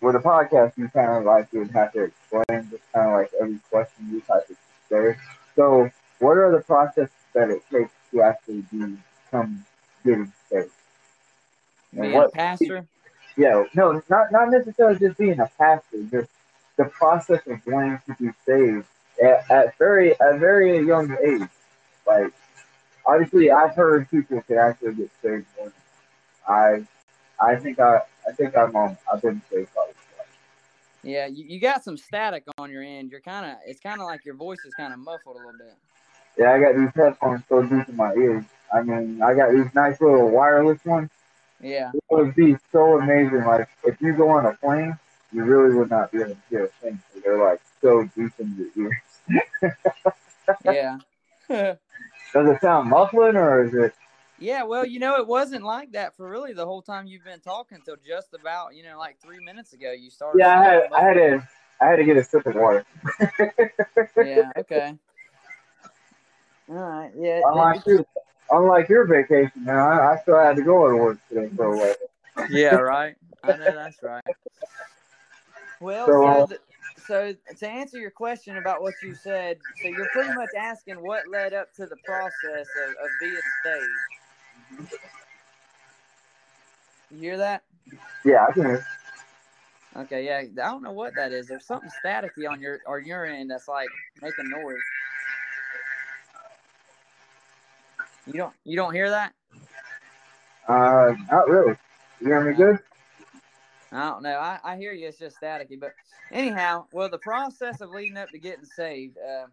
with 0.00 0.16
a 0.16 0.18
podcast, 0.18 0.76
you 0.76 0.88
kind 0.88 1.10
of 1.10 1.24
like 1.24 1.48
you 1.52 1.60
would 1.60 1.70
have 1.70 1.92
to 1.92 2.04
explain 2.04 2.68
just 2.70 2.82
kind 2.92 3.10
of 3.10 3.12
like 3.12 3.30
every 3.40 3.60
question 3.70 4.10
you 4.10 4.20
type 4.22 4.46
to 4.48 4.56
say. 4.90 5.16
So, 5.54 5.90
what 6.18 6.36
are 6.36 6.50
the 6.50 6.62
processes 6.64 7.10
that 7.32 7.50
it 7.50 7.62
takes 7.70 7.92
to 8.12 8.22
actually 8.22 8.64
become 8.72 9.64
getting 10.04 10.32
saved? 10.50 10.70
Being 11.94 12.12
what, 12.12 12.26
a 12.26 12.30
pastor? 12.30 12.86
Yeah, 13.36 13.64
no, 13.74 14.02
not 14.10 14.32
not 14.32 14.50
necessarily 14.50 14.98
just 14.98 15.16
being 15.16 15.38
a 15.38 15.50
pastor, 15.56 16.02
just 16.10 16.30
the 16.76 16.86
process 16.86 17.46
of 17.46 17.60
wanting 17.66 18.00
to 18.06 18.14
be 18.20 18.30
saved 18.44 18.86
at, 19.22 19.50
at 19.50 19.78
very 19.78 20.12
at 20.20 20.38
very 20.38 20.78
young 20.86 21.16
age. 21.24 21.48
like 22.06 22.32
obviously 23.06 23.50
I've 23.50 23.74
heard 23.74 24.10
people 24.10 24.42
can 24.42 24.58
actually 24.58 24.94
get 24.94 25.10
saved 25.22 25.46
more. 25.58 25.72
I 26.48 26.86
I 27.40 27.56
think 27.56 27.78
I 27.78 28.00
I 28.28 28.32
think 28.32 28.56
I'm 28.56 28.74
on 28.76 28.96
I've 29.12 29.22
been 29.22 29.42
saved 29.50 29.72
probably. 29.72 29.94
Yeah, 31.02 31.26
you, 31.26 31.44
you 31.46 31.60
got 31.60 31.84
some 31.84 31.96
static 31.96 32.42
on 32.58 32.68
your 32.68 32.82
end. 32.82 33.12
You're 33.12 33.20
kind 33.20 33.46
of 33.46 33.58
it's 33.64 33.80
kind 33.80 34.00
of 34.00 34.06
like 34.06 34.24
your 34.24 34.34
voice 34.34 34.58
is 34.66 34.74
kind 34.74 34.92
of 34.92 34.98
muffled 34.98 35.36
a 35.36 35.38
little 35.38 35.52
bit. 35.52 35.74
Yeah, 36.36 36.52
I 36.52 36.60
got 36.60 36.76
these 36.76 36.90
headphones 36.94 37.42
so 37.48 37.62
deep 37.62 37.88
in 37.88 37.96
my 37.96 38.12
ears. 38.14 38.44
I 38.74 38.82
mean, 38.82 39.22
I 39.22 39.34
got 39.34 39.52
these 39.52 39.72
nice 39.74 40.00
little 40.00 40.28
wireless 40.28 40.84
ones. 40.84 41.10
Yeah. 41.60 41.92
It 41.94 42.02
would 42.10 42.34
be 42.34 42.56
so 42.72 42.98
amazing. 42.98 43.44
Like 43.44 43.68
if 43.84 44.00
you 44.00 44.14
go 44.14 44.30
on 44.30 44.46
a 44.46 44.54
plane, 44.54 44.98
you 45.32 45.44
really 45.44 45.74
would 45.76 45.90
not 45.90 46.10
be 46.10 46.18
able 46.18 46.30
to 46.30 46.40
hear 46.50 46.64
a 46.64 46.68
thing. 46.68 47.00
They're 47.22 47.38
like 47.38 47.60
so 47.80 48.02
deep 48.16 48.32
in 48.38 48.70
your 48.74 48.88
ears. 48.88 49.00
Yeah. 50.64 50.98
Does 51.48 51.76
it 52.48 52.60
sound 52.60 52.90
muffling 52.90 53.36
or 53.36 53.64
is 53.64 53.74
it? 53.74 53.94
Yeah, 54.38 54.64
well, 54.64 54.84
you 54.84 54.98
know, 54.98 55.16
it 55.16 55.26
wasn't 55.26 55.64
like 55.64 55.92
that 55.92 56.16
for 56.16 56.28
really 56.28 56.52
the 56.52 56.66
whole 56.66 56.82
time 56.82 57.06
you've 57.06 57.24
been 57.24 57.40
talking 57.40 57.76
until 57.76 57.96
just 58.06 58.34
about, 58.34 58.74
you 58.74 58.82
know, 58.82 58.98
like 58.98 59.18
three 59.20 59.42
minutes 59.42 59.72
ago. 59.72 59.92
You 59.92 60.10
started. 60.10 60.40
Yeah, 60.40 60.60
I 60.60 60.64
had, 60.64 60.82
I 60.92 61.02
had 61.02 61.14
to, 61.14 61.48
I 61.80 61.86
had 61.86 61.96
to 61.96 62.04
get 62.04 62.16
a 62.18 62.24
sip 62.24 62.46
of 62.46 62.54
water. 62.54 62.84
yeah. 64.16 64.50
Okay. 64.58 64.94
All 66.68 66.74
right. 66.74 67.12
Yeah. 67.16 67.40
Unlike 67.46 67.86
your, 67.86 68.04
unlike 68.50 68.88
your 68.88 69.06
vacation, 69.06 69.64
man, 69.64 69.78
I, 69.78 70.12
I 70.12 70.18
still 70.20 70.38
had 70.38 70.56
to 70.56 70.62
go 70.62 70.90
to 70.90 70.96
work 70.96 71.18
today 71.28 71.48
for 71.56 71.74
a 71.74 71.78
while. 71.78 72.48
Yeah. 72.50 72.74
Right. 72.74 73.14
I 73.44 73.56
know 73.56 73.72
that's 73.74 74.02
right. 74.02 74.24
Well, 75.78 76.06
So, 76.06 76.12
so, 76.12 76.26
uh, 76.26 76.46
the, 76.46 76.58
so 77.06 77.34
to 77.58 77.68
answer 77.68 77.98
your 77.98 78.10
question 78.10 78.56
about 78.56 78.82
what 78.82 78.94
you 79.02 79.14
said, 79.14 79.58
so 79.82 79.88
you're 79.88 80.08
pretty 80.12 80.32
much 80.34 80.50
asking 80.56 81.00
what 81.00 81.28
led 81.28 81.54
up 81.54 81.72
to 81.74 81.86
the 81.86 81.96
process 82.04 82.68
of, 82.84 82.90
of 82.90 83.10
being 83.20 83.38
saved. 83.64 83.90
You 87.10 87.18
hear 87.18 87.36
that? 87.36 87.62
Yeah, 88.24 88.46
I 88.48 88.52
can 88.52 88.64
hear. 88.64 88.86
Okay, 89.96 90.26
yeah. 90.26 90.42
I 90.62 90.70
don't 90.70 90.82
know 90.82 90.92
what 90.92 91.14
that 91.14 91.32
is. 91.32 91.46
There's 91.46 91.64
something 91.64 91.90
staticky 92.04 92.48
on 92.50 92.60
your 92.60 92.80
or 92.86 92.98
your 92.98 93.24
end 93.24 93.50
that's 93.50 93.68
like 93.68 93.88
making 94.20 94.50
noise. 94.50 94.76
You 98.26 98.34
don't 98.34 98.54
you 98.64 98.76
don't 98.76 98.92
hear 98.92 99.08
that? 99.10 99.32
Uh, 100.68 101.14
not 101.30 101.48
really. 101.48 101.76
You 102.20 102.26
hear 102.26 102.40
me 102.40 102.54
good? 102.54 102.78
I 103.96 104.10
don't 104.10 104.22
know. 104.22 104.38
I, 104.38 104.58
I 104.62 104.76
hear 104.76 104.92
you. 104.92 105.08
It's 105.08 105.18
just 105.18 105.40
staticky. 105.40 105.78
But 105.78 105.92
anyhow, 106.30 106.86
well, 106.92 107.08
the 107.08 107.18
process 107.18 107.80
of 107.80 107.90
leading 107.90 108.16
up 108.16 108.28
to 108.30 108.38
getting 108.38 108.64
saved, 108.64 109.16
uh, 109.18 109.46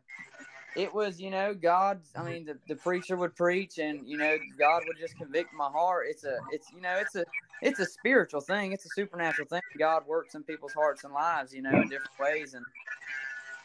it 0.75 0.93
was, 0.93 1.21
you 1.21 1.29
know, 1.29 1.53
God's. 1.53 2.10
I 2.15 2.23
mean, 2.23 2.45
the, 2.45 2.58
the 2.67 2.75
preacher 2.75 3.15
would 3.15 3.36
preach, 3.36 3.77
and 3.77 4.08
you 4.08 4.17
know, 4.17 4.38
God 4.58 4.84
would 4.88 4.97
just 4.99 5.17
convict 5.17 5.53
my 5.53 5.69
heart. 5.69 6.08
It's 6.10 6.23
a, 6.23 6.38
it's, 6.51 6.67
you 6.73 6.82
know, 6.82 6.97
it's 6.99 7.15
a, 7.15 7.25
it's 7.62 7.79
a 7.79 7.86
spiritual 7.86 8.41
thing. 8.41 8.71
It's 8.71 8.86
a 8.86 8.89
supernatural 8.95 9.47
thing. 9.47 9.62
God 9.77 10.06
works 10.08 10.36
in 10.36 10.43
people's 10.43 10.73
hearts 10.73 11.03
and 11.03 11.13
lives, 11.13 11.53
you 11.53 11.62
know, 11.62 11.69
in 11.69 11.89
different 11.89 12.19
ways, 12.19 12.53
and 12.53 12.65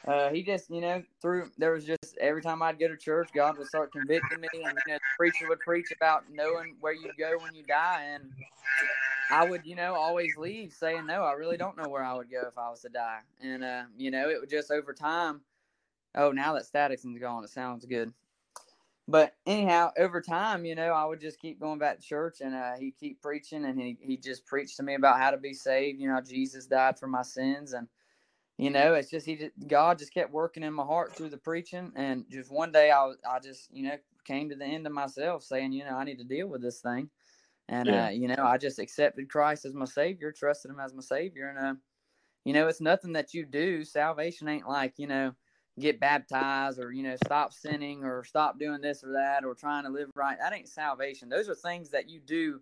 uh, 0.09 0.31
he 0.31 0.43
just, 0.43 0.71
you 0.71 0.81
know, 0.81 1.03
through 1.21 1.51
there 1.59 1.73
was 1.73 1.85
just 1.85 2.17
every 2.21 2.43
time 2.43 2.63
I'd 2.63 2.79
go 2.79 2.89
to 2.89 2.97
church, 2.97 3.29
God 3.35 3.59
would 3.59 3.69
start 3.69 3.93
convicting 3.93 4.41
me, 4.41 4.49
and 4.55 4.79
you 4.87 4.93
know, 4.93 4.95
the 4.95 5.01
preacher 5.19 5.49
would 5.49 5.61
preach 5.61 5.93
about 5.95 6.25
knowing 6.33 6.77
where 6.81 6.95
you 6.95 7.11
go 7.19 7.33
when 7.43 7.55
you 7.55 7.63
die, 7.65 8.05
and 8.15 8.33
I 9.31 9.49
would, 9.49 9.67
you 9.67 9.75
know, 9.75 9.95
always 9.95 10.37
leave 10.37 10.73
saying, 10.73 11.07
no, 11.07 11.23
I 11.23 11.33
really 11.33 11.57
don't 11.57 11.77
know 11.77 11.89
where 11.89 12.03
I 12.03 12.15
would 12.15 12.31
go 12.31 12.43
if 12.49 12.57
I 12.57 12.71
was 12.71 12.81
to 12.81 12.89
die. 12.89 13.21
And, 13.43 13.63
uh, 13.63 13.83
you 13.97 14.11
know, 14.11 14.31
it 14.31 14.41
would 14.41 14.49
just 14.49 14.71
over 14.71 14.95
time. 14.95 15.43
Oh, 16.15 16.33
now 16.33 16.55
that 16.55 16.65
static's 16.65 17.05
gone, 17.05 17.45
it 17.45 17.51
sounds 17.51 17.85
good. 17.85 18.13
But 19.07 19.35
anyhow, 19.47 19.91
over 19.99 20.21
time, 20.21 20.65
you 20.65 20.75
know, 20.75 20.93
I 20.93 21.05
would 21.05 21.21
just 21.21 21.39
keep 21.39 21.61
going 21.61 21.79
back 21.79 21.99
to 21.99 22.07
church 22.07 22.41
and 22.41 22.55
uh, 22.55 22.77
he'd 22.79 22.97
keep 22.99 23.23
preaching 23.23 23.65
and 23.65 23.81
he, 23.81 23.97
he 24.01 24.17
just 24.17 24.47
preached 24.47 24.77
to 24.79 24.83
me 24.83 24.95
about 24.95 25.19
how 25.19 25.31
to 25.31 25.39
be 25.39 25.55
saved. 25.55 26.01
You 26.01 26.09
know, 26.09 26.21
Jesus 26.21 26.67
died 26.67 26.99
for 26.99 27.07
my 27.07 27.23
sins. 27.23 27.73
And, 27.73 27.89
you 28.59 28.71
know, 28.71 28.95
it's 28.95 29.11
just, 29.11 29.27
he 29.27 29.37
just, 29.37 29.53
God 29.69 29.99
just 29.99 30.15
kept 30.15 30.33
working 30.33 30.65
in 30.65 30.75
my 30.75 30.85
heart 30.85 31.17
through 31.17 31.31
the 31.31 31.39
preaching. 31.39 31.93
And 31.97 32.27
just 32.31 32.53
one 32.53 32.73
day 32.73 32.91
I, 32.93 33.13
I 33.29 33.41
just, 33.41 33.69
you 33.73 33.85
know, 33.89 33.97
came 34.25 34.51
to 34.51 34.57
the 34.57 34.67
end 34.67 34.87
of 34.87 34.93
myself 34.95 35.45
saying, 35.45 35.73
you 35.73 35.85
know, 35.85 35.97
I 35.97 36.05
need 36.05 36.19
to 36.19 36.25
deal 36.25 36.49
with 36.49 36.63
this 36.63 36.81
thing. 36.81 37.11
And 37.69 37.89
Yeah. 37.89 38.07
uh, 38.07 38.11
you 38.13 38.29
know, 38.29 38.45
I 38.45 38.59
just 38.59 38.79
accepted 38.79 39.31
Christ 39.31 39.65
as 39.65 39.75
my 39.75 39.87
savior, 39.87 40.33
trusted 40.33 40.71
him 40.71 40.81
as 40.81 40.95
my 40.95 41.03
savior, 41.03 41.49
and 41.49 41.59
uh, 41.59 41.75
you 42.45 42.53
know, 42.55 42.69
it's 42.69 42.81
nothing 42.81 43.13
that 43.15 43.35
you 43.35 43.47
do. 43.47 43.85
Salvation 43.85 44.49
ain't 44.49 44.69
like 44.69 44.95
you 44.99 45.07
know, 45.07 45.35
get 45.81 46.01
baptized 46.01 46.81
or 46.81 46.93
you 46.93 47.03
know, 47.03 47.17
stop 47.25 47.53
sinning 47.53 48.05
or 48.05 48.25
stop 48.25 48.59
doing 48.59 48.81
this 48.83 49.05
or 49.05 49.13
that 49.15 49.45
or 49.45 49.55
trying 49.55 49.85
to 49.85 49.91
live 49.91 50.11
right. 50.15 50.39
That 50.41 50.55
ain't 50.55 50.69
salvation. 50.69 51.29
Those 51.29 51.49
are 51.49 51.55
things 51.57 51.91
that 51.91 52.09
you 52.09 52.21
do 52.21 52.61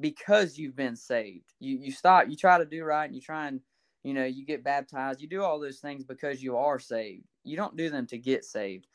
because 0.00 0.58
you've 0.58 0.76
been 0.76 0.96
saved. 0.96 1.52
You 1.60 1.78
you 1.78 1.92
stop, 1.92 2.28
you 2.28 2.36
try 2.36 2.58
to 2.58 2.66
do 2.66 2.84
right, 2.84 3.06
and 3.06 3.14
you 3.14 3.22
try 3.22 3.48
and 3.48 3.60
you 4.02 4.14
know, 4.14 4.24
you 4.24 4.44
get 4.44 4.64
baptized. 4.64 5.20
You 5.20 5.28
do 5.28 5.42
all 5.42 5.60
those 5.60 5.78
things 5.78 6.04
because 6.04 6.42
you 6.42 6.56
are 6.56 6.78
saved. 6.78 7.24
You 7.44 7.56
don't 7.56 7.76
do 7.76 7.90
them 7.90 8.06
to 8.08 8.18
get 8.18 8.44
saved. 8.44 8.86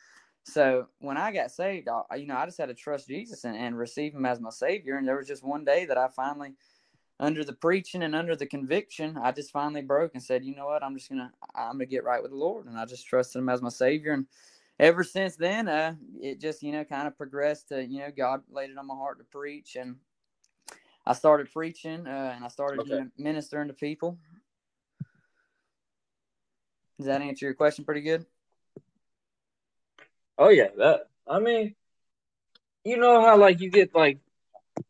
So 0.44 0.88
when 1.00 1.18
I 1.18 1.32
got 1.34 1.52
saved, 1.52 1.90
I, 1.90 2.16
you 2.16 2.26
know, 2.26 2.38
I 2.38 2.46
just 2.46 2.58
had 2.58 2.70
to 2.70 2.74
trust 2.74 3.08
Jesus 3.08 3.44
and, 3.44 3.56
and 3.56 3.78
receive 3.78 4.14
Him 4.14 4.26
as 4.26 4.40
my 4.40 4.50
Savior. 4.50 4.96
And 4.96 5.08
there 5.08 5.18
was 5.18 5.28
just 5.28 5.44
one 5.44 5.66
day 5.66 5.86
that 5.86 5.98
I 5.98 6.08
finally, 6.08 6.54
under 7.20 7.44
the 7.44 7.54
preaching 7.54 8.04
and 8.04 8.16
under 8.16 8.36
the 8.36 8.46
conviction, 8.46 9.18
I 9.18 9.32
just 9.32 9.52
finally 9.52 9.82
broke 9.82 10.12
and 10.14 10.24
said, 10.24 10.46
you 10.46 10.56
know 10.56 10.68
what, 10.68 10.84
I'm 10.84 10.96
just 10.96 11.10
gonna, 11.10 11.32
I'm 11.56 11.74
gonna 11.74 11.86
get 11.86 12.04
right 12.06 12.22
with 12.22 12.32
the 12.32 12.38
Lord, 12.38 12.68
and 12.68 12.78
I 12.78 12.86
just 12.86 13.08
trusted 13.08 13.40
Him 13.42 13.50
as 13.50 13.62
my 13.62 13.70
Savior. 13.70 14.14
And 14.14 14.26
ever 14.80 15.04
since 15.04 15.36
then, 15.36 15.68
uh, 15.68 15.96
it 16.22 16.40
just, 16.40 16.64
you 16.64 16.72
know, 16.72 16.86
kind 16.86 17.08
of 17.08 17.18
progressed 17.18 17.70
to, 17.70 17.84
you 17.84 18.00
know, 18.00 18.12
God 18.16 18.44
laid 18.50 18.70
it 18.70 18.78
on 18.78 18.88
my 18.88 18.96
heart 18.96 19.18
to 19.18 19.26
preach, 19.26 19.76
and 19.76 19.98
I 21.06 21.14
started 21.14 21.52
preaching, 21.52 22.06
uh, 22.08 22.34
and 22.36 22.46
I 22.46 22.48
started 22.50 22.82
Okay. 22.82 22.94
you 22.94 23.00
know, 23.00 23.10
ministering 23.18 23.68
to 23.68 23.74
people. 23.74 24.18
Does 26.98 27.08
that 27.08 27.22
answer 27.22 27.46
your 27.46 27.54
question 27.54 27.86
pretty 27.86 28.02
good? 28.02 28.26
Oh 30.38 30.50
yeah, 30.50 30.70
that. 30.78 31.02
I 31.28 31.40
mean, 31.40 31.76
you 32.84 32.98
know 32.98 33.22
how 33.22 33.38
like 33.38 33.60
you 33.60 33.70
get 33.70 33.94
like, 33.94 34.20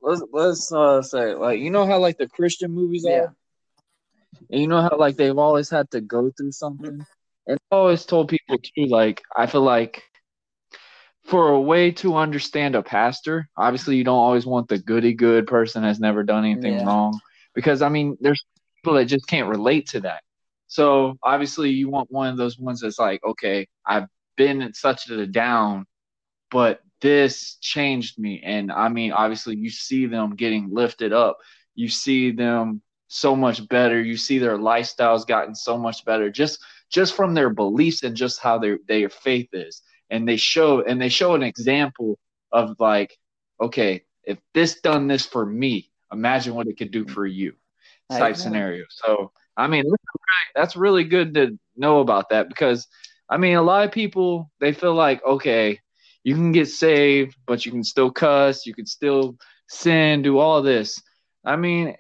let's 0.02 0.22
let's 0.32 0.72
uh 0.72 1.02
say 1.02 1.34
like 1.36 1.60
you 1.60 1.70
know 1.70 1.86
how 1.86 2.00
like 2.00 2.18
the 2.18 2.28
Christian 2.28 2.72
movies 2.72 3.06
Yeah. 3.06 3.14
are, 3.24 3.36
and 4.50 4.62
you 4.62 4.68
know 4.68 4.82
how 4.82 4.98
like 4.98 5.16
they've 5.16 5.38
always 5.38 5.70
had 5.70 5.90
to 5.92 6.02
go 6.02 6.32
through 6.32 6.52
something, 6.52 7.06
and 7.48 7.58
I 7.72 7.76
always 7.76 8.06
told 8.06 8.30
people 8.30 8.58
too. 8.58 8.86
Like 8.86 9.22
I 9.36 9.48
feel 9.48 9.62
like 9.62 10.04
for 11.26 11.50
a 11.50 11.60
way 11.60 11.92
to 11.92 12.16
understand 12.16 12.76
a 12.76 12.82
pastor, 12.84 13.50
obviously 13.58 13.98
you 13.98 14.04
don't 14.06 14.16
always 14.16 14.46
want 14.46 14.70
the 14.70 14.78
goody 14.78 15.14
good 15.14 15.46
person 15.48 15.82
that's 15.82 16.00
never 16.00 16.24
done 16.24 16.46
anything 16.46 16.80
Yeah. 16.80 16.86
wrong, 16.86 17.20
because 17.54 17.82
I 17.82 17.90
mean 17.90 18.18
there's 18.22 18.44
people 18.78 18.96
that 18.96 19.06
just 19.06 19.28
can't 19.28 19.50
relate 19.50 19.88
to 19.90 20.02
that. 20.02 20.22
So 20.68 21.18
obviously 21.24 21.72
you 21.72 21.90
want 21.90 22.12
one 22.12 22.30
of 22.30 22.38
those 22.38 22.60
ones 22.60 22.82
that's 22.82 23.00
like, 23.00 23.24
okay, 23.24 23.68
I've 23.86 24.08
been 24.36 24.62
in 24.62 24.74
such 24.74 25.10
a 25.10 25.26
down, 25.26 25.86
but 26.52 26.82
this 27.02 27.58
changed 27.62 28.20
me. 28.20 28.42
And 28.44 28.72
I 28.72 28.90
mean, 28.90 29.12
obviously, 29.12 29.56
you 29.56 29.70
see 29.70 30.06
them 30.06 30.36
getting 30.36 30.70
lifted 30.74 31.14
up. 31.14 31.38
You 31.76 31.90
see 31.90 32.32
them 32.32 32.82
so 33.08 33.36
much 33.36 33.68
better. 33.68 34.02
You 34.02 34.18
see 34.18 34.40
their 34.40 34.58
lifestyles 34.58 35.28
gotten 35.28 35.56
so 35.56 35.78
much 35.78 36.04
better 36.06 36.30
just 36.30 36.60
just 36.90 37.16
from 37.16 37.34
their 37.34 37.50
beliefs 37.50 38.04
and 38.04 38.16
just 38.16 38.40
how 38.40 38.58
their 38.58 38.80
their 38.88 39.10
faith 39.10 39.50
is. 39.54 39.82
And 40.10 40.28
they 40.28 40.38
show 40.38 40.84
and 40.84 41.02
they 41.02 41.10
show 41.10 41.36
an 41.36 41.44
example 41.44 42.18
of 42.52 42.76
like, 42.80 43.18
okay, 43.62 44.04
if 44.24 44.38
this 44.54 44.80
done 44.82 45.08
this 45.08 45.26
for 45.26 45.46
me, 45.46 45.92
imagine 46.12 46.56
what 46.56 46.68
it 46.68 46.78
could 46.78 46.92
do 46.92 47.06
for 47.06 47.26
you. 47.26 47.54
Type 48.10 48.38
scenario. 48.38 48.86
So 48.90 49.32
I 49.58 49.68
mean, 49.68 49.84
that's 50.56 50.76
really- 50.76 51.04
good 51.04 51.34
to 51.34 51.58
know 51.76 52.00
about 52.00 52.30
that 52.30 52.48
because 52.50 52.88
I 53.30 53.38
mean, 53.38 53.58
a 53.58 53.62
lot 53.62 53.86
of 53.86 53.92
people 53.92 54.50
they 54.60 54.72
feel 54.72 54.94
like 54.94 55.24
okay, 55.26 55.80
you 56.24 56.36
can 56.36 56.52
get 56.52 56.68
saved, 56.70 57.36
but 57.46 57.66
you 57.66 57.72
can 57.72 57.84
still 57.84 58.12
cuss, 58.12 58.66
you 58.66 58.74
can 58.74 58.86
still 58.86 59.38
sin, 59.68 60.22
do 60.22 60.38
all 60.38 60.62
this. 60.62 61.02
I 61.44 61.56
mean, 61.56 61.96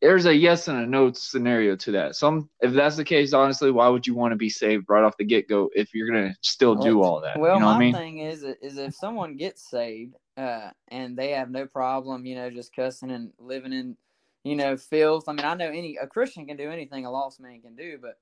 there's 0.00 0.26
a 0.26 0.34
yes 0.34 0.68
and 0.68 0.78
a 0.78 0.86
no 0.86 1.12
scenario 1.12 1.76
to 1.76 1.92
that. 1.92 2.14
Some 2.14 2.50
if 2.60 2.72
that's 2.72 2.96
the 2.96 3.04
case, 3.04 3.32
honestly, 3.32 3.70
why 3.70 3.88
would 3.88 4.06
you 4.06 4.14
want 4.14 4.32
to 4.32 4.36
be 4.36 4.50
saved 4.50 4.84
right 4.88 5.02
off 5.02 5.16
the 5.16 5.24
get 5.24 5.48
go 5.48 5.70
if 5.74 5.94
you're 5.94 6.08
gonna 6.08 6.34
still 6.42 6.74
do 6.74 7.02
all 7.02 7.20
that? 7.22 7.38
Well, 7.38 7.54
you 7.54 7.60
know 7.60 7.66
my 7.66 7.72
what 7.72 7.76
I 7.76 7.80
mean? 7.80 7.94
thing 7.94 8.18
is, 8.18 8.42
is 8.42 8.76
if 8.76 8.94
someone 8.94 9.36
gets 9.36 9.68
saved, 9.68 10.14
uh, 10.36 10.70
and 10.88 11.16
they 11.16 11.30
have 11.30 11.50
no 11.50 11.66
problem, 11.66 12.26
you 12.26 12.34
know, 12.34 12.50
just 12.50 12.74
cussing 12.74 13.10
and 13.10 13.32
living 13.38 13.72
in, 13.72 13.96
you 14.44 14.54
know, 14.56 14.76
filth. 14.76 15.28
I 15.28 15.32
mean, 15.32 15.44
I 15.44 15.54
know 15.54 15.68
any 15.68 15.96
a 15.96 16.06
Christian 16.06 16.46
can 16.46 16.56
do 16.56 16.70
anything 16.70 17.06
a 17.06 17.10
lost 17.10 17.40
man 17.40 17.60
can 17.62 17.74
do, 17.74 17.98
but 18.00 18.18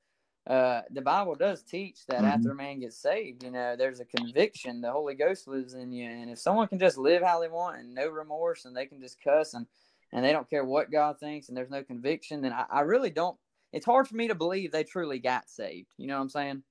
uh, 0.53 0.83
the 0.91 1.03
Bible 1.03 1.35
does 1.35 1.63
teach 1.63 2.07
that 2.07 2.23
Mhm. 2.23 2.29
after 2.29 2.51
a 2.51 2.55
man 2.55 2.81
gets 2.81 2.97
saved, 2.97 3.45
you 3.45 3.51
know, 3.51 3.77
there's 3.77 4.01
a 4.01 4.05
conviction. 4.05 4.81
The 4.81 4.91
Holy 4.91 5.15
Ghost 5.15 5.47
lives 5.47 5.75
in 5.75 5.93
you, 5.93 6.09
and 6.09 6.31
if 6.31 6.39
someone 6.39 6.69
can 6.69 6.79
just 6.79 6.99
live 6.99 7.23
how 7.23 7.41
they 7.41 7.49
want 7.49 7.79
and 7.79 7.95
no 7.95 8.09
remorse, 8.09 8.65
and 8.65 8.77
they 8.77 8.87
can 8.87 9.01
just 9.01 9.21
cuss 9.21 9.55
and 9.55 9.67
and 10.15 10.25
they 10.25 10.33
don't 10.33 10.49
care 10.51 10.65
what 10.65 10.91
God 10.91 11.19
thinks, 11.19 11.49
and 11.49 11.57
there's 11.57 11.71
no 11.71 11.83
conviction, 11.83 12.43
then 12.43 12.53
I, 12.53 12.67
I 12.71 12.81
really 12.81 13.11
don't. 13.11 13.39
It's 13.73 13.87
hard 13.87 14.07
for 14.07 14.17
me 14.17 14.29
to 14.29 14.35
believe 14.35 14.71
they 14.71 14.85
truly 14.85 15.19
got 15.19 15.49
saved. 15.49 15.95
You 15.97 16.07
know 16.07 16.17
what 16.17 16.23
I'm 16.23 16.29
saying? 16.29 16.63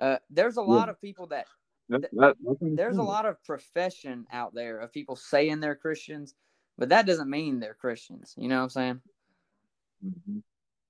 Uh, 0.00 0.18
there's 0.30 0.56
a 0.56 0.62
lot 0.62 0.88
of 0.88 1.00
people 1.00 1.26
that 1.28 1.46
that, 2.00 2.10
that, 2.20 2.36
there's 2.76 2.96
a 2.96 3.02
lot 3.02 3.26
of 3.26 3.42
profession 3.44 4.26
out 4.32 4.54
there 4.54 4.78
of 4.78 4.92
people 4.92 5.14
saying 5.16 5.60
they're 5.60 5.76
Christians, 5.76 6.34
but 6.78 6.88
that 6.90 7.06
doesn't 7.06 7.30
mean 7.30 7.60
they're 7.60 7.74
Christians. 7.74 8.34
You 8.36 8.48
know 8.48 8.56
what 8.56 8.62
I'm 8.64 8.70
saying? 8.70 9.00
Mm-hmm. 10.04 10.38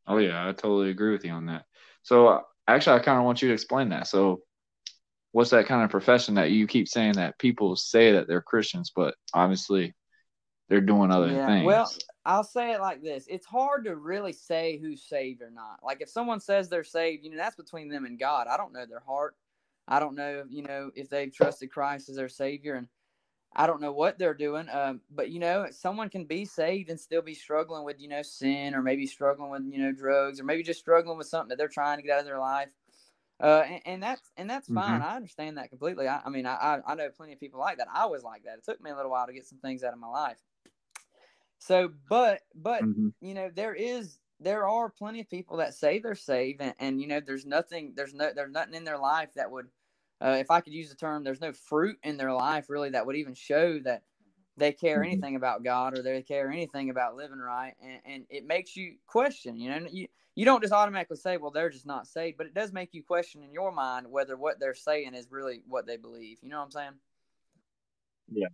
Oh 0.06 0.18
yeah, 0.18 0.48
I 0.48 0.52
totally 0.52 0.90
agree 0.90 1.12
with 1.12 1.24
you 1.24 1.32
on 1.32 1.46
that. 1.46 1.64
So 2.02 2.28
uh, 2.28 2.40
actually, 2.68 3.00
I 3.00 3.04
kind 3.04 3.18
of 3.18 3.24
want 3.24 3.42
you 3.42 3.48
to 3.48 3.54
explain 3.54 3.90
that. 3.90 4.06
So, 4.06 4.42
what's 5.32 5.50
that 5.50 5.66
kind 5.66 5.82
of 5.82 5.90
profession 5.90 6.34
that 6.34 6.50
you 6.50 6.66
keep 6.66 6.88
saying 6.88 7.14
that 7.14 7.38
people 7.38 7.76
say 7.76 8.12
that 8.12 8.28
they're 8.28 8.42
Christians, 8.42 8.92
but 8.94 9.14
obviously 9.32 9.94
they're 10.68 10.80
doing 10.80 11.10
other 11.10 11.28
yeah, 11.28 11.46
things? 11.46 11.66
Well, 11.66 11.90
I'll 12.24 12.44
say 12.44 12.72
it 12.72 12.80
like 12.80 13.02
this: 13.02 13.26
It's 13.28 13.46
hard 13.46 13.84
to 13.84 13.96
really 13.96 14.32
say 14.32 14.78
who's 14.78 15.02
saved 15.02 15.42
or 15.42 15.50
not. 15.50 15.80
Like 15.82 16.00
if 16.00 16.10
someone 16.10 16.40
says 16.40 16.68
they're 16.68 16.84
saved, 16.84 17.24
you 17.24 17.30
know, 17.30 17.36
that's 17.36 17.56
between 17.56 17.88
them 17.88 18.04
and 18.04 18.18
God. 18.18 18.46
I 18.46 18.56
don't 18.56 18.72
know 18.72 18.86
their 18.86 19.00
heart. 19.00 19.36
I 19.86 20.00
don't 20.00 20.14
know, 20.14 20.44
you 20.48 20.62
know, 20.62 20.90
if 20.94 21.10
they've 21.10 21.32
trusted 21.32 21.70
Christ 21.70 22.08
as 22.08 22.16
their 22.16 22.30
Savior, 22.30 22.74
and 22.74 22.88
I 23.56 23.66
don't 23.66 23.80
know 23.80 23.92
what 23.92 24.18
they're 24.18 24.34
doing. 24.34 24.68
Um, 24.70 25.00
but 25.10 25.30
you 25.30 25.38
know, 25.38 25.66
someone 25.70 26.08
can 26.08 26.24
be 26.24 26.44
saved 26.44 26.90
and 26.90 26.98
still 26.98 27.22
be 27.22 27.34
struggling 27.34 27.84
with, 27.84 28.00
you 28.00 28.08
know, 28.08 28.22
sin, 28.22 28.74
or 28.74 28.82
maybe 28.82 29.06
struggling 29.06 29.50
with, 29.50 29.62
you 29.70 29.78
know, 29.78 29.92
drugs, 29.92 30.40
or 30.40 30.44
maybe 30.44 30.62
just 30.62 30.80
struggling 30.80 31.18
with 31.18 31.26
something 31.26 31.48
that 31.50 31.58
they're 31.58 31.68
trying 31.68 31.98
to 31.98 32.02
get 32.02 32.12
out 32.12 32.20
of 32.20 32.26
their 32.26 32.38
life. 32.38 32.68
Uh, 33.40 33.64
and, 33.66 33.80
and 33.84 34.02
that's 34.02 34.30
and 34.36 34.48
that's 34.48 34.68
mm-hmm. 34.68 34.80
fine. 34.80 35.02
I 35.02 35.16
understand 35.16 35.58
that 35.58 35.70
completely. 35.70 36.06
I, 36.08 36.20
I 36.24 36.30
mean, 36.30 36.46
I 36.46 36.80
I 36.86 36.94
know 36.94 37.08
plenty 37.10 37.32
of 37.32 37.40
people 37.40 37.60
like 37.60 37.78
that. 37.78 37.88
I 37.92 38.06
was 38.06 38.22
like 38.22 38.44
that. 38.44 38.58
It 38.58 38.64
took 38.64 38.80
me 38.80 38.90
a 38.90 38.96
little 38.96 39.10
while 39.10 39.26
to 39.26 39.32
get 39.32 39.46
some 39.46 39.58
things 39.58 39.82
out 39.82 39.92
of 39.92 39.98
my 39.98 40.08
life. 40.08 40.38
So, 41.58 41.90
but 42.08 42.42
but 42.54 42.82
mm-hmm. 42.82 43.08
you 43.20 43.34
know, 43.34 43.50
there 43.54 43.74
is 43.74 44.18
there 44.40 44.68
are 44.68 44.90
plenty 44.90 45.20
of 45.20 45.30
people 45.30 45.58
that 45.58 45.74
say 45.74 45.98
they're 45.98 46.14
saved, 46.14 46.60
and, 46.60 46.74
and 46.78 47.00
you 47.00 47.06
know, 47.06 47.20
there's 47.20 47.46
nothing, 47.46 47.92
there's 47.96 48.14
no, 48.14 48.30
there's 48.34 48.52
nothing 48.52 48.74
in 48.74 48.84
their 48.84 48.98
life 48.98 49.30
that 49.34 49.50
would, 49.50 49.68
uh, 50.20 50.36
if 50.38 50.50
I 50.50 50.60
could 50.60 50.72
use 50.72 50.90
the 50.90 50.96
term, 50.96 51.24
there's 51.24 51.40
no 51.40 51.52
fruit 51.52 51.98
in 52.02 52.16
their 52.16 52.32
life 52.32 52.70
really 52.70 52.90
that 52.90 53.06
would 53.06 53.16
even 53.16 53.34
show 53.34 53.78
that 53.80 54.02
they 54.56 54.72
care 54.72 55.00
mm-hmm. 55.00 55.12
anything 55.12 55.36
about 55.36 55.64
God 55.64 55.98
or 55.98 56.02
they 56.02 56.22
care 56.22 56.50
anything 56.50 56.90
about 56.90 57.16
living 57.16 57.38
right, 57.38 57.74
and, 57.82 58.00
and 58.04 58.24
it 58.30 58.46
makes 58.46 58.76
you 58.76 58.94
question. 59.06 59.56
You 59.58 59.70
know, 59.70 59.86
you 59.90 60.06
you 60.34 60.44
don't 60.44 60.62
just 60.62 60.72
automatically 60.72 61.16
say, 61.16 61.36
well, 61.36 61.50
they're 61.50 61.70
just 61.70 61.86
not 61.86 62.06
saved, 62.06 62.38
but 62.38 62.46
it 62.46 62.54
does 62.54 62.72
make 62.72 62.92
you 62.92 63.02
question 63.02 63.42
in 63.42 63.52
your 63.52 63.72
mind 63.72 64.10
whether 64.10 64.36
what 64.36 64.58
they're 64.58 64.74
saying 64.74 65.14
is 65.14 65.30
really 65.30 65.62
what 65.68 65.86
they 65.86 65.96
believe. 65.96 66.38
You 66.42 66.48
know 66.48 66.58
what 66.58 66.64
I'm 66.64 66.70
saying? 66.70 66.92
Yeah, 68.32 68.48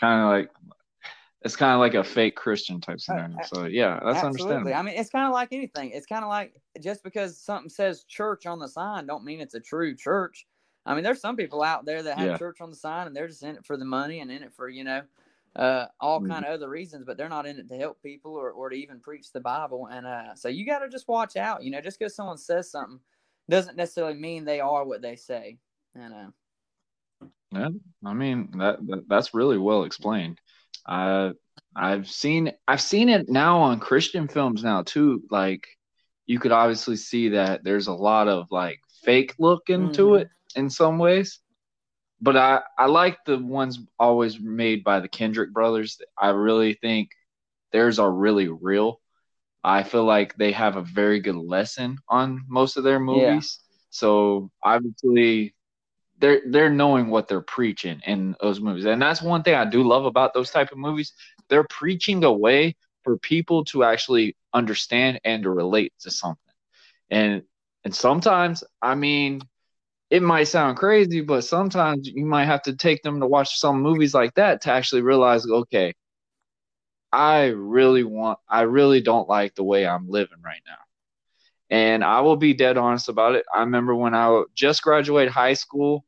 kind 0.00 0.22
of 0.22 0.28
like 0.28 0.50
it's 1.44 1.56
kind 1.56 1.74
of 1.74 1.80
like 1.80 1.94
a 1.94 2.02
fake 2.02 2.36
Christian 2.36 2.80
type 2.80 3.00
scenario. 3.00 3.36
So 3.44 3.66
yeah, 3.66 4.00
that's 4.02 4.16
Absolutely. 4.16 4.24
understandable. 4.24 4.74
I 4.74 4.82
mean, 4.82 4.94
it's 4.96 5.10
kind 5.10 5.26
of 5.26 5.32
like 5.32 5.52
anything. 5.52 5.90
It's 5.90 6.06
kind 6.06 6.24
of 6.24 6.30
like 6.30 6.54
just 6.80 7.04
because 7.04 7.38
something 7.38 7.68
says 7.68 8.04
church 8.04 8.46
on 8.46 8.58
the 8.58 8.68
sign, 8.68 9.06
don't 9.06 9.24
mean 9.24 9.40
it's 9.40 9.54
a 9.54 9.60
true 9.60 9.94
church. 9.94 10.46
I 10.86 10.94
mean, 10.94 11.04
there's 11.04 11.20
some 11.20 11.36
people 11.36 11.62
out 11.62 11.84
there 11.84 12.02
that 12.02 12.18
have 12.18 12.26
yeah. 12.26 12.36
church 12.36 12.60
on 12.60 12.70
the 12.70 12.76
sign 12.76 13.06
and 13.06 13.16
they're 13.16 13.28
just 13.28 13.42
in 13.42 13.56
it 13.56 13.64
for 13.64 13.76
the 13.76 13.84
money 13.84 14.20
and 14.20 14.30
in 14.30 14.42
it 14.42 14.52
for 14.52 14.68
you 14.68 14.84
know 14.84 15.02
uh, 15.56 15.86
all 16.00 16.20
mm-hmm. 16.20 16.32
kind 16.32 16.44
of 16.44 16.52
other 16.52 16.68
reasons, 16.68 17.04
but 17.06 17.16
they're 17.16 17.28
not 17.28 17.46
in 17.46 17.58
it 17.58 17.68
to 17.68 17.76
help 17.76 18.02
people 18.02 18.32
or, 18.32 18.50
or 18.50 18.70
to 18.70 18.76
even 18.76 19.00
preach 19.00 19.32
the 19.32 19.40
Bible. 19.40 19.88
And 19.90 20.06
uh, 20.06 20.34
so 20.34 20.48
you 20.48 20.66
got 20.66 20.80
to 20.80 20.88
just 20.88 21.08
watch 21.08 21.36
out. 21.36 21.62
You 21.62 21.70
know, 21.70 21.80
just 21.80 21.98
because 21.98 22.14
someone 22.14 22.38
says 22.38 22.70
something 22.70 22.98
doesn't 23.48 23.76
necessarily 23.76 24.14
mean 24.14 24.44
they 24.44 24.60
are 24.60 24.84
what 24.84 25.02
they 25.02 25.16
say. 25.16 25.58
And 25.94 26.12
uh, 26.12 27.26
yeah, 27.52 27.68
I 28.04 28.12
mean 28.14 28.50
that, 28.58 28.84
that 28.86 29.04
that's 29.08 29.34
really 29.34 29.58
well 29.58 29.84
explained. 29.84 30.40
I 30.86 31.32
I've 31.76 32.08
seen 32.08 32.52
I've 32.66 32.82
seen 32.82 33.08
it 33.08 33.28
now 33.28 33.60
on 33.60 33.78
Christian 33.78 34.26
films 34.26 34.64
now 34.64 34.82
too. 34.82 35.22
Like 35.30 35.66
you 36.26 36.40
could 36.40 36.52
obviously 36.52 36.96
see 36.96 37.30
that 37.30 37.62
there's 37.62 37.86
a 37.86 37.92
lot 37.92 38.28
of 38.28 38.48
like 38.50 38.80
fake 39.04 39.34
look 39.38 39.68
into 39.68 40.02
mm. 40.02 40.22
it 40.22 40.28
in 40.56 40.70
some 40.70 40.98
ways. 40.98 41.40
But 42.20 42.36
I, 42.36 42.62
I 42.78 42.86
like 42.86 43.18
the 43.24 43.38
ones 43.38 43.80
always 43.98 44.38
made 44.40 44.84
by 44.84 45.00
the 45.00 45.08
Kendrick 45.08 45.52
brothers. 45.52 46.00
I 46.18 46.30
really 46.30 46.74
think 46.74 47.10
theirs 47.72 47.98
are 47.98 48.10
really 48.10 48.48
real. 48.48 49.00
I 49.62 49.82
feel 49.82 50.04
like 50.04 50.36
they 50.36 50.52
have 50.52 50.76
a 50.76 50.82
very 50.82 51.20
good 51.20 51.36
lesson 51.36 51.98
on 52.08 52.44
most 52.48 52.76
of 52.76 52.84
their 52.84 53.00
movies. 53.00 53.60
Yeah. 53.60 53.76
So 53.90 54.50
obviously 54.62 55.54
they're 56.18 56.42
they're 56.46 56.70
knowing 56.70 57.08
what 57.08 57.28
they're 57.28 57.40
preaching 57.40 58.00
in 58.06 58.34
those 58.40 58.60
movies 58.60 58.84
and 58.84 59.00
that's 59.00 59.22
one 59.22 59.42
thing 59.42 59.54
i 59.54 59.64
do 59.64 59.82
love 59.82 60.04
about 60.04 60.32
those 60.32 60.50
type 60.50 60.70
of 60.72 60.78
movies 60.78 61.12
they're 61.48 61.66
preaching 61.68 62.24
a 62.24 62.32
way 62.32 62.74
for 63.02 63.18
people 63.18 63.64
to 63.64 63.84
actually 63.84 64.36
understand 64.52 65.20
and 65.24 65.42
to 65.42 65.50
relate 65.50 65.92
to 66.00 66.10
something 66.10 66.54
and 67.10 67.42
and 67.84 67.94
sometimes 67.94 68.64
i 68.80 68.94
mean 68.94 69.40
it 70.14 70.22
might 70.22 70.44
sound 70.44 70.76
crazy 70.76 71.20
but 71.20 71.42
sometimes 71.42 72.08
you 72.08 72.24
might 72.24 72.44
have 72.44 72.62
to 72.62 72.74
take 72.74 73.02
them 73.02 73.20
to 73.20 73.26
watch 73.26 73.58
some 73.58 73.80
movies 73.80 74.14
like 74.14 74.34
that 74.34 74.60
to 74.60 74.70
actually 74.70 75.02
realize 75.02 75.46
okay 75.46 75.92
i 77.12 77.46
really 77.46 78.04
want 78.04 78.38
i 78.48 78.62
really 78.62 79.00
don't 79.00 79.28
like 79.28 79.54
the 79.54 79.64
way 79.64 79.86
i'm 79.86 80.08
living 80.08 80.40
right 80.44 80.62
now 80.66 80.76
and 81.70 82.04
I 82.04 82.20
will 82.20 82.36
be 82.36 82.54
dead 82.54 82.76
honest 82.76 83.08
about 83.08 83.34
it. 83.34 83.46
I 83.52 83.60
remember 83.60 83.94
when 83.94 84.14
I 84.14 84.44
just 84.54 84.82
graduated 84.82 85.32
high 85.32 85.54
school, 85.54 86.04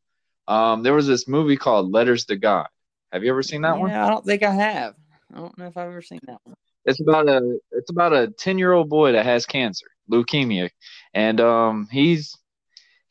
um, 0.47 0.83
there 0.83 0.95
was 0.95 1.07
this 1.07 1.27
movie 1.27 1.57
called 1.57 1.93
Letters 1.93 2.27
to 2.27 2.37
God. 2.37 2.69
Have 3.13 3.25
you 3.25 3.31
ever 3.31 3.43
seen 3.43 3.63
that 3.63 3.75
yeah, 3.75 3.81
one? 3.81 3.91
I 3.91 4.09
don't 4.09 4.25
think 4.25 4.43
I 4.43 4.53
have. 4.53 4.95
I 5.35 5.39
don't 5.39 5.57
know 5.59 5.67
if 5.67 5.77
I've 5.77 5.89
ever 5.89 6.03
seen 6.03 6.21
that 6.27 6.39
one. 6.45 6.55
It's 6.85 7.01
about 7.01 7.29
a 7.29 7.59
it's 7.73 7.91
about 7.91 8.13
a 8.13 8.29
ten 8.29 8.59
year 8.59 8.73
old 8.73 8.89
boy 8.89 9.13
that 9.13 9.25
has 9.25 9.45
cancer, 9.45 9.87
leukemia, 10.11 10.71
and 11.15 11.41
um, 11.41 11.89
he's 11.91 12.37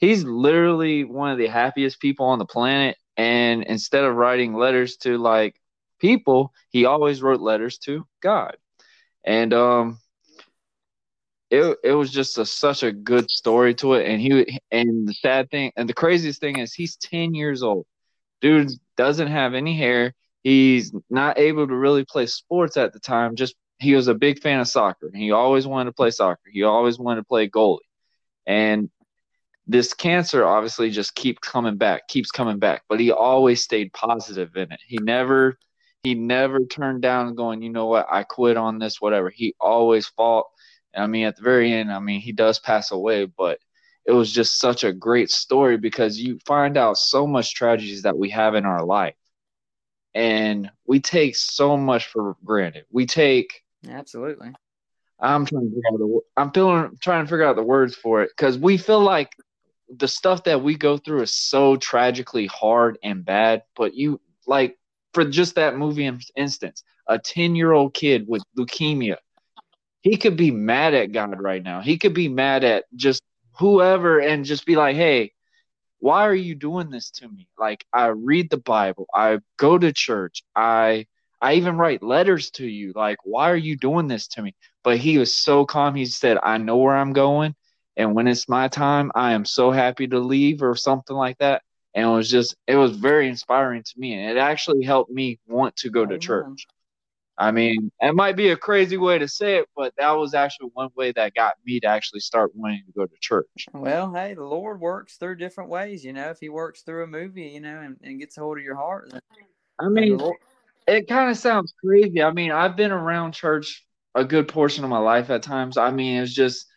he's 0.06 0.24
literally 0.24 1.04
one 1.04 1.32
of 1.32 1.38
the 1.38 1.48
happiest 1.48 2.00
people 2.00 2.28
on 2.28 2.40
the 2.40 2.46
planet. 2.46 2.98
And 3.18 3.64
instead 3.64 4.04
of 4.04 4.16
writing 4.16 4.54
letters 4.54 4.98
to 4.98 5.18
like 5.18 5.60
people, 6.00 6.54
he 6.70 6.86
always 6.86 7.22
wrote 7.22 7.42
letters 7.42 7.78
to 7.80 8.06
God. 8.22 8.56
And 9.24 9.54
um, 9.54 10.00
it 11.50 11.78
it 11.84 11.94
was 11.94 12.12
just 12.12 12.38
a, 12.38 12.46
such 12.46 12.84
a 12.84 12.92
good 12.92 13.32
story 13.32 13.74
to 13.76 13.94
it. 13.94 14.08
And 14.08 14.22
he 14.22 14.60
and 14.72 15.08
the 15.08 15.14
sad 15.14 15.50
thing 15.50 15.72
and 15.76 15.90
the 15.90 15.94
craziest 15.94 16.40
thing 16.40 16.60
is 16.60 16.74
he's 16.74 16.98
ten 16.98 17.34
years 17.34 17.64
old. 17.64 17.86
Dude 18.42 18.72
doesn't 18.98 19.28
have 19.28 19.54
any 19.56 19.76
hair. 19.76 20.14
He's 20.44 20.94
not 21.10 21.40
able 21.40 21.68
to 21.68 21.76
really 21.76 22.06
play 22.06 22.28
sports 22.28 22.78
at 22.78 22.94
the 22.94 23.00
time. 23.00 23.36
Just 23.36 23.56
he 23.80 23.96
was 23.96 24.08
a 24.08 24.14
big 24.14 24.40
fan 24.40 24.60
of 24.60 24.68
soccer. 24.68 25.10
He 25.14 25.32
always 25.32 25.66
wanted 25.66 25.90
to 25.90 25.94
play 25.94 26.12
soccer. 26.12 26.50
He 26.52 26.64
always 26.64 27.00
wanted 27.00 27.22
to 27.22 27.26
play 27.26 27.50
goalie. 27.50 27.80
And 28.46 28.90
this 29.68 29.94
cancer 29.94 30.46
obviously 30.46 30.92
just 30.92 31.16
keeps 31.16 31.40
coming 31.40 31.78
back, 31.78 32.08
keeps 32.08 32.32
coming 32.32 32.60
back. 32.60 32.84
But 32.88 33.00
he 33.00 33.12
always 33.12 33.64
stayed 33.64 33.94
positive 33.94 34.56
in 34.56 34.72
it. 34.72 34.80
He 34.86 34.98
never 34.98 35.58
he 36.04 36.14
never 36.14 36.64
turned 36.66 37.02
down 37.02 37.34
going, 37.34 37.64
you 37.64 37.72
know 37.72 37.88
what, 37.88 38.06
I 38.12 38.24
quit 38.24 38.58
on 38.58 38.78
this, 38.78 39.02
whatever. 39.02 39.32
He 39.32 39.56
always 39.60 40.06
fought 40.08 40.46
I 40.96 41.08
mean, 41.08 41.26
at 41.26 41.36
the 41.36 41.42
very 41.42 41.74
end, 41.74 41.92
I 41.92 42.00
mean, 42.00 42.22
he 42.22 42.32
does 42.32 42.60
pass 42.60 42.92
away, 42.92 43.26
but 43.26 43.60
it 44.06 44.12
was 44.12 44.32
just 44.32 44.60
such 44.60 44.84
a 44.84 44.94
great 44.94 45.30
story 45.30 45.78
because 45.78 46.20
you 46.20 46.40
find 46.46 46.78
out 46.78 46.98
so 46.98 47.26
much 47.28 47.56
tragedies 47.56 48.04
that 48.04 48.18
we 48.18 48.30
have 48.30 48.56
in 48.56 48.66
our 48.66 48.86
life. 48.86 49.16
And 50.14 50.72
we 50.86 51.00
take 51.00 51.36
so 51.36 51.76
much 51.76 52.08
for 52.08 52.38
granted. 52.46 52.86
We 52.92 53.06
take 53.06 53.64
absolutely. 53.90 54.52
I'm 55.20 55.46
trying 55.46 55.70
to 55.70 55.76
figure 55.76 55.90
out 55.92 55.98
the 55.98 56.20
I'm 56.38 56.52
feeling 56.52 56.98
trying 57.02 57.26
to 57.26 57.30
figure 57.30 57.44
out 57.44 57.58
the 57.58 57.64
words 57.64 57.96
for 57.96 58.22
it 58.24 58.32
because 58.36 58.58
we 58.58 58.78
feel 58.78 59.02
like 59.02 59.32
the 59.90 60.08
stuff 60.08 60.44
that 60.46 60.64
we 60.64 60.76
go 60.76 60.98
through 60.98 61.22
is 61.22 61.34
so 61.34 61.76
tragically 61.76 62.48
hard 62.48 62.98
and 63.04 63.26
bad. 63.26 63.64
But 63.76 63.94
you 63.96 64.22
like 64.48 64.78
for 65.14 65.26
just 65.26 65.56
that 65.56 65.78
movie 65.78 66.12
instance, 66.36 66.84
a 67.08 67.20
10 67.20 67.56
year 67.56 67.72
old 67.72 67.94
kid 67.94 68.26
with 68.28 68.44
leukemia 68.58 69.18
he 70.06 70.18
could 70.18 70.38
be 70.38 70.52
mad 70.52 70.94
at 70.94 71.14
God 71.14 71.42
right 71.42 71.64
now. 71.64 71.82
He 71.82 71.98
could 71.98 72.14
be 72.14 72.28
mad 72.28 72.64
at 72.64 72.86
just 72.96 73.24
whoever 73.58 74.20
and 74.20 74.46
just 74.46 74.64
be 74.64 74.76
like, 74.76 74.96
hey, 74.96 75.32
why 75.98 76.28
are 76.28 76.36
you 76.36 76.54
doing 76.54 76.92
this 76.92 77.10
to 77.10 77.28
me? 77.28 77.48
Like 77.58 77.84
I 77.92 78.10
read 78.10 78.52
the 78.52 78.58
Bible, 78.58 79.08
I 79.12 79.40
go 79.58 79.80
to 79.80 79.92
church, 79.92 80.44
I 80.56 81.08
I 81.42 81.56
even 81.56 81.78
write 81.78 82.04
letters 82.04 82.52
to 82.52 82.68
you. 82.68 82.94
Like, 82.96 83.18
why 83.24 83.50
are 83.50 83.56
you 83.56 83.78
doing 83.78 84.08
this 84.08 84.28
to 84.30 84.44
me? 84.44 84.54
But 84.84 84.98
he 84.98 85.18
was 85.18 85.36
so 85.36 85.66
calm. 85.66 85.96
He 85.96 86.06
said, 86.06 86.38
I 86.44 86.60
know 86.60 86.78
where 86.78 86.96
I'm 86.96 87.14
going. 87.14 87.56
And 87.98 88.14
when 88.14 88.28
it's 88.28 88.50
my 88.50 88.68
time, 88.68 89.12
I 89.16 89.34
am 89.34 89.46
so 89.46 89.72
happy 89.72 90.08
to 90.08 90.20
leave 90.20 90.62
or 90.62 90.76
something 90.76 91.16
like 91.16 91.38
that. 91.38 91.62
And 91.94 92.10
it 92.10 92.14
was 92.14 92.30
just, 92.30 92.56
it 92.68 92.76
was 92.76 92.98
very 92.98 93.30
inspiring 93.30 93.84
to 93.84 93.94
me. 93.98 94.14
And 94.14 94.38
it 94.38 94.40
actually 94.40 94.84
helped 94.84 95.12
me 95.12 95.40
want 95.48 95.78
to 95.78 95.90
go 95.90 96.06
to 96.06 96.16
oh, 96.16 96.18
church. 96.18 96.68
I 97.38 97.52
mean, 97.52 97.92
it 98.02 98.16
might 98.16 98.36
be 98.36 98.50
a 98.50 98.58
crazy 98.58 98.98
way 98.98 99.18
to 99.18 99.28
say 99.28 99.58
it, 99.58 99.68
but 99.76 99.94
that 99.98 100.12
was 100.12 100.34
actually 100.34 100.70
one 100.74 100.90
way 100.96 101.12
that 101.14 101.36
got 101.36 101.54
me 101.66 101.80
to 101.82 101.88
actually 101.88 102.22
start 102.22 102.52
wanting 102.56 102.84
to 102.86 102.92
go 102.94 103.06
to 103.06 103.16
church. 103.20 103.68
Well, 103.74 104.14
hey, 104.14 104.34
the 104.34 104.44
Lord 104.44 104.80
works 104.80 105.18
through 105.18 105.36
different 105.36 105.70
ways. 105.70 106.04
You 106.04 106.14
know, 106.14 106.30
if 106.30 106.40
He 106.40 106.50
works 106.50 106.82
through 106.82 107.04
a 107.04 107.08
movie, 107.08 107.44
you 107.48 107.62
know, 107.62 107.80
and, 107.82 107.98
and 108.02 108.20
gets 108.20 108.38
a 108.38 108.42
hold 108.42 108.58
of 108.58 108.64
your 108.64 108.76
heart. 108.76 109.12
Then, 109.12 109.22
I 109.80 109.90
mean, 109.90 110.20
it 110.88 111.08
kind 111.08 111.30
of 111.30 111.38
sounds 111.38 111.74
crazy. 111.84 112.24
I 112.24 112.32
mean, 112.32 112.52
I've 112.52 112.78
been 112.78 112.92
around 112.92 113.34
church 113.34 113.86
a 114.16 114.24
good 114.24 114.48
portion 114.48 114.86
of 114.86 114.90
my 114.90 115.00
life 115.00 115.30
at 115.30 115.44
times. 115.44 115.78
I 115.78 115.92
mean, 115.92 116.22
it's 116.22 116.34
just, 116.34 116.68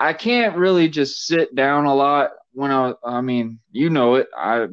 I 0.00 0.12
can't 0.12 0.56
really 0.56 0.88
just 0.88 1.26
sit 1.26 1.54
down 1.54 1.86
a 1.86 1.94
lot 1.94 2.30
when 2.52 2.70
I 2.70 2.94
I 3.04 3.20
mean 3.20 3.58
you 3.72 3.90
know 3.90 4.16
it 4.16 4.28
I 4.36 4.66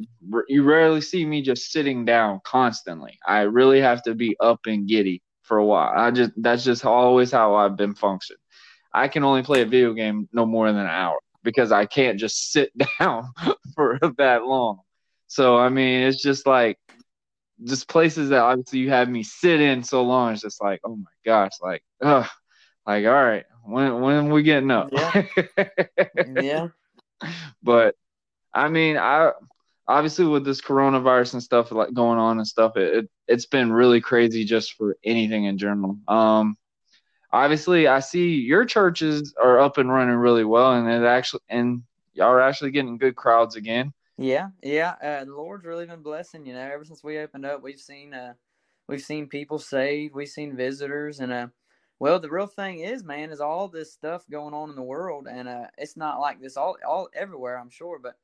you 0.48 0.62
rarely 0.62 1.00
see 1.00 1.24
me 1.24 1.42
just 1.42 1.70
sitting 1.72 2.04
down 2.04 2.40
constantly. 2.44 3.18
I 3.26 3.40
really 3.42 3.80
have 3.80 4.02
to 4.04 4.14
be 4.14 4.36
up 4.40 4.60
and 4.66 4.88
giddy 4.88 5.22
for 5.42 5.58
a 5.58 5.64
while. 5.64 5.92
I 5.96 6.10
just 6.10 6.32
that's 6.36 6.64
just 6.64 6.84
always 6.84 7.30
how 7.30 7.54
I've 7.54 7.76
been 7.76 7.94
functioned. 7.94 8.38
I 8.92 9.08
can 9.08 9.24
only 9.24 9.42
play 9.42 9.62
a 9.62 9.66
video 9.66 9.92
game 9.92 10.28
no 10.32 10.46
more 10.46 10.68
than 10.72 10.80
an 10.80 10.86
hour 10.86 11.18
because 11.42 11.70
I 11.72 11.86
can't 11.86 12.18
just 12.18 12.52
sit 12.52 12.72
down 12.98 13.30
for 13.74 13.98
that 14.18 14.44
long. 14.44 14.80
So 15.28 15.56
I 15.58 15.68
mean, 15.68 16.02
it's 16.02 16.22
just 16.22 16.46
like 16.46 16.78
just 17.64 17.88
places 17.88 18.30
that 18.30 18.40
obviously 18.40 18.80
you 18.80 18.90
have 18.90 19.08
me 19.08 19.22
sit 19.22 19.60
in 19.60 19.82
so 19.82 20.02
long. 20.02 20.32
It's 20.32 20.42
just 20.42 20.62
like, 20.62 20.80
oh 20.84 20.96
my 20.96 21.10
gosh, 21.24 21.52
like, 21.60 21.82
ugh, 22.02 22.26
like 22.86 23.04
all 23.04 23.12
right, 23.12 23.44
when 23.64 24.00
when 24.00 24.30
we 24.30 24.42
getting 24.42 24.70
up? 24.70 24.90
Yeah. 24.92 25.24
yeah. 26.40 26.68
But 27.62 27.96
I 28.52 28.68
mean, 28.68 28.96
I 28.96 29.32
obviously 29.88 30.26
with 30.26 30.44
this 30.44 30.60
coronavirus 30.60 31.34
and 31.34 31.42
stuff 31.42 31.72
like 31.72 31.92
going 31.92 32.18
on 32.18 32.38
and 32.38 32.46
stuff, 32.46 32.76
it, 32.76 32.94
it 32.94 33.10
it's 33.28 33.46
been 33.46 33.72
really 33.72 34.00
crazy 34.00 34.44
just 34.44 34.74
for 34.74 34.96
anything 35.04 35.44
in 35.44 35.58
general. 35.58 35.98
Um, 36.08 36.56
obviously 37.32 37.86
I 37.86 38.00
see 38.00 38.34
your 38.34 38.64
churches 38.64 39.34
are 39.42 39.58
up 39.60 39.78
and 39.78 39.92
running 39.92 40.16
really 40.16 40.44
well, 40.44 40.74
and 40.74 40.88
it 40.88 41.06
actually 41.06 41.42
and 41.48 41.82
y'all 42.14 42.28
are 42.28 42.40
actually 42.40 42.70
getting 42.70 42.98
good 42.98 43.16
crowds 43.16 43.56
again. 43.56 43.92
Yeah, 44.18 44.48
yeah. 44.62 44.94
Uh, 45.02 45.24
the 45.24 45.34
Lord's 45.34 45.66
really 45.66 45.86
been 45.86 46.02
blessing. 46.02 46.46
You 46.46 46.54
know, 46.54 46.60
ever 46.60 46.84
since 46.84 47.04
we 47.04 47.18
opened 47.18 47.44
up, 47.44 47.62
we've 47.62 47.80
seen 47.80 48.14
uh, 48.14 48.34
we've 48.88 49.02
seen 49.02 49.26
people 49.26 49.58
saved, 49.58 50.14
we've 50.14 50.28
seen 50.28 50.56
visitors, 50.56 51.20
and 51.20 51.32
uh, 51.32 51.46
well, 51.98 52.20
the 52.20 52.30
real 52.30 52.46
thing 52.46 52.80
is, 52.80 53.04
man, 53.04 53.30
is 53.30 53.40
all 53.40 53.68
this 53.68 53.92
stuff 53.92 54.24
going 54.30 54.54
on 54.54 54.70
in 54.70 54.76
the 54.76 54.82
world, 54.82 55.26
and 55.30 55.48
uh, 55.48 55.66
it's 55.78 55.96
not 55.96 56.20
like 56.20 56.40
this 56.40 56.56
all 56.56 56.76
all 56.86 57.08
everywhere, 57.14 57.58
I'm 57.58 57.70
sure, 57.70 57.98
but 57.98 58.16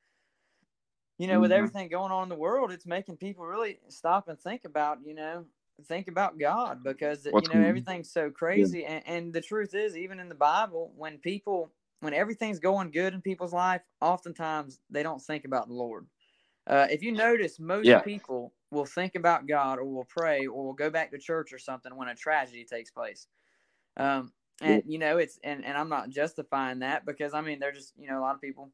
you 1.19 1.27
know, 1.27 1.35
mm-hmm. 1.35 1.43
with 1.43 1.53
everything 1.53 1.89
going 1.89 2.11
on 2.11 2.25
in 2.25 2.29
the 2.29 2.35
world, 2.35 2.73
it's 2.73 2.87
making 2.87 3.17
people 3.17 3.47
really 3.47 3.79
stop 3.89 4.29
and 4.29 4.39
think 4.39 4.65
about, 4.65 4.99
you 5.05 5.15
know, 5.15 5.45
think 5.87 6.09
about 6.09 6.39
God 6.39 6.83
because 6.83 7.27
What's 7.31 7.49
you 7.49 7.55
know 7.55 7.67
everything's 7.67 8.11
so 8.11 8.31
crazy. 8.31 8.81
Yeah. 8.81 8.95
And, 8.95 9.03
and 9.07 9.33
the 9.33 9.41
truth 9.41 9.75
is, 9.75 9.97
even 9.97 10.21
in 10.21 10.29
the 10.29 10.35
Bible, 10.35 10.93
when 10.97 11.19
people 11.19 11.71
when 12.01 12.15
everything's 12.15 12.59
going 12.59 12.91
good 12.91 13.15
in 13.15 13.21
people's 13.21 13.53
life, 13.53 13.83
oftentimes 14.01 14.81
they 14.91 15.05
don't 15.05 15.23
think 15.23 15.45
about 15.45 15.69
the 15.69 15.75
Lord. 15.75 16.07
Uh, 16.67 16.87
if 16.91 17.03
you 17.03 17.13
notice, 17.13 17.61
most 17.61 17.87
yeah. 17.87 18.01
people 18.01 18.53
will 18.73 18.85
think 18.85 19.15
about 19.15 19.47
God 19.47 19.79
or 19.79 19.85
will 19.85 20.09
pray 20.09 20.47
or 20.47 20.65
will 20.65 20.73
go 20.73 20.91
back 20.91 21.13
to 21.13 21.19
church 21.19 21.53
or 21.53 21.59
something 21.59 21.95
when 21.95 22.09
a 22.09 22.15
tragedy 22.15 22.65
takes 22.65 22.91
place. 22.91 23.29
Um, 23.97 24.33
and 24.61 24.83
you 24.87 24.99
know, 24.99 25.19
it's 25.19 25.39
and, 25.43 25.65
and 25.65 25.77
I'm 25.77 25.89
not 25.89 26.11
justifying 26.11 26.81
that 26.81 27.05
because 27.05 27.35
I 27.35 27.41
mean 27.41 27.59
they're 27.59 27.73
just 27.73 27.93
you 27.97 28.09
know 28.09 28.19
a 28.19 28.23
lot 28.23 28.35
of 28.35 28.41
people 28.41 28.71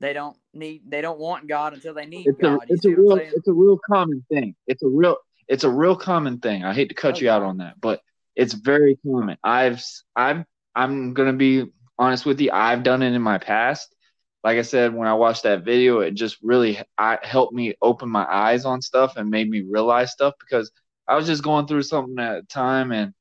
they 0.00 0.12
don't 0.12 0.36
need 0.52 0.82
they 0.88 1.00
don't 1.00 1.18
want 1.18 1.46
God 1.46 1.74
until 1.74 1.94
they 1.94 2.06
need 2.06 2.26
it's 2.26 2.38
God. 2.38 2.60
A, 2.62 2.72
it's 2.72 2.84
a 2.84 2.90
real 2.90 3.16
it's 3.16 3.48
a 3.48 3.52
real 3.52 3.78
common 3.90 4.24
thing. 4.30 4.54
It's 4.66 4.82
a 4.82 4.88
real 4.88 5.16
it's 5.48 5.64
a 5.64 5.70
real 5.70 5.96
common 5.96 6.38
thing. 6.38 6.64
I 6.64 6.74
hate 6.74 6.88
to 6.88 6.94
cut 6.94 7.16
okay. 7.16 7.24
you 7.24 7.30
out 7.30 7.42
on 7.42 7.58
that, 7.58 7.80
but 7.80 8.00
it's 8.36 8.54
very 8.54 8.98
common. 9.04 9.36
I've 9.42 9.82
I've 10.16 10.44
I'm 10.74 11.14
gonna 11.14 11.32
be 11.32 11.66
honest 11.98 12.24
with 12.24 12.40
you. 12.40 12.50
I've 12.52 12.82
done 12.82 13.02
it 13.02 13.12
in 13.12 13.22
my 13.22 13.38
past. 13.38 13.94
Like 14.42 14.56
I 14.56 14.62
said, 14.62 14.94
when 14.94 15.06
I 15.06 15.14
watched 15.14 15.42
that 15.42 15.64
video, 15.64 16.00
it 16.00 16.14
just 16.14 16.38
really 16.42 16.80
I, 16.96 17.18
helped 17.22 17.52
me 17.52 17.74
open 17.82 18.08
my 18.08 18.24
eyes 18.24 18.64
on 18.64 18.80
stuff 18.80 19.16
and 19.16 19.28
made 19.28 19.50
me 19.50 19.60
realize 19.68 20.12
stuff 20.12 20.34
because 20.40 20.70
I 21.06 21.16
was 21.16 21.26
just 21.26 21.42
going 21.42 21.66
through 21.66 21.82
something 21.82 22.18
at 22.18 22.40
the 22.40 22.46
time. 22.46 22.90
And 22.90 23.12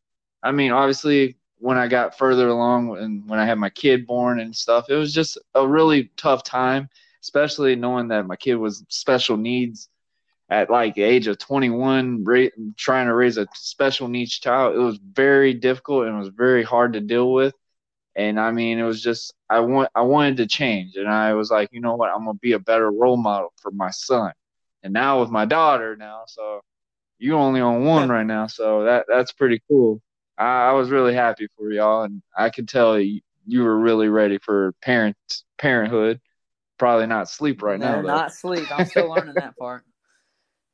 I 0.41 0.51
mean, 0.53 0.71
obviously, 0.71 1.38
when 1.59 1.77
I 1.77 1.87
got 1.87 2.17
further 2.17 2.47
along 2.47 2.97
and 2.97 3.27
when 3.29 3.39
I 3.39 3.45
had 3.45 3.57
my 3.57 3.69
kid 3.69 4.07
born 4.07 4.39
and 4.39 4.55
stuff, 4.55 4.89
it 4.89 4.95
was 4.95 5.13
just 5.13 5.37
a 5.53 5.67
really 5.67 6.09
tough 6.15 6.43
time, 6.43 6.89
especially 7.21 7.75
knowing 7.75 8.07
that 8.07 8.25
my 8.25 8.37
kid 8.37 8.55
was 8.55 8.83
special 8.89 9.37
needs 9.37 9.89
at 10.49 10.69
like 10.69 10.95
the 10.95 11.03
age 11.03 11.27
of 11.27 11.37
21 11.37 12.23
ra- 12.23 12.47
trying 12.77 13.07
to 13.07 13.13
raise 13.13 13.37
a 13.37 13.47
special 13.53 14.07
needs 14.07 14.39
child. 14.39 14.75
It 14.75 14.79
was 14.79 14.97
very 14.97 15.53
difficult 15.53 16.07
and 16.07 16.15
it 16.15 16.19
was 16.19 16.29
very 16.29 16.63
hard 16.63 16.93
to 16.93 17.01
deal 17.01 17.31
with. 17.31 17.53
And 18.15 18.39
i 18.39 18.51
mean 18.51 18.79
it 18.79 18.83
was 18.83 19.01
just 19.03 19.33
i 19.49 19.59
want 19.59 19.89
i 19.95 20.01
wanted 20.01 20.37
to 20.37 20.47
change. 20.47 20.95
And 20.95 21.07
i 21.09 21.33
was 21.33 21.51
like 21.51 21.69
you 21.71 21.81
know 21.81 21.95
what? 21.95 22.11
I'm 22.11 22.25
gonna 22.25 22.39
be 22.41 22.53
a 22.53 22.59
better 22.59 22.89
role 22.91 23.17
model 23.17 23.53
for 23.61 23.71
my 23.71 23.91
son. 23.91 24.31
And 24.83 24.93
now 24.93 25.19
with 25.21 25.29
my 25.29 25.45
daughter 25.45 25.95
now 25.97 26.23
so 26.27 26.61
you 27.19 27.35
only 27.35 27.61
on 27.61 27.83
one 27.83 28.09
right 28.09 28.25
now 28.25 28.47
so 28.47 28.85
that 28.85 29.05
that's 29.09 29.33
pretty 29.33 29.61
cool 29.67 30.01
I, 30.39 30.69
I 30.69 30.71
was 30.71 30.89
really 30.89 31.13
happy 31.13 31.47
for 31.57 31.71
y'all 31.71 32.03
and 32.03 32.21
i 32.35 32.49
could 32.49 32.67
tell 32.67 32.99
you, 32.99 33.21
you 33.45 33.63
were 33.63 33.77
really 33.77 34.09
ready 34.09 34.39
for 34.39 34.73
parent 34.81 35.17
parenthood 35.57 36.19
probably 36.77 37.07
not 37.07 37.29
sleep 37.29 37.61
right 37.61 37.79
no, 37.79 37.87
now 37.87 38.01
though. 38.01 38.07
not 38.07 38.33
sleep 38.33 38.65
i'm 38.71 38.85
still 38.85 39.09
learning 39.15 39.35
that 39.35 39.57
part 39.57 39.83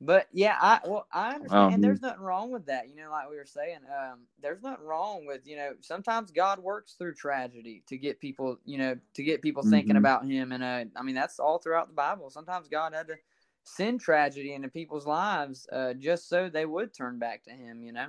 but 0.01 0.28
yeah, 0.34 0.58
I 0.60 0.80
well 0.86 1.08
I 1.12 1.36
understand, 1.36 1.60
um, 1.60 1.73
and 1.73 1.84
there's 1.84 2.01
nothing 2.01 2.21
wrong 2.21 2.51
with 2.51 2.65
that. 2.65 2.89
You 2.89 2.95
know, 2.97 3.10
like 3.10 3.30
we 3.30 3.38
were 3.38 3.45
saying, 3.45 3.80
um, 3.89 4.21
there's 4.41 4.62
nothing 4.62 4.86
wrong 4.86 5.25
with 5.25 5.47
you 5.47 5.56
know. 5.56 5.71
Sometimes 5.82 6.32
God 6.32 6.60
works 6.60 6.93
through 6.93 7.13
tragedy 7.13 7.82
to 7.88 7.97
get 7.97 8.19
people, 8.19 8.60
you 8.65 8.78
know, 8.78 8.97
to 9.13 9.23
get 9.23 9.41
people 9.41 9.63
mm-hmm. 9.63 9.71
thinking 9.71 9.95
about 9.95 10.25
Him, 10.25 10.51
and 10.51 10.63
uh, 10.63 10.86
I 10.99 11.04
mean 11.04 11.15
that's 11.15 11.39
all 11.39 11.60
throughout 11.60 11.88
the 11.88 11.93
Bible. 11.93 12.30
Sometimes 12.30 12.67
God 12.67 12.93
had 12.93 13.08
to 13.08 13.15
send 13.63 14.01
tragedy 14.01 14.54
into 14.54 14.67
people's 14.67 15.08
lives 15.08 15.65
uh, 15.71 15.93
just 15.93 16.28
so 16.28 16.49
they 16.49 16.65
would 16.65 16.93
turn 16.93 17.17
back 17.17 17.45
to 17.45 17.51
Him. 17.51 17.82
You 17.82 17.93
know, 17.93 18.08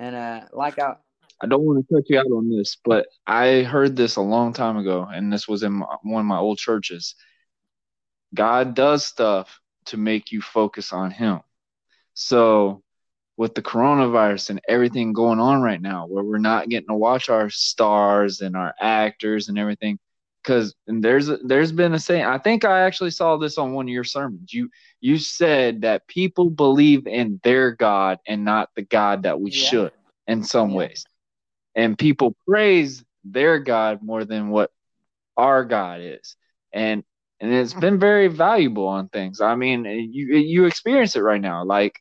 and 0.00 0.16
uh, 0.16 0.40
like 0.52 0.78
I. 0.78 0.94
I 1.42 1.46
don't 1.46 1.62
want 1.62 1.86
to 1.88 1.94
cut 1.94 2.04
you 2.10 2.18
out 2.18 2.26
on 2.26 2.50
this, 2.50 2.76
but 2.84 3.06
I 3.26 3.62
heard 3.62 3.96
this 3.96 4.16
a 4.16 4.20
long 4.20 4.52
time 4.52 4.76
ago, 4.76 5.08
and 5.10 5.32
this 5.32 5.48
was 5.48 5.62
in 5.62 5.72
my, 5.72 5.86
one 6.02 6.20
of 6.20 6.26
my 6.26 6.36
old 6.36 6.58
churches. 6.58 7.14
God 8.34 8.74
does 8.74 9.06
stuff 9.06 9.58
to 9.86 9.96
make 9.96 10.32
you 10.32 10.42
focus 10.42 10.92
on 10.92 11.10
him. 11.10 11.40
So 12.12 12.82
with 13.38 13.54
the 13.54 13.62
coronavirus 13.62 14.50
and 14.50 14.60
everything 14.68 15.14
going 15.14 15.40
on 15.40 15.62
right 15.62 15.80
now 15.80 16.06
where 16.06 16.22
we're 16.22 16.36
not 16.36 16.68
getting 16.68 16.88
to 16.88 16.94
watch 16.94 17.30
our 17.30 17.48
stars 17.48 18.42
and 18.42 18.54
our 18.54 18.74
actors 18.78 19.48
and 19.48 19.58
everything 19.58 19.98
because 20.42 20.74
there's 20.86 21.30
there's 21.44 21.72
been 21.72 21.94
a 21.94 21.98
saying 21.98 22.24
i 22.24 22.38
think 22.38 22.64
i 22.64 22.80
actually 22.80 23.10
saw 23.10 23.36
this 23.36 23.58
on 23.58 23.72
one 23.72 23.86
of 23.86 23.90
your 23.90 24.04
sermons 24.04 24.52
you 24.52 24.68
you 25.00 25.18
said 25.18 25.82
that 25.82 26.06
people 26.06 26.50
believe 26.50 27.06
in 27.06 27.40
their 27.42 27.72
god 27.72 28.18
and 28.26 28.44
not 28.44 28.68
the 28.74 28.82
god 28.82 29.22
that 29.24 29.40
we 29.40 29.50
yeah. 29.50 29.68
should 29.68 29.92
in 30.26 30.42
some 30.42 30.70
yeah. 30.70 30.76
ways 30.76 31.04
and 31.74 31.98
people 31.98 32.34
praise 32.46 33.04
their 33.24 33.58
god 33.58 34.02
more 34.02 34.24
than 34.24 34.48
what 34.48 34.70
our 35.36 35.64
god 35.64 36.00
is 36.00 36.36
and 36.72 37.04
and 37.40 37.52
it's 37.52 37.72
hmm. 37.72 37.80
been 37.80 37.98
very 37.98 38.28
valuable 38.28 38.86
on 38.86 39.08
things. 39.08 39.40
I 39.40 39.54
mean, 39.54 39.84
you 39.84 40.36
you 40.36 40.66
experience 40.66 41.16
it 41.16 41.20
right 41.20 41.40
now. 41.40 41.64
Like 41.64 42.00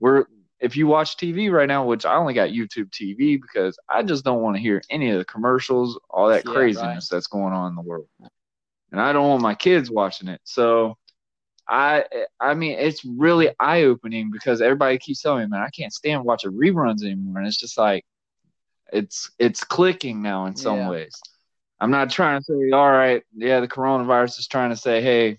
we're 0.00 0.26
if 0.66 0.76
you 0.76 0.86
watch 0.86 1.16
TV 1.16 1.50
right 1.50 1.68
now, 1.68 1.84
which 1.84 2.04
I 2.04 2.16
only 2.16 2.34
got 2.34 2.50
YouTube 2.50 2.90
TV 2.90 3.40
because 3.40 3.78
I 3.88 4.02
just 4.02 4.24
don't 4.24 4.42
want 4.42 4.56
to 4.56 4.62
hear 4.62 4.82
any 4.90 5.10
of 5.10 5.18
the 5.18 5.24
commercials, 5.24 5.98
all 6.10 6.28
that 6.28 6.44
yeah, 6.44 6.52
craziness 6.52 7.10
right. 7.10 7.16
that's 7.16 7.26
going 7.26 7.52
on 7.54 7.70
in 7.70 7.76
the 7.76 7.82
world, 7.82 8.08
and 8.92 9.00
I 9.00 9.12
don't 9.12 9.28
want 9.28 9.42
my 9.42 9.54
kids 9.54 9.90
watching 9.90 10.28
it. 10.28 10.40
So. 10.44 10.96
I 11.68 12.04
I 12.38 12.54
mean 12.54 12.78
it's 12.78 13.04
really 13.04 13.48
eye 13.58 13.82
opening 13.82 14.30
because 14.30 14.62
everybody 14.62 14.98
keeps 14.98 15.20
telling 15.20 15.40
me, 15.40 15.48
man, 15.48 15.62
I 15.62 15.70
can't 15.70 15.92
stand 15.92 16.22
watching 16.22 16.52
reruns 16.52 17.02
anymore, 17.02 17.38
and 17.38 17.46
it's 17.48 17.56
just 17.56 17.76
like 17.76 18.04
it's 18.92 19.32
it's 19.38 19.64
clicking 19.64 20.22
now 20.22 20.46
in 20.46 20.54
some 20.54 20.76
yeah. 20.76 20.90
ways. 20.90 21.20
I'm 21.80 21.90
not 21.90 22.10
trying 22.10 22.40
to 22.40 22.44
say, 22.44 22.70
all 22.70 22.90
right, 22.90 23.22
yeah, 23.34 23.60
the 23.60 23.68
coronavirus 23.68 24.38
is 24.38 24.46
trying 24.46 24.70
to 24.70 24.76
say, 24.76 25.02
hey, 25.02 25.38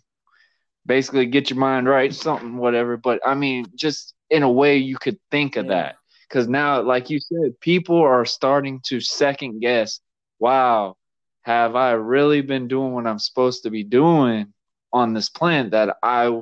basically 0.86 1.26
get 1.26 1.50
your 1.50 1.60
mind 1.60 1.88
right, 1.88 2.14
something, 2.14 2.58
whatever. 2.58 2.98
But 2.98 3.20
I 3.26 3.34
mean, 3.34 3.66
just 3.76 4.14
in 4.30 4.44
a 4.44 4.52
way 4.52 4.78
you 4.78 4.98
could 4.98 5.20
think 5.32 5.56
of 5.56 5.66
yeah. 5.66 5.72
that. 5.72 5.96
Because 6.28 6.48
now, 6.48 6.82
like 6.82 7.10
you 7.10 7.20
said, 7.20 7.60
people 7.62 7.98
are 8.02 8.26
starting 8.26 8.82
to 8.86 9.00
second 9.00 9.62
guess, 9.62 10.02
wow, 10.40 10.98
have 11.42 11.76
I 11.76 11.92
really 11.92 12.42
been 12.42 12.68
doing 12.68 12.92
what 12.94 13.08
I'm 13.08 13.20
supposed 13.20 13.64
to 13.64 13.70
be 13.70 13.84
doing 13.84 14.54
on 14.92 15.14
this 15.14 15.30
planet 15.30 15.72
that 15.72 15.98
I 16.04 16.42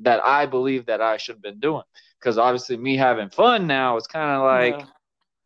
that 0.00 0.24
I 0.24 0.46
believe 0.46 0.86
that 0.86 1.00
I 1.00 1.16
should 1.16 1.36
have 1.36 1.42
been 1.42 1.58
doing? 1.58 1.82
Because 2.20 2.38
obviously 2.38 2.76
me 2.76 2.96
having 2.96 3.30
fun 3.30 3.66
now 3.66 3.96
is 3.96 4.06
kind 4.06 4.30
of 4.30 4.42
like 4.42 4.80
yeah. 4.80 4.92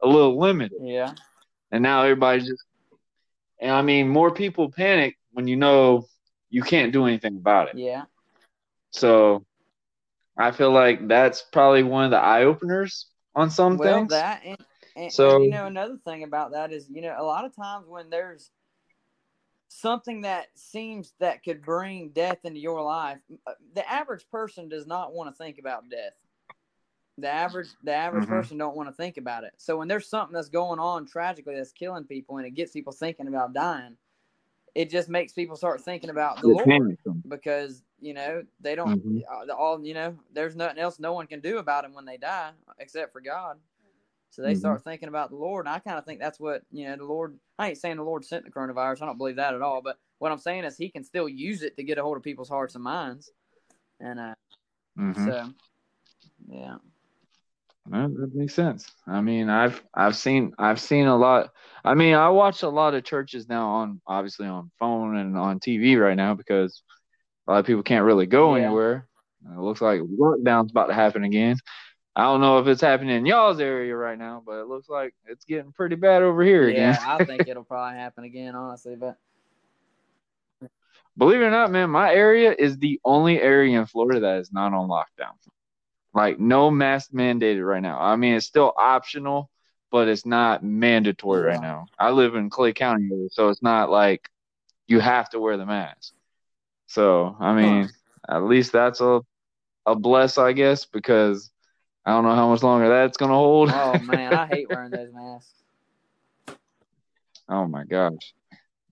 a 0.02 0.06
little 0.06 0.38
limited. 0.38 0.78
Yeah. 0.82 1.14
And 1.70 1.82
now 1.82 2.02
everybody's 2.02 2.46
just 2.46 2.62
and 3.58 3.72
I 3.72 3.82
mean, 3.82 4.08
more 4.08 4.32
people 4.32 4.70
panic 4.70 5.16
when 5.32 5.48
you 5.48 5.56
know 5.56 6.06
you 6.50 6.62
can't 6.62 6.92
do 6.92 7.06
anything 7.06 7.36
about 7.36 7.68
it. 7.68 7.78
Yeah. 7.78 8.04
So 8.90 9.44
I 10.38 10.52
feel 10.52 10.70
like 10.70 11.08
that's 11.08 11.42
probably 11.42 11.82
one 11.82 12.04
of 12.04 12.10
the 12.12 12.18
eye 12.18 12.44
openers 12.44 13.06
on 13.34 13.50
some 13.50 13.76
well, 13.76 13.98
things. 13.98 14.10
that 14.10 14.42
and, 14.44 14.58
and, 14.96 15.12
so 15.12 15.36
and, 15.36 15.44
you 15.44 15.50
know 15.50 15.66
another 15.66 15.98
thing 16.04 16.22
about 16.22 16.52
that 16.52 16.72
is 16.72 16.88
you 16.88 17.02
know 17.02 17.14
a 17.18 17.24
lot 17.24 17.44
of 17.44 17.54
times 17.54 17.86
when 17.88 18.08
there's 18.08 18.50
something 19.68 20.22
that 20.22 20.46
seems 20.54 21.12
that 21.20 21.44
could 21.44 21.62
bring 21.62 22.10
death 22.10 22.38
into 22.44 22.58
your 22.58 22.82
life, 22.82 23.18
uh, 23.46 23.52
the 23.74 23.90
average 23.90 24.24
person 24.30 24.68
does 24.68 24.86
not 24.86 25.12
want 25.12 25.28
to 25.30 25.36
think 25.36 25.58
about 25.58 25.90
death. 25.90 26.14
The 27.18 27.28
average 27.28 27.68
the 27.82 27.92
average 27.92 28.24
mm-hmm. 28.24 28.32
person 28.32 28.58
don't 28.58 28.76
want 28.76 28.88
to 28.88 28.94
think 28.94 29.16
about 29.16 29.44
it. 29.44 29.52
So 29.56 29.76
when 29.76 29.88
there's 29.88 30.08
something 30.08 30.34
that's 30.34 30.48
going 30.48 30.78
on 30.78 31.06
tragically 31.06 31.56
that's 31.56 31.72
killing 31.72 32.04
people 32.04 32.38
and 32.38 32.46
it 32.46 32.54
gets 32.54 32.72
people 32.72 32.92
thinking 32.92 33.26
about 33.26 33.52
dying, 33.52 33.96
it 34.74 34.88
just 34.88 35.08
makes 35.08 35.32
people 35.32 35.56
start 35.56 35.80
thinking 35.80 36.10
about 36.10 36.40
the 36.40 36.50
It 36.50 36.66
Lord 36.66 36.98
because 37.28 37.82
you 38.00 38.14
know 38.14 38.42
they 38.60 38.74
don't 38.74 39.04
Mhm. 39.04 39.22
uh, 39.30 39.52
all 39.54 39.84
you 39.84 39.94
know 39.94 40.16
there's 40.32 40.56
nothing 40.56 40.78
else 40.78 40.98
no 40.98 41.12
one 41.12 41.26
can 41.26 41.40
do 41.40 41.58
about 41.58 41.82
them 41.82 41.94
when 41.94 42.04
they 42.04 42.16
die 42.16 42.50
except 42.78 43.12
for 43.12 43.20
god 43.20 43.58
so 44.30 44.42
they 44.42 44.52
Mhm. 44.52 44.58
start 44.58 44.84
thinking 44.84 45.08
about 45.08 45.30
the 45.30 45.36
lord 45.36 45.66
and 45.66 45.74
i 45.74 45.78
kind 45.78 45.98
of 45.98 46.04
think 46.04 46.20
that's 46.20 46.38
what 46.38 46.62
you 46.70 46.86
know 46.86 46.96
the 46.96 47.04
lord 47.04 47.38
i 47.58 47.68
ain't 47.68 47.78
saying 47.78 47.96
the 47.96 48.02
lord 48.02 48.24
sent 48.24 48.44
the 48.44 48.50
coronavirus 48.50 49.02
i 49.02 49.06
don't 49.06 49.18
believe 49.18 49.36
that 49.36 49.54
at 49.54 49.62
all 49.62 49.82
but 49.82 49.98
what 50.18 50.30
i'm 50.32 50.38
saying 50.38 50.64
is 50.64 50.76
he 50.76 50.88
can 50.88 51.02
still 51.04 51.28
use 51.28 51.62
it 51.62 51.76
to 51.76 51.82
get 51.82 51.98
a 51.98 52.02
hold 52.02 52.16
of 52.16 52.22
people's 52.22 52.48
hearts 52.48 52.74
and 52.74 52.84
minds 52.84 53.32
and 54.00 54.20
uh 54.20 54.34
Mhm. 54.98 55.24
so 55.24 55.52
yeah 56.48 56.76
That, 57.90 58.14
that 58.18 58.34
makes 58.34 58.54
sense. 58.54 58.90
I 59.06 59.22
mean, 59.22 59.48
I've 59.48 59.82
I've 59.94 60.14
seen 60.14 60.52
I've 60.58 60.80
seen 60.80 61.06
a 61.06 61.16
lot. 61.16 61.50
I 61.84 61.94
mean, 61.94 62.14
I 62.14 62.28
watch 62.28 62.62
a 62.62 62.68
lot 62.68 62.92
of 62.94 63.02
churches 63.04 63.48
now 63.48 63.66
on 63.68 64.00
obviously 64.06 64.46
on 64.46 64.70
phone 64.78 65.16
and 65.16 65.38
on 65.38 65.58
TV 65.58 65.98
right 65.98 66.16
now 66.16 66.34
because 66.34 66.82
a 67.48 67.52
lot 67.52 67.58
of 67.60 67.66
people 67.66 67.82
can't 67.82 68.04
really 68.04 68.26
go 68.26 68.54
Yeah. 68.54 68.62
anywhere. 68.64 69.08
Uh, 69.48 69.54
it 69.58 69.62
looks 69.62 69.80
like 69.80 70.00
lockdown's 70.02 70.70
about 70.70 70.88
to 70.88 70.94
happen 70.94 71.24
again. 71.24 71.56
I 72.16 72.24
don't 72.24 72.40
know 72.40 72.58
if 72.58 72.66
it's 72.66 72.80
happening 72.82 73.16
in 73.16 73.26
y'all's 73.26 73.60
area 73.60 73.96
right 73.96 74.18
now, 74.18 74.42
but 74.44 74.60
it 74.60 74.66
looks 74.68 74.88
like 74.88 75.14
it's 75.26 75.44
getting 75.44 75.72
pretty 75.72 75.96
bad 75.96 76.22
over 76.22 76.42
here 76.42 76.68
yeah 76.68 76.92
again. 76.92 76.98
i 77.06 77.24
think 77.24 77.42
it'll 77.48 77.64
probably 77.64 77.98
happen 77.98 78.24
again 78.24 78.54
honestly 78.54 78.96
but 78.96 79.16
Believe 81.16 81.40
it 81.40 81.44
or 81.46 81.50
not, 81.50 81.72
man, 81.72 81.90
my 81.90 82.12
area 82.14 82.54
is 82.56 82.76
the 82.78 83.00
only 83.04 83.40
area 83.40 83.80
in 83.80 83.86
Florida 83.86 84.20
that 84.20 84.38
is 84.38 84.52
not 84.52 84.72
on 84.72 84.88
lockdown. 84.88 85.34
Like 86.14 86.38
no 86.38 86.70
mask 86.70 87.10
mandated 87.12 87.66
right 87.66 87.82
now. 87.82 88.00
I 88.00 88.14
mean, 88.16 88.34
it's 88.34 88.46
still 88.46 88.72
optional, 88.76 89.50
but 89.90 90.06
it's 90.08 90.24
not 90.24 90.62
mandatory 90.62 91.42
right 91.42 91.54
Yeah. 91.54 91.60
now. 91.60 91.86
I 91.98 92.10
live 92.10 92.36
in 92.36 92.50
Clay 92.50 92.72
County, 92.72 93.28
so 93.32 93.48
it's 93.48 93.62
not 93.62 93.90
like 93.90 94.28
you 94.86 95.00
have 95.00 95.28
to 95.30 95.40
wear 95.40 95.56
the 95.56 95.66
mask. 95.66 96.14
So, 96.88 97.36
I 97.38 97.54
mean, 97.54 97.88
at 98.28 98.42
least 98.44 98.72
that's 98.72 99.00
a 99.00 99.20
a 99.86 99.94
bless, 99.94 100.36
I 100.36 100.52
guess, 100.52 100.84
because 100.84 101.50
I 102.04 102.10
don't 102.10 102.24
know 102.24 102.34
how 102.34 102.50
much 102.50 102.62
longer 102.62 102.88
that's 102.88 103.16
gonna 103.16 103.34
hold. 103.34 103.70
oh 103.72 103.98
man 104.00 104.34
i 104.34 104.46
hate 104.50 104.68
wearing 104.68 104.90
those 104.90 105.12
masks 105.12 105.52
oh 107.48 107.66
my 107.66 107.84
gosh. 107.84 108.34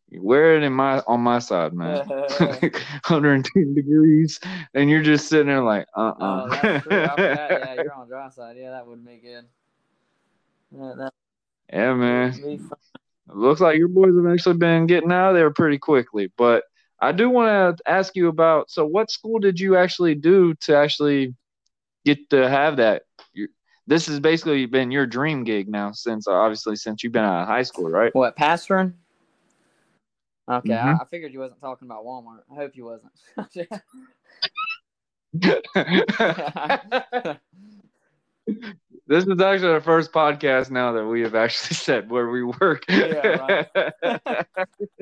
You 0.09 0.23
wear 0.23 0.57
it 0.57 0.63
in 0.63 0.73
my 0.73 1.01
on 1.01 1.21
my 1.21 1.41
side, 1.41 1.73
man. 1.73 2.07
110 2.39 3.75
degrees, 3.75 4.39
and 4.73 4.89
you're 4.89 5.03
just 5.03 5.29
sitting 5.29 5.49
there 5.49 5.63
like, 5.63 5.87
uh 5.97 6.13
oh 6.19 6.25
uh 6.25 6.49
that's 6.49 6.85
true 6.85 7.03
I 7.03 7.09
forgot. 7.09 7.51
yeah 7.51 7.75
you're 7.75 7.93
on 7.93 8.09
dry 8.09 8.29
side 8.29 8.57
yeah 8.57 8.71
that 8.71 8.87
would 8.87 9.05
be 9.05 9.17
good 9.17 9.45
yeah, 10.77 10.95
that 10.97 11.13
yeah, 11.73 11.95
man. 11.95 12.35
looks 13.29 13.61
like 13.61 13.79
your 13.79 13.89
boys 13.89 14.15
have 14.17 14.33
actually 14.33 14.57
been 14.59 14.87
getting 14.87 15.11
out 15.11 15.31
of 15.31 15.35
there 15.35 15.51
pretty 15.51 15.79
quickly. 15.79 16.31
But 16.37 16.65
I 17.01 17.13
do 17.13 17.29
want 17.29 17.79
to 17.79 17.91
ask 17.91 18.17
you 18.17 18.29
about 18.29 18.71
so 18.71 18.87
what 18.87 19.11
school 19.11 19.39
did 19.39 19.61
you 19.61 19.77
actually 19.77 20.15
do 20.15 20.55
to 20.63 20.77
actually 20.77 21.35
get 22.05 22.31
to 22.31 22.49
have 22.49 22.77
that? 22.79 23.03
This 23.87 24.07
has 24.07 24.19
basically 24.19 24.67
been 24.67 24.91
your 24.91 25.07
dream 25.07 25.45
gig 25.45 25.69
now 25.69 25.93
since 25.93 26.27
obviously 26.27 26.75
since 26.77 27.05
you've 27.05 27.13
been 27.13 27.25
out 27.25 27.43
of 27.43 27.47
high 27.49 27.63
school, 27.63 27.89
right? 27.89 28.13
What 28.15 28.37
pastoring? 28.37 28.95
Okay, 30.49 30.75
I, 30.75 30.93
Mhm. 30.93 31.01
I 31.01 31.05
figured 31.05 31.33
you 31.33 31.41
wasn't 31.41 31.61
talking 31.61 31.87
about 31.87 32.05
Walmart. 32.05 32.43
I 32.51 32.55
hope 32.55 32.77
you 32.77 32.85
wasn't. 32.85 33.13
This 39.07 39.25
is 39.27 39.41
actually 39.41 39.75
the 39.75 39.81
first 39.81 40.13
podcast 40.13 40.71
now 40.71 40.93
that 40.93 41.07
we 41.07 41.23
have 41.23 41.35
actually 41.35 41.75
said 41.77 42.11
where 42.11 42.29
we 42.29 42.43
work. 42.43 42.85
Yeah, 42.89 43.65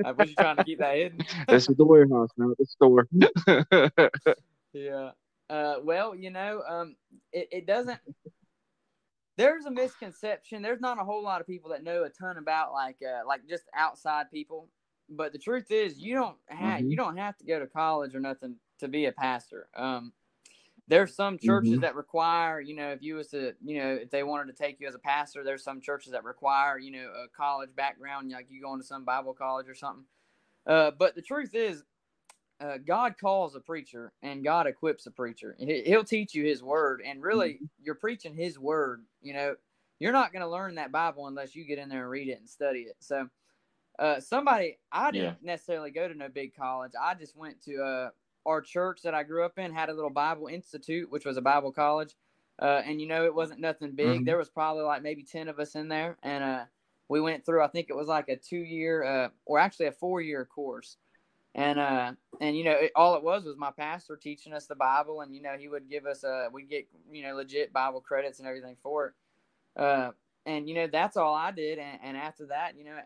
Uh, 0.05 0.15
was 0.17 0.31
you 0.31 0.37
trying 0.37 0.57
to 0.57 0.63
keep 0.63 0.79
that 0.79 0.97
hidden? 0.97 1.25
this 1.49 1.69
is 1.69 1.77
the 1.77 1.85
warehouse, 1.85 2.29
not 2.37 2.57
the 2.59 2.67
store. 2.67 3.07
Yeah. 4.73 5.11
Uh, 5.49 5.77
well, 5.83 6.15
you 6.15 6.31
know, 6.31 6.63
um, 6.69 6.97
it, 7.33 7.49
it 7.51 7.67
doesn't. 7.67 8.01
There's 9.37 9.65
a 9.67 9.71
misconception. 9.71 10.63
There's 10.63 10.81
not 10.81 11.01
a 11.01 11.05
whole 11.05 11.23
lot 11.23 11.41
of 11.41 11.47
people 11.47 11.71
that 11.71 11.83
know 11.83 12.05
a 12.05 12.11
ton 12.11 12.37
about 12.39 12.73
like 12.73 12.97
uh, 13.03 13.27
like 13.27 13.47
just 13.49 13.65
outside 13.75 14.31
people. 14.31 14.69
But 15.09 15.33
the 15.33 15.39
truth 15.39 15.71
is, 15.71 15.99
you 15.99 16.15
don't 16.15 16.37
have 16.49 16.83
Mhm. 16.83 16.91
you 16.91 16.97
don't 16.97 17.17
have 17.17 17.37
to 17.39 17.45
go 17.45 17.59
to 17.59 17.67
college 17.67 18.15
or 18.15 18.21
nothing 18.21 18.57
to 18.81 18.89
be 18.89 19.07
a 19.07 19.13
pastor. 19.13 19.69
Um, 19.75 20.13
there's 20.89 21.15
some 21.15 21.39
churches 21.39 21.79
Mhm. 21.79 21.81
that 21.81 21.95
require, 21.95 22.61
you 22.61 22.75
know, 22.75 22.91
if 22.93 23.03
you 23.03 23.15
was 23.17 23.29
to, 23.29 23.55
you 23.65 23.79
know, 23.79 23.95
if 23.95 24.11
they 24.11 24.23
wanted 24.23 24.55
to 24.55 24.63
take 24.63 24.81
you 24.81 24.87
as 24.87 24.95
a 24.95 24.99
pastor, 24.99 25.43
there's 25.43 25.65
some 25.65 25.81
churches 25.81 26.13
that 26.13 26.25
require, 26.25 26.79
you 26.79 26.91
know, 26.91 27.11
a 27.25 27.29
college 27.29 27.75
background, 27.75 28.31
like 28.31 28.51
you 28.51 28.61
going 28.61 28.81
to 28.81 28.87
some 28.87 29.05
Bible 29.05 29.35
college 29.35 29.69
or 29.69 29.75
something. 29.75 30.05
Uh, 30.67 30.91
but 30.93 31.15
the 31.15 31.23
truth 31.23 31.55
is, 31.55 31.85
uh, 32.61 32.79
God 32.79 33.19
calls 33.19 33.57
a 33.57 33.61
preacher 33.61 34.13
and 34.23 34.45
God 34.45 34.67
equips 34.67 35.07
a 35.07 35.11
preacher. 35.11 35.57
He- 35.59 35.83
He'll 35.85 36.05
teach 36.05 36.35
you 36.35 36.45
His 36.45 36.63
word, 36.63 37.03
and 37.05 37.23
really, 37.23 37.65
you're 37.83 37.97
preaching 37.97 38.35
His 38.35 38.59
word. 38.59 39.07
You 39.21 39.35
know, 39.35 39.57
you're 39.99 40.13
not 40.13 40.33
going 40.33 40.43
to 40.43 40.49
learn 40.49 40.77
that 40.77 40.93
Bible 40.93 41.27
unless 41.27 41.55
you 41.55 41.65
get 41.65 41.79
in 41.79 41.89
there 41.89 42.03
and 42.03 42.11
read 42.11 42.29
it 42.29 42.39
and 42.39 42.49
study 42.49 42.83
it. 42.83 42.97
So, 43.01 43.29
uh, 43.99 44.21
somebody, 44.21 44.79
I 44.93 45.13
didn't 45.13 45.43
necessarily 45.43 45.91
go 45.91 46.09
to 46.09 46.15
no 46.15 46.29
big 46.29 46.55
college. 46.57 46.93
I 47.01 47.15
just 47.15 47.37
went 47.37 47.63
to 47.63 47.83
uh, 47.83 48.11
our 48.47 48.61
church 48.61 49.03
that 49.03 49.15
I 49.15 49.23
grew 49.23 49.45
up 49.45 49.59
in 49.59 49.73
had 49.73 49.89
a 49.89 49.95
little 49.95 50.11
Bible 50.11 50.47
Institute, 50.49 51.11
which 51.11 51.25
was 51.25 51.37
a 51.37 51.43
Bible 51.43 51.73
college. 51.73 52.15
Uh, 52.61 52.83
and 52.85 53.01
you 53.01 53.09
know, 53.09 53.25
it 53.25 53.35
wasn't 53.35 53.61
nothing 53.61 53.93
big. 53.93 54.21
Mhm. 54.21 54.27
There 54.27 54.39
was 54.39 54.49
probably 54.49 54.85
like 54.85 55.03
maybe 55.03 55.25
ten 55.25 55.49
of 55.49 55.59
us 55.59 55.75
in 55.75 55.89
there, 55.89 56.17
and 56.23 56.45
uh, 56.45 56.65
we 57.09 57.21
went 57.21 57.45
through. 57.45 57.63
I 57.63 57.69
think 57.69 57.91
it 57.91 57.97
was 57.97 58.09
like 58.09 58.29
a 58.29 58.37
two-year, 58.37 59.03
uh, 59.03 59.29
or 59.45 59.59
actually 59.59 59.87
a 59.87 59.93
four-year 59.93 60.45
course 60.45 60.97
and 61.55 61.79
uh 61.79 62.13
and 62.41 62.57
you 62.57 62.65
know 62.65 62.73
it, 62.73 62.91
all 62.97 63.15
it 63.15 63.23
was 63.23 63.45
was 63.45 63.57
my 63.57 63.71
pastor 63.71 64.17
teaching 64.17 64.53
us 64.53 64.67
the 64.67 64.75
bible 64.75 65.21
and 65.21 65.35
you 65.35 65.41
know 65.41 65.55
he 65.57 65.69
would 65.69 65.89
give 65.89 66.05
us 66.05 66.25
a 66.25 66.49
we'd 66.53 66.69
get 66.69 66.87
you 67.13 67.23
know 67.23 67.35
legit 67.37 67.73
bible 67.73 68.01
credits 68.01 68.39
and 68.41 68.49
everything 68.49 68.77
for 68.83 69.07
it 69.07 69.81
uh 69.81 70.11
and 70.47 70.69
you 70.69 70.75
know 70.75 70.89
that's 70.89 71.17
all 71.17 71.35
i 71.35 71.51
did 71.53 71.79
and, 71.79 72.01
and 72.03 72.17
after 72.17 72.47
that 72.47 72.77
you 72.77 72.85
know 72.85 72.97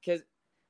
because 0.00 0.22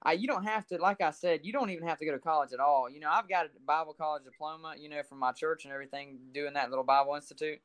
I, 0.02 0.12
you 0.12 0.28
don't 0.28 0.44
have 0.44 0.66
to 0.68 0.78
like 0.78 1.00
i 1.00 1.10
said 1.10 1.44
you 1.44 1.52
don't 1.52 1.70
even 1.70 1.86
have 1.88 1.98
to 1.98 2.04
go 2.06 2.12
to 2.12 2.18
college 2.18 2.52
at 2.52 2.60
all. 2.60 2.88
You 2.90 3.00
know 3.00 3.10
i've 3.10 3.28
got 3.28 3.46
a 3.46 3.50
bible 3.66 3.94
college 3.94 4.24
diploma 4.24 4.74
you 4.78 4.88
know 4.88 5.02
from 5.02 5.18
my 5.18 5.32
church 5.32 5.64
and 5.64 5.72
everything 5.72 6.18
doing 6.32 6.54
that 6.54 6.70
little 6.70 6.84
bible 6.84 7.14
institute. 7.14 7.60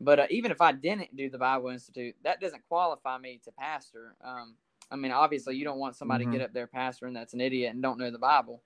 But 0.00 0.20
uh, 0.20 0.26
even 0.30 0.50
if 0.50 0.60
i 0.60 0.72
didn't 0.72 1.14
do 1.16 1.30
the 1.30 1.38
bible 1.38 1.70
institute 1.70 2.16
that 2.22 2.40
doesn't 2.40 2.66
qualify 2.68 3.18
me 3.18 3.40
to 3.44 3.52
pastor. 3.52 4.16
Um 4.22 4.56
i 4.90 4.96
mean 4.96 5.12
obviously 5.12 5.56
you 5.56 5.64
don't 5.64 5.78
want 5.78 5.96
somebody 5.96 6.24
Mhm. 6.24 6.26
to 6.26 6.30
get 6.30 6.40
up 6.42 6.52
there 6.52 6.66
pastoring 6.68 7.14
that's 7.14 7.34
an 7.34 7.40
idiot 7.40 7.72
and 7.74 7.82
don't 7.82 7.98
know 7.98 8.10
the 8.10 8.18
bible. 8.18 8.62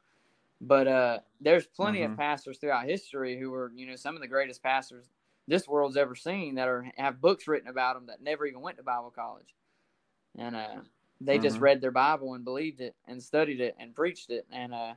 But 0.60 0.88
uh, 0.88 1.20
there's 1.40 1.66
plenty 1.66 2.02
Mhm. 2.02 2.04
of 2.04 2.16
pastors 2.16 2.58
throughout 2.58 2.86
history 2.88 3.38
who 3.38 3.50
were, 3.50 3.70
you 3.74 3.86
know, 3.86 3.96
some 3.96 4.16
of 4.16 4.22
the 4.22 4.28
greatest 4.28 4.62
pastors 4.62 5.10
this 5.46 5.68
world's 5.68 5.96
ever 5.96 6.14
seen 6.14 6.56
that 6.56 6.68
are 6.68 6.90
have 6.96 7.20
books 7.20 7.46
written 7.48 7.68
about 7.68 7.94
them 7.94 8.06
that 8.06 8.20
never 8.22 8.44
even 8.46 8.60
went 8.60 8.76
to 8.78 8.82
Bible 8.82 9.10
college, 9.10 9.54
and 10.36 10.56
uh, 10.56 10.80
they 11.20 11.38
just 11.38 11.56
Mhm. 11.58 11.62
read 11.62 11.80
their 11.80 11.90
Bible 11.90 12.34
and 12.34 12.44
believed 12.44 12.80
it 12.80 12.94
and 13.06 13.22
studied 13.22 13.60
it 13.60 13.74
and 13.78 13.94
preached 13.94 14.30
it 14.30 14.46
and 14.52 14.72
uh, 14.74 14.94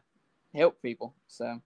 helped 0.53 0.81
people. 0.81 1.15
So, 1.27 1.61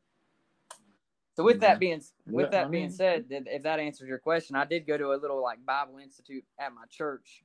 so 1.35 1.43
with 1.43 1.59
that 1.61 1.77
Mhm. 1.77 1.79
being 1.79 2.01
with 2.25 2.45
Yeah, 2.45 2.49
that 2.51 2.65
I 2.67 2.69
being 2.69 2.83
mean- 2.83 2.91
said, 2.91 3.25
if 3.29 3.47
if 3.47 3.63
that 3.63 3.79
answers 3.79 4.07
your 4.07 4.19
question, 4.19 4.55
I 4.55 4.65
did 4.65 4.87
go 4.87 4.97
to 4.97 5.13
a 5.13 5.17
little 5.17 5.41
like 5.41 5.65
Bible 5.65 5.97
institute 5.99 6.45
at 6.57 6.73
my 6.73 6.85
church. 6.89 7.43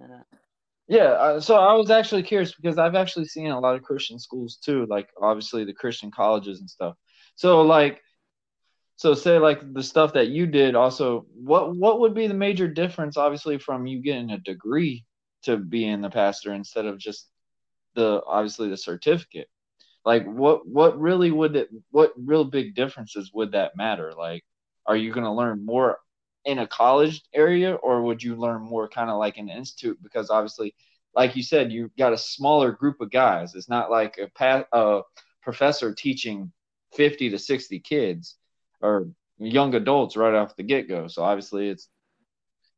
And, 0.00 0.12
uh, 0.12 0.24
Yeah, 0.86 1.12
uh, 1.12 1.40
so 1.40 1.56
I 1.56 1.72
was 1.72 1.90
actually 1.90 2.22
curious 2.24 2.54
because 2.54 2.76
I've 2.76 2.94
actually 2.94 3.24
seen 3.24 3.46
a 3.46 3.58
lot 3.58 3.74
of 3.74 3.82
Christian 3.82 4.18
schools 4.18 4.56
too, 4.56 4.84
like 4.86 5.08
obviously 5.20 5.64
the 5.64 5.72
Christian 5.72 6.10
colleges 6.10 6.60
and 6.60 6.68
stuff. 6.68 6.96
So 7.36 7.62
like 7.62 8.02
so 8.96 9.14
say 9.14 9.38
like 9.38 9.72
the 9.72 9.82
stuff 9.82 10.12
that 10.12 10.28
you 10.28 10.46
did 10.46 10.74
also 10.76 11.26
what 11.34 11.74
what 11.74 11.98
would 12.00 12.14
be 12.14 12.26
the 12.28 12.34
major 12.34 12.68
difference 12.68 13.16
obviously 13.16 13.58
from 13.58 13.86
you 13.86 14.00
getting 14.00 14.30
a 14.30 14.38
degree 14.38 15.04
to 15.44 15.56
being 15.56 16.00
the 16.00 16.10
pastor 16.10 16.52
instead 16.52 16.86
of 16.86 16.98
just 16.98 17.28
the 17.94 18.22
obviously 18.26 18.68
the 18.68 18.76
certificate? 18.76 19.48
Like 20.04 20.26
what 20.26 20.66
what 20.66 20.98
really 20.98 21.30
would 21.30 21.56
it 21.56 21.68
what 21.90 22.12
real 22.16 22.44
big 22.44 22.74
differences 22.74 23.30
would 23.32 23.52
that 23.52 23.76
matter? 23.76 24.12
Like 24.16 24.44
are 24.86 24.96
you 24.96 25.12
going 25.12 25.24
to 25.24 25.32
learn 25.32 25.64
more 25.64 25.98
in 26.44 26.58
a 26.58 26.66
college 26.66 27.22
area 27.32 27.74
or 27.74 28.02
would 28.02 28.22
you 28.22 28.36
learn 28.36 28.62
more 28.62 28.88
kind 28.88 29.10
of 29.10 29.18
like 29.18 29.38
an 29.38 29.48
institute 29.48 29.98
because 30.02 30.30
obviously 30.30 30.74
like 31.14 31.36
you 31.36 31.42
said 31.42 31.72
you've 31.72 31.96
got 31.96 32.12
a 32.12 32.18
smaller 32.18 32.70
group 32.70 33.00
of 33.00 33.10
guys 33.10 33.54
it's 33.54 33.68
not 33.68 33.90
like 33.90 34.18
a, 34.18 34.28
pa- 34.36 34.66
a 34.72 35.00
professor 35.42 35.94
teaching 35.94 36.52
50 36.94 37.30
to 37.30 37.38
60 37.38 37.80
kids 37.80 38.36
or 38.82 39.08
young 39.38 39.74
adults 39.74 40.16
right 40.16 40.34
off 40.34 40.56
the 40.56 40.62
get-go 40.62 41.08
so 41.08 41.22
obviously 41.22 41.68
it's 41.68 41.88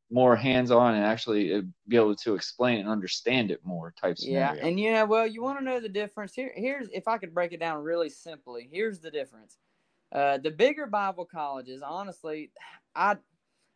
more 0.09 0.35
hands-on 0.35 0.95
and 0.95 1.03
actually 1.05 1.53
uh, 1.53 1.61
be 1.87 1.97
able 1.97 2.15
to 2.15 2.35
explain 2.35 2.79
and 2.79 2.89
understand 2.89 3.51
it 3.51 3.65
more 3.65 3.91
type 3.91 4.17
Yeah, 4.19 4.55
and 4.61 4.79
you 4.79 4.91
know, 4.91 5.05
well, 5.05 5.27
you 5.27 5.43
want 5.43 5.59
to 5.59 5.63
know 5.65 5.79
the 5.79 5.89
difference 5.89 6.33
here. 6.33 6.51
Here's 6.55 6.89
if 6.89 7.07
I 7.07 7.17
could 7.19 7.33
break 7.35 7.51
it 7.53 7.59
down 7.59 7.83
really 7.83 8.09
simply. 8.09 8.67
Here's 8.71 8.99
the 8.99 9.11
difference. 9.11 9.59
Uh, 10.11 10.37
the 10.39 10.51
bigger 10.51 10.87
Bible 10.87 11.25
colleges, 11.25 11.81
honestly, 11.83 12.51
I 12.95 13.17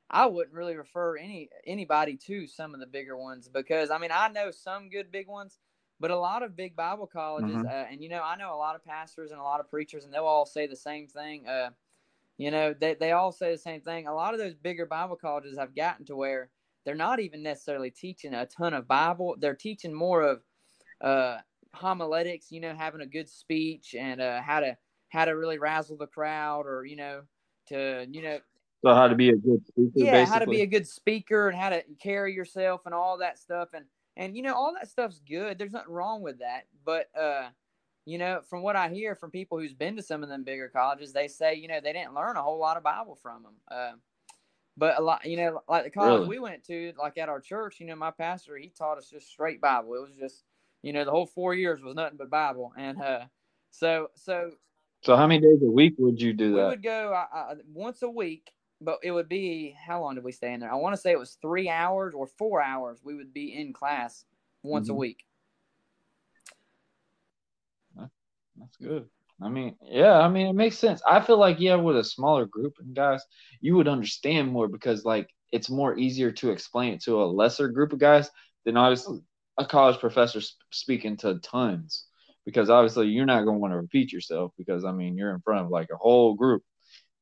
I 0.10 0.28
wouldn't 0.28 0.56
really 0.56 0.78
refer 0.78 1.18
any 1.18 1.50
anybody 1.66 2.18
to 2.18 2.48
some 2.48 2.74
of 2.76 2.82
the 2.82 2.88
bigger 2.88 3.18
ones 3.18 3.50
because 3.50 3.92
I 3.92 4.00
mean 4.00 4.12
I 4.14 4.30
know 4.30 4.52
some 4.52 4.90
good 4.90 5.12
big 5.12 5.28
ones, 5.28 5.60
But 6.00 6.12
a 6.12 6.18
lot 6.20 6.44
of 6.44 6.56
big 6.58 6.76
Bible 6.76 7.08
colleges, 7.08 7.64
Mhm. 7.64 7.66
uh, 7.66 7.88
and 7.90 8.04
you 8.04 8.10
know, 8.10 8.24
I 8.24 8.36
know 8.38 8.56
a 8.56 8.58
lot 8.58 8.76
of 8.78 8.84
pastors 8.86 9.32
and 9.32 9.40
a 9.42 9.44
lot 9.44 9.62
of 9.62 9.70
preachers, 9.70 10.06
and 10.06 10.14
they'll 10.14 10.26
all 10.26 10.46
say 10.48 10.68
the 10.68 10.76
same 10.78 11.08
thing. 11.08 11.48
Uh, 11.48 11.72
you 12.42 12.50
know, 12.50 12.74
they 12.74 12.96
they 12.96 13.12
all 13.12 13.32
say 13.32 13.52
the 13.52 13.58
same 13.58 13.82
thing. 13.82 14.08
A 14.08 14.14
lot 14.16 14.34
of 14.34 14.40
those 14.40 14.56
bigger 14.56 14.88
Bible 14.88 15.16
colleges 15.16 15.60
have 15.60 15.76
gotten 15.76 16.06
to 16.08 16.16
where 16.16 16.50
they're 16.84 16.96
not 16.96 17.20
even 17.20 17.44
necessarily 17.44 17.92
teaching 17.92 18.34
a 18.34 18.48
ton 18.48 18.74
of 18.74 18.88
Bible. 18.88 19.36
They're 19.38 19.54
teaching 19.54 19.94
more 19.94 20.24
of 20.24 20.42
uh, 21.02 21.38
homiletics. 21.76 22.52
You 22.52 22.62
know, 22.62 22.74
having 22.76 23.02
a 23.02 23.06
good 23.06 23.30
speech 23.30 23.94
and 23.94 24.20
uh, 24.20 24.42
how 24.42 24.62
to 24.62 24.76
how 25.10 25.26
to 25.26 25.32
really 25.34 25.60
razzle 25.60 25.98
the 25.98 26.08
crowd, 26.08 26.66
or 26.66 26.84
you 26.84 26.96
know, 26.96 27.22
to 27.68 28.08
you 28.10 28.24
know 28.24 28.40
So 28.84 28.96
how 28.96 29.08
to 29.08 29.14
be 29.16 29.30
a 29.30 29.38
good 29.38 29.64
speaker? 29.68 29.92
yeah 29.98 30.12
basically. 30.12 30.34
how 30.34 30.40
to 30.40 30.48
be 30.48 30.62
a 30.62 30.68
good 30.68 30.88
speaker 30.88 31.48
and 31.48 31.60
how 31.60 31.70
to 31.70 31.84
carry 32.02 32.34
yourself 32.34 32.82
and 32.86 32.96
all 32.96 33.20
that 33.20 33.38
stuff 33.38 33.70
and 33.74 33.86
and 34.18 34.36
you 34.36 34.42
know 34.42 34.56
all 34.56 34.74
that 34.74 34.90
stuff's 34.90 35.22
good 35.28 35.60
there's 35.60 35.72
nothing 35.72 35.94
wrong 35.94 36.22
with 36.22 36.40
that 36.40 36.64
but 36.86 37.08
uh 37.16 37.50
you 38.06 38.18
know 38.18 38.42
from 38.42 38.62
what 38.64 38.76
i 38.76 38.90
hear 38.90 39.16
from 39.16 39.32
people 39.32 39.60
who's 39.60 39.74
been 39.74 39.96
to 39.96 40.02
some 40.02 40.24
of 40.24 40.30
them 40.30 40.44
bigger 40.44 40.70
colleges 40.70 41.14
they 41.14 41.28
say 41.28 41.54
you 41.56 41.68
know 41.68 41.80
they 41.82 41.94
didn't 41.94 42.14
learn 42.14 42.38
a 42.38 42.42
whole 42.42 42.60
lot 42.60 42.78
of 42.78 42.84
bible 42.84 43.16
from 43.16 43.44
them 43.44 43.54
uh, 43.70 43.92
but 44.78 44.98
a 44.98 45.02
lot 45.02 45.26
you 45.26 45.38
know 45.38 45.62
like 45.68 45.84
the 45.84 45.90
college 45.90 46.16
Really? 46.16 46.28
we 46.28 46.40
went 46.40 46.64
to 46.64 46.94
like 46.98 47.18
at 47.18 47.30
our 47.30 47.40
church 47.40 47.80
you 47.80 47.86
know 47.86 47.96
my 47.96 48.12
pastor 48.12 48.58
he 48.58 48.70
taught 48.70 48.98
us 48.98 49.10
just 49.10 49.28
straight 49.30 49.62
bible 49.62 49.94
it 49.96 50.02
was 50.02 50.16
just 50.18 50.44
you 50.82 50.94
know 50.94 51.06
the 51.06 51.12
whole 51.12 51.26
four 51.26 51.54
years 51.54 51.82
was 51.82 51.96
nothing 51.96 52.18
but 52.18 52.30
bible 52.30 52.74
and 52.78 53.02
uh 53.02 53.26
so 53.72 54.10
so 54.16 54.52
So 55.04 55.16
how 55.16 55.28
many 55.28 55.42
days 55.42 55.62
a 55.64 55.72
week 55.72 55.96
would 55.98 56.22
you 56.22 56.34
do 56.34 56.54
we 56.54 56.58
that? 56.58 56.70
would 56.70 56.84
go 56.84 57.26
once 57.74 58.02
a 58.02 58.10
week, 58.10 58.52
but 58.82 59.00
it 59.04 59.12
would 59.12 59.30
be 59.30 59.72
how 59.72 60.02
long 60.02 60.16
did 60.16 60.24
we 60.24 60.32
stay 60.32 60.54
in 60.54 60.60
there? 60.60 60.72
I 60.72 60.76
want 60.76 60.94
to 60.96 61.02
say 61.02 61.12
it 61.12 61.20
was 61.20 61.38
three 61.42 61.70
hours 61.70 62.14
or 62.14 62.28
four 62.28 62.62
hours. 62.62 63.00
We 63.04 63.16
would 63.16 63.34
be 63.34 63.54
in 63.54 63.74
class 63.74 64.26
once 64.64 64.90
a 64.90 64.94
Mhm. 64.94 64.98
week. 64.98 65.26
That's 68.58 68.78
good. 68.78 69.08
I 69.42 69.50
mean, 69.50 69.76
yeah, 69.82 70.20
I 70.20 70.28
mean, 70.28 70.48
it 70.48 70.54
makes 70.54 70.78
sense. 70.78 71.02
I 71.08 71.20
feel 71.20 71.38
like, 71.38 71.60
yeah, 71.60 71.76
with 71.76 71.98
a 71.98 72.04
smaller 72.04 72.46
group 72.46 72.74
and 72.80 72.96
guys, 72.96 73.24
you 73.60 73.76
would 73.76 73.88
understand 73.88 74.52
more 74.52 74.68
because, 74.68 75.04
like, 75.04 75.30
it's 75.52 75.70
more 75.70 75.98
easier 75.98 76.32
to 76.32 76.52
explain 76.52 76.94
it 76.94 77.04
to 77.04 77.24
a 77.24 77.26
lesser 77.26 77.68
group 77.68 77.92
of 77.92 78.00
guys 78.00 78.30
than 78.66 78.78
obviously 78.78 79.20
a 79.58 79.66
college 79.66 80.00
professor 80.00 80.42
sp- 80.46 80.62
speaking 80.72 81.18
to 81.18 81.40
tons. 81.40 82.06
Because 82.46 82.70
obviously, 82.70 83.08
you're 83.08 83.26
not 83.26 83.44
going 83.44 83.56
to 83.56 83.60
want 83.60 83.74
to 83.74 83.78
repeat 83.78 84.12
yourself 84.12 84.52
because, 84.58 84.86
I 84.86 84.92
mean, 84.92 85.18
you're 85.18 85.34
in 85.34 85.42
front 85.42 85.66
of 85.66 85.72
like 85.72 85.90
a 85.92 85.98
whole 85.98 86.36
group. 86.36 86.64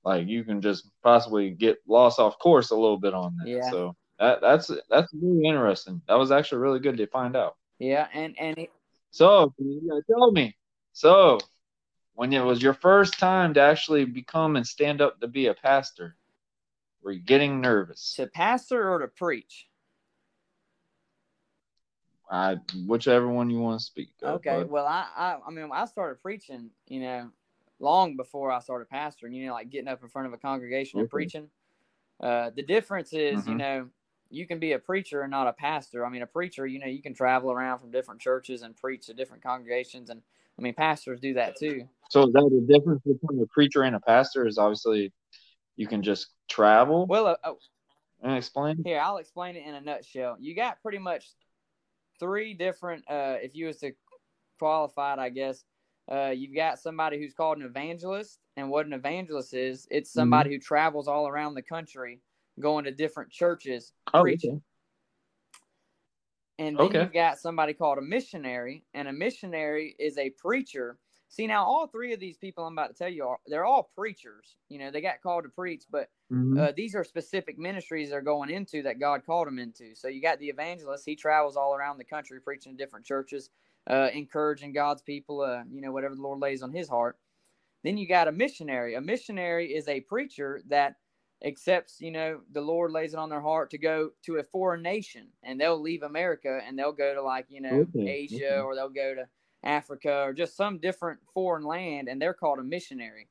Like, 0.03 0.27
you 0.27 0.43
can 0.43 0.61
just 0.61 0.89
possibly 1.03 1.51
get 1.51 1.77
lost 1.87 2.19
off 2.19 2.39
course 2.39 2.71
a 2.71 2.75
little 2.75 2.99
bit 2.99 3.13
on 3.13 3.35
that. 3.37 3.49
Yeah. 3.49 3.69
So 3.69 3.95
that 4.19 4.41
that's 4.41 4.69
that's 4.89 5.13
really 5.13 5.45
interesting. 5.47 6.01
That 6.07 6.15
was 6.15 6.31
actually 6.31 6.59
really 6.59 6.79
good 6.79 6.97
to 6.97 7.07
find 7.07 7.35
out. 7.35 7.55
Yeah, 7.79 8.07
and 8.13 8.37
and 8.37 8.57
it, 8.57 8.71
So, 9.11 9.53
tell 10.09 10.31
me. 10.31 10.55
So, 10.93 11.39
when 12.13 12.33
it 12.33 12.43
was 12.43 12.61
your 12.61 12.73
first 12.73 13.17
time 13.19 13.53
to 13.53 13.61
actually 13.61 14.05
become 14.05 14.55
and 14.55 14.67
stand 14.67 15.01
up 15.01 15.19
to 15.21 15.27
be 15.27 15.47
a 15.47 15.53
pastor, 15.53 16.15
were 17.01 17.11
you 17.11 17.21
getting 17.21 17.61
nervous? 17.61 18.15
to 18.15 18.27
pastor 18.27 18.91
or 18.91 18.99
to 18.99 19.07
preach. 19.07 19.67
I, 22.31 22.57
whichever 22.87 23.27
one 23.27 23.49
you 23.49 23.59
want 23.59 23.79
to 23.79 23.85
speak. 23.85 24.09
of, 24.21 24.35
Okay, 24.35 24.63
well, 24.65 24.85
I, 24.85 25.07
I 25.15 25.37
I 25.47 25.51
mean 25.51 25.69
I 25.73 25.85
started 25.85 26.21
preaching, 26.21 26.69
you 26.87 26.99
know, 26.99 27.29
long 27.79 28.15
before 28.15 28.51
I 28.51 28.59
started 28.59 28.87
pastoring. 28.89 29.33
You 29.33 29.47
know, 29.47 29.53
like 29.53 29.69
getting 29.69 29.87
up 29.87 30.03
in 30.03 30.09
front 30.09 30.27
of 30.27 30.33
a 30.33 30.37
congregation 30.37 30.99
and 30.99 31.09
preaching. 31.09 31.49
Uh, 32.19 32.51
the 32.55 32.61
difference 32.61 33.13
is, 33.13 33.47
you 33.47 33.55
Mhm. 33.55 33.57
know, 33.57 33.89
you 34.29 34.45
can 34.45 34.59
be 34.59 34.73
a 34.73 34.79
preacher 34.79 35.21
and 35.21 35.31
not 35.31 35.47
a 35.47 35.53
pastor. 35.53 36.05
I 36.05 36.09
mean, 36.09 36.21
a 36.21 36.27
preacher, 36.27 36.67
you 36.67 36.77
know, 36.79 36.85
you 36.85 37.01
can 37.01 37.13
travel 37.13 37.51
around 37.51 37.79
from 37.79 37.91
different 37.91 38.21
churches 38.21 38.61
and 38.61 38.75
preach 38.75 39.07
to 39.07 39.13
different 39.13 39.41
congregations, 39.41 40.09
and 40.09 40.21
I 40.59 40.61
mean, 40.61 40.73
pastors 40.73 41.19
do 41.21 41.35
that 41.35 41.55
too. 41.57 41.87
So, 42.09 42.23
is 42.27 42.33
that 42.33 42.49
the 42.67 42.73
difference 42.73 43.01
between 43.03 43.41
a 43.41 43.45
preacher 43.47 43.83
and 43.83 43.95
a 43.95 43.99
pastor? 44.01 44.45
Is 44.45 44.57
obviously 44.57 45.13
you 45.77 45.87
can 45.87 46.03
just 46.03 46.27
travel 46.49 47.05
Well, 47.07 47.27
uh, 47.27 47.35
oh, 47.45 47.57
and 48.21 48.35
explain. 48.35 48.81
here 48.83 48.99
I'll 48.99 49.17
explain 49.17 49.55
it 49.55 49.65
in 49.65 49.73
a 49.73 49.81
nutshell. 49.81 50.35
You 50.39 50.55
got 50.55 50.81
pretty 50.81 50.97
much 50.97 51.25
three 52.19 52.53
different. 52.53 53.05
Uh, 53.09 53.37
if 53.41 53.55
you 53.55 53.67
was 53.67 53.77
to 53.77 53.93
qualify 54.59 55.13
it, 55.13 55.19
I 55.19 55.29
guess 55.29 55.63
uh, 56.11 56.31
you've 56.35 56.55
got 56.55 56.79
somebody 56.79 57.19
who's 57.19 57.33
called 57.33 57.59
an 57.59 57.65
evangelist, 57.65 58.39
and 58.57 58.69
what 58.69 58.85
an 58.85 58.93
evangelist 58.93 59.53
is, 59.53 59.87
it's 59.89 60.11
somebody 60.11 60.49
who 60.49 60.59
travels 60.59 61.07
all 61.07 61.27
around 61.27 61.53
the 61.53 61.61
country, 61.61 62.19
going 62.59 62.83
to 62.83 62.91
different 62.91 63.31
churches, 63.31 63.93
Oh, 64.13 64.23
preaching. 64.23 64.55
okay. 64.55 64.61
And 66.59 66.79
then 66.79 66.95
Okay. 66.95 66.99
you've 66.99 67.13
got 67.13 67.39
somebody 67.39 67.73
called 67.73 67.99
a 67.99 68.03
missionary, 68.03 68.85
and 68.93 69.09
a 69.09 69.13
missionary 69.13 69.95
is 69.99 70.19
a 70.19 70.31
preacher. 70.31 70.99
See, 71.29 71.47
now 71.47 71.65
all 71.65 71.87
three 71.87 72.13
of 72.13 72.21
these 72.21 72.37
people 72.37 72.65
I'm 72.65 72.73
about 72.75 72.89
to 72.89 72.95
tell 72.95 73.09
you 73.09 73.25
are 73.27 73.39
they're 73.47 73.65
all 73.65 73.91
preachers. 73.95 74.57
You 74.69 74.79
know, 74.79 74.91
they 74.91 75.01
got 75.01 75.21
called 75.23 75.45
to 75.45 75.49
preach, 75.51 75.85
but 75.91 76.11
Mhm. 76.29 76.59
uh, 76.59 76.73
these 76.77 76.95
are 76.95 77.05
specific 77.05 77.57
ministries 77.59 78.11
they're 78.11 78.21
going 78.21 78.51
into 78.51 78.83
that 78.83 78.99
God 78.99 79.25
called 79.25 79.47
them 79.47 79.59
into. 79.59 79.95
So 79.95 80.09
you 80.09 80.21
got 80.21 80.39
the 80.39 80.49
evangelist; 80.49 81.05
he 81.07 81.17
travels 81.17 81.57
all 81.57 81.75
around 81.75 81.97
the 81.99 82.05
country 82.05 82.41
preaching 82.41 82.77
to 82.77 82.83
different 82.83 83.07
churches, 83.07 83.51
uh, 83.89 84.11
encouraging 84.13 84.73
God's 84.73 85.03
people. 85.03 85.41
Uh, 85.41 85.63
you 85.71 85.81
know, 85.81 85.93
whatever 85.93 86.15
the 86.15 86.21
Lord 86.23 86.41
lays 86.41 86.63
on 86.63 86.73
his 86.73 86.89
heart. 86.89 87.19
Then 87.83 87.97
you 87.97 88.07
got 88.07 88.27
a 88.27 88.31
missionary. 88.33 88.95
A 88.95 89.01
missionary 89.01 89.73
is 89.73 89.87
a 89.87 90.01
preacher 90.01 90.61
that 90.67 90.97
accepts, 91.43 92.01
you 92.01 92.11
know, 92.11 92.41
the 92.51 92.61
Lord 92.61 92.91
lays 92.91 93.13
it 93.13 93.19
on 93.19 93.29
their 93.29 93.41
heart 93.41 93.69
to 93.71 93.77
go 93.77 94.11
to 94.25 94.37
a 94.37 94.43
foreign 94.43 94.81
nation, 94.81 95.27
and 95.43 95.59
they'll 95.59 95.79
leave 95.79 96.03
America 96.03 96.59
and 96.65 96.77
they'll 96.77 96.91
go 96.91 97.13
to 97.13 97.21
like 97.21 97.45
you 97.49 97.61
know 97.61 97.87
Okay, 97.95 98.07
Asia 98.07 98.35
okay. 98.35 98.59
or 98.59 98.75
they'll 98.75 98.89
go 98.89 99.15
to 99.15 99.27
Africa 99.63 100.23
or 100.23 100.33
just 100.33 100.55
some 100.55 100.79
different 100.79 101.19
foreign 101.33 101.63
land, 101.63 102.07
and 102.07 102.21
they're 102.21 102.33
called 102.33 102.59
a 102.59 102.63
missionary. 102.63 103.27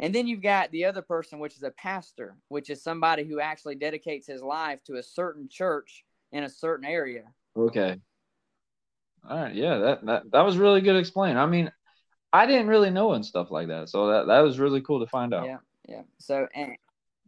And 0.00 0.14
then 0.14 0.28
you've 0.28 0.42
got 0.42 0.70
the 0.70 0.84
other 0.84 1.02
person, 1.02 1.40
which 1.40 1.56
is 1.56 1.64
a 1.64 1.70
pastor, 1.72 2.36
which 2.48 2.70
is 2.70 2.82
somebody 2.82 3.24
who 3.24 3.40
actually 3.40 3.74
dedicates 3.74 4.28
his 4.28 4.42
life 4.42 4.82
to 4.84 4.96
a 4.96 5.02
certain 5.02 5.48
church 5.48 6.04
in 6.30 6.44
a 6.44 6.48
certain 6.48 6.86
area. 6.86 7.24
Okay. 7.56 8.00
All 9.28 9.36
right. 9.36 9.54
Yeah, 9.54 9.78
that, 9.78 10.06
that 10.06 10.30
that 10.30 10.42
was 10.42 10.56
really 10.56 10.80
good 10.80 10.96
explained. 10.96 11.38
I 11.38 11.46
mean, 11.46 11.70
I 12.32 12.46
didn't 12.46 12.68
really 12.68 12.90
know 12.90 13.12
and 13.12 13.24
stuff 13.24 13.50
like 13.50 13.68
that, 13.68 13.88
so 13.88 14.08
that 14.08 14.26
that 14.28 14.40
was 14.40 14.58
really 14.58 14.80
cool 14.80 15.00
to 15.00 15.06
find 15.06 15.34
out. 15.34 15.46
Yeah, 15.46 15.58
yeah. 15.88 16.02
So 16.18 16.46
and 16.54 16.76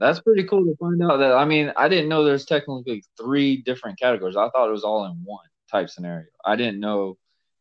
That's 0.01 0.19
pretty 0.19 0.45
cool 0.45 0.65
to 0.65 0.75
find 0.77 1.03
out 1.03 1.19
that. 1.19 1.33
I 1.35 1.45
mean, 1.45 1.73
I 1.77 1.89
didn't 1.89 2.09
know 2.09 2.25
there's 2.25 2.47
technically 2.47 3.05
three 3.21 3.59
different 3.59 3.99
categories. 4.01 4.35
I 4.37 4.49
thought 4.49 4.69
it 4.69 4.73
was 4.73 4.83
all 4.85 5.05
in 5.05 5.13
one 5.25 5.45
type 5.71 5.91
scenario. 5.91 6.27
I 6.45 6.57
didn't 6.57 6.81
know, 6.81 7.19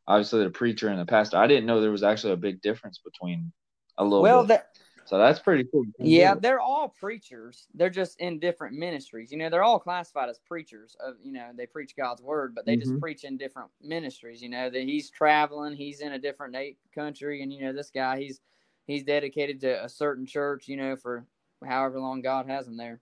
obviously, 0.07 0.43
the 0.45 0.49
preacher 0.49 0.87
and 0.87 0.99
the 0.99 1.05
pastor. 1.05 1.37
I 1.37 1.47
didn't 1.47 1.65
know 1.65 1.81
there 1.81 1.91
was 1.91 2.03
actually 2.03 2.33
a 2.33 2.37
big 2.37 2.61
difference 2.61 2.99
between 2.99 3.51
a 3.97 4.05
little 4.05 4.21
well, 4.21 4.43
bit. 4.43 4.47
that, 4.47 4.69
so 5.05 5.17
that's 5.17 5.39
pretty 5.39 5.65
cool. 5.69 5.83
yeah, 5.99 6.33
they're 6.33 6.61
all 6.61 6.87
preachers. 6.87 7.67
They're 7.73 7.89
just 7.89 8.21
in 8.21 8.39
different 8.39 8.77
ministries. 8.77 9.33
You 9.33 9.37
know, 9.37 9.49
they're 9.49 9.63
all 9.63 9.79
classified 9.79 10.29
as 10.29 10.39
preachers. 10.39 10.95
Of 11.05 11.15
you 11.21 11.33
know, 11.33 11.49
they 11.53 11.65
preach 11.65 11.93
God's 11.97 12.21
word, 12.21 12.55
but 12.55 12.65
they 12.65 12.77
just 12.77 12.93
Mhm. 12.93 13.01
preach 13.01 13.25
in 13.25 13.35
different 13.35 13.69
ministries. 13.81 14.41
You 14.41 14.47
know, 14.47 14.69
that 14.69 14.81
he's 14.81 15.09
traveling, 15.09 15.75
he's 15.75 15.99
in 15.99 16.13
a 16.13 16.19
different 16.19 16.55
country, 16.95 17.41
and 17.41 17.51
you 17.51 17.63
know, 17.63 17.73
this 17.73 17.89
guy, 17.89 18.17
he's 18.19 18.39
he's 18.87 19.03
dedicated 19.03 19.59
to 19.61 19.83
a 19.83 19.89
certain 19.89 20.25
church. 20.25 20.69
You 20.69 20.77
know, 20.77 20.95
for 20.95 21.25
however 21.65 21.99
long 21.99 22.21
God 22.21 22.47
has 22.47 22.65
them 22.65 22.77
there. 22.77 22.99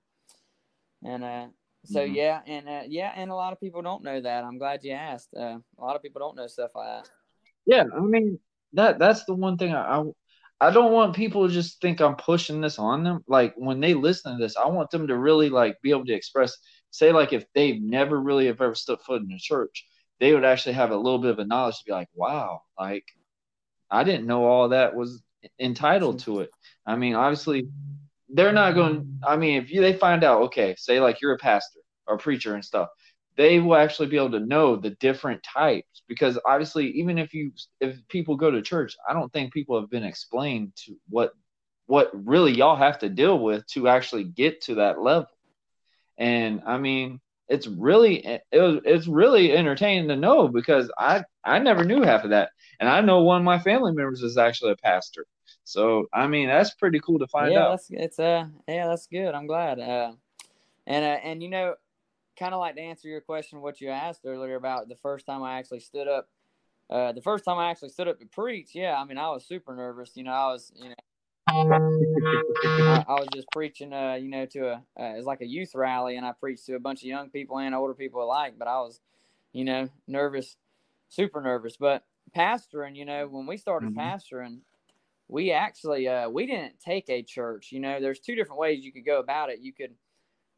And 1.03 1.23
uh, 1.23 1.47
so 1.85 2.01
Mhm. 2.01 2.15
yeah, 2.15 2.41
and 2.45 2.67
uh, 2.67 2.81
yeah, 2.87 3.13
and 3.15 3.31
a 3.31 3.35
lot 3.35 3.53
of 3.53 3.59
people 3.59 3.81
don't 3.81 4.03
know 4.03 4.19
that. 4.21 4.43
I'm 4.43 4.57
glad 4.57 4.83
you 4.83 4.91
asked. 4.93 5.29
Uh, 5.35 5.59
a 5.77 5.83
lot 5.83 5.95
of 5.95 6.01
people 6.01 6.19
don't 6.19 6.35
know 6.35 6.47
stuff 6.47 6.71
like 6.75 6.87
that. 7.03 7.09
Yeah, 7.65 7.83
I 7.95 7.99
mean 8.01 8.39
that 8.73 8.99
that's 8.99 9.25
the 9.25 9.33
one 9.33 9.57
thing 9.57 9.73
I, 9.73 9.99
I 9.99 10.03
I 10.59 10.71
don't 10.71 10.91
want 10.93 11.15
people 11.15 11.47
to 11.47 11.53
just 11.53 11.81
think 11.81 12.01
I'm 12.01 12.15
pushing 12.15 12.61
this 12.61 12.79
on 12.79 13.03
them. 13.03 13.23
Like 13.27 13.53
when 13.57 13.79
they 13.79 13.93
listen 13.93 14.37
to 14.37 14.43
this, 14.43 14.57
I 14.57 14.67
want 14.67 14.89
them 14.91 15.07
to 15.07 15.17
really 15.17 15.49
like 15.49 15.81
be 15.81 15.91
able 15.91 16.05
to 16.05 16.13
express 16.13 16.57
say 16.91 17.11
like 17.11 17.33
if 17.33 17.45
they've 17.53 17.81
never 17.81 18.19
really 18.19 18.47
have 18.47 18.61
ever 18.61 18.75
stepped 18.75 19.05
foot 19.05 19.21
in 19.21 19.31
a 19.31 19.39
church, 19.39 19.85
they 20.19 20.33
would 20.33 20.45
actually 20.45 20.73
have 20.73 20.91
a 20.91 20.97
little 20.97 21.19
bit 21.19 21.31
of 21.31 21.39
a 21.39 21.45
knowledge 21.45 21.77
to 21.79 21.85
be 21.85 21.91
like, 21.91 22.09
wow, 22.15 22.61
like 22.79 23.05
I 23.91 24.03
didn't 24.03 24.27
know 24.27 24.45
all 24.45 24.69
that 24.69 24.95
was 24.95 25.21
entitled 25.59 26.19
to 26.19 26.41
it. 26.41 26.51
I 26.85 26.95
mean, 26.95 27.15
obviously 27.15 27.69
they're 28.29 28.53
not 28.53 28.75
going 28.75 29.19
I 29.25 29.37
mean, 29.37 29.61
if 29.61 29.71
you 29.71 29.81
they 29.81 29.93
find 29.93 30.23
out, 30.23 30.43
okay, 30.43 30.75
say 30.77 30.99
like 30.99 31.21
you're 31.21 31.33
a 31.33 31.37
pastor 31.37 31.79
or 32.07 32.15
a 32.15 32.19
preacher 32.19 32.55
and 32.55 32.63
stuff, 32.63 32.89
they 33.37 33.59
will 33.59 33.75
actually 33.75 34.07
be 34.07 34.17
able 34.17 34.31
to 34.31 34.39
know 34.39 34.75
the 34.75 34.89
different 34.89 35.41
types 35.43 36.01
because 36.07 36.37
obviously 36.45 36.87
even 36.91 37.17
if 37.17 37.33
you 37.33 37.51
if 37.79 37.95
people 38.09 38.35
go 38.35 38.51
to 38.51 38.61
church 38.61 38.97
i 39.07 39.13
don't 39.13 39.31
think 39.31 39.53
people 39.53 39.79
have 39.79 39.89
been 39.89 40.03
explained 40.03 40.73
to 40.75 40.95
what 41.07 41.31
what 41.85 42.09
really 42.13 42.51
y'all 42.51 42.75
have 42.75 42.99
to 42.99 43.07
deal 43.09 43.39
with 43.39 43.65
to 43.67 43.87
actually 43.87 44.25
get 44.25 44.59
to 44.61 44.75
that 44.75 45.01
level. 45.01 45.29
And 46.17 46.61
i 46.65 46.77
mean 46.77 47.21
it's 47.47 47.67
really 47.67 48.25
it 48.25 48.41
was, 48.51 48.81
it's 48.83 49.07
really 49.07 49.55
entertaining 49.55 50.09
to 50.09 50.15
know 50.17 50.47
because 50.49 50.91
i 50.97 51.23
i 51.45 51.59
never 51.59 51.85
knew 51.85 52.01
half 52.01 52.23
of 52.23 52.31
that. 52.31 52.49
And 52.79 52.89
i 52.89 53.01
know 53.01 53.21
one 53.21 53.39
of 53.41 53.45
my 53.45 53.59
family 53.59 53.93
members 53.93 54.21
is 54.21 54.37
actually 54.37 54.71
a 54.71 54.77
pastor 54.77 55.25
so 55.67 56.07
i 56.13 56.27
mean 56.27 56.47
that's 56.47 56.73
pretty 56.75 56.99
cool 56.99 57.19
to 57.19 57.27
find 57.27 57.51
yeah, 57.51 57.65
out 57.65 57.71
that's 57.71 57.87
it's 57.89 58.19
uh 58.19 58.45
yeah, 58.67 58.87
that's 58.87 59.07
good. 59.07 59.33
I'm 59.33 59.47
glad. 59.47 59.79
Uh, 59.79 60.13
and 60.85 61.05
uh, 61.05 61.19
and 61.23 61.41
you 61.41 61.49
know, 61.49 61.75
kind 62.37 62.53
of 62.53 62.59
like 62.59 62.75
to 62.75 62.81
answer 62.81 63.07
your 63.07 63.21
question, 63.21 63.61
what 63.61 63.81
you 63.81 63.89
asked 63.89 64.21
earlier 64.25 64.55
about 64.55 64.89
the 64.89 64.95
first 64.95 65.25
time 65.25 65.43
I 65.43 65.57
actually 65.57 65.79
stood 65.79 66.07
up 66.07 66.27
uh, 66.89 67.11
the 67.11 67.21
first 67.21 67.43
time 67.43 67.57
I 67.57 67.69
actually 67.69 67.89
stood 67.89 68.07
up 68.07 68.19
to 68.19 68.25
preach, 68.25 68.69
yeah, 68.73 68.95
I 68.95 69.03
mean, 69.03 69.17
I 69.17 69.29
was 69.29 69.45
super 69.45 69.75
nervous. 69.75 70.11
You 70.15 70.23
know, 70.23 70.31
I 70.31 70.47
was, 70.47 70.71
you 70.75 70.89
know, 70.89 70.95
I, 71.49 73.03
I 73.07 73.13
was 73.13 73.27
just 73.33 73.47
preaching, 73.51 73.91
uh, 73.91 74.13
you 74.13 74.29
know, 74.29 74.45
to 74.45 74.67
a, 74.67 74.73
uh, 74.97 75.13
it 75.13 75.17
was 75.17 75.25
like 75.25 75.41
a 75.41 75.45
youth 75.45 75.75
rally, 75.75 76.15
and 76.15 76.25
I 76.25 76.31
preached 76.31 76.65
to 76.67 76.75
a 76.75 76.79
bunch 76.79 77.01
of 77.01 77.07
young 77.07 77.29
people 77.29 77.59
and 77.59 77.75
older 77.75 77.93
people 77.93 78.23
alike. 78.23 78.53
But 78.57 78.69
I 78.69 78.79
was, 78.79 79.01
you 79.51 79.65
know, 79.65 79.89
nervous, 80.07 80.55
super 81.09 81.41
nervous. 81.41 81.75
But 81.75 82.05
pastoring, 82.33 82.95
you 82.95 83.03
know, 83.03 83.27
when 83.27 83.47
we 83.47 83.57
started 83.57 83.89
mm-hmm. 83.89 83.99
pastoring, 83.99 84.59
we 85.27 85.51
actually, 85.51 86.07
uh, 86.07 86.29
we 86.29 86.45
didn't 86.45 86.79
take 86.79 87.09
a 87.09 87.21
church. 87.21 87.71
You 87.71 87.79
know, 87.79 87.99
there's 87.99 88.19
two 88.19 88.35
different 88.35 88.59
ways 88.59 88.83
you 88.83 88.93
could 88.93 89.05
go 89.05 89.19
about 89.19 89.49
it. 89.49 89.59
You 89.59 89.73
could 89.73 89.95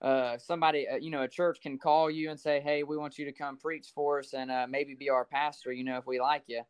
uh, 0.02 0.38
somebody, 0.38 0.88
uh, 0.88 0.96
you 0.96 1.12
know, 1.12 1.24
a 1.24 1.28
church 1.28 1.60
can 1.62 1.78
call 1.78 2.10
you 2.10 2.30
and 2.30 2.40
say, 2.40 2.62
"Hey, 2.62 2.84
we 2.84 2.98
want 2.98 3.18
you 3.18 3.26
to 3.26 3.34
come 3.34 3.58
preach 3.58 3.88
for 3.94 4.20
us 4.20 4.34
and 4.34 4.50
uh, 4.50 4.66
maybe 4.70 4.96
be 4.96 5.10
our 5.10 5.26
pastor." 5.26 5.74
You 5.74 5.84
know, 5.84 5.98
if 5.98 6.08
we 6.08 6.22
like 6.22 6.44
you, 6.48 6.62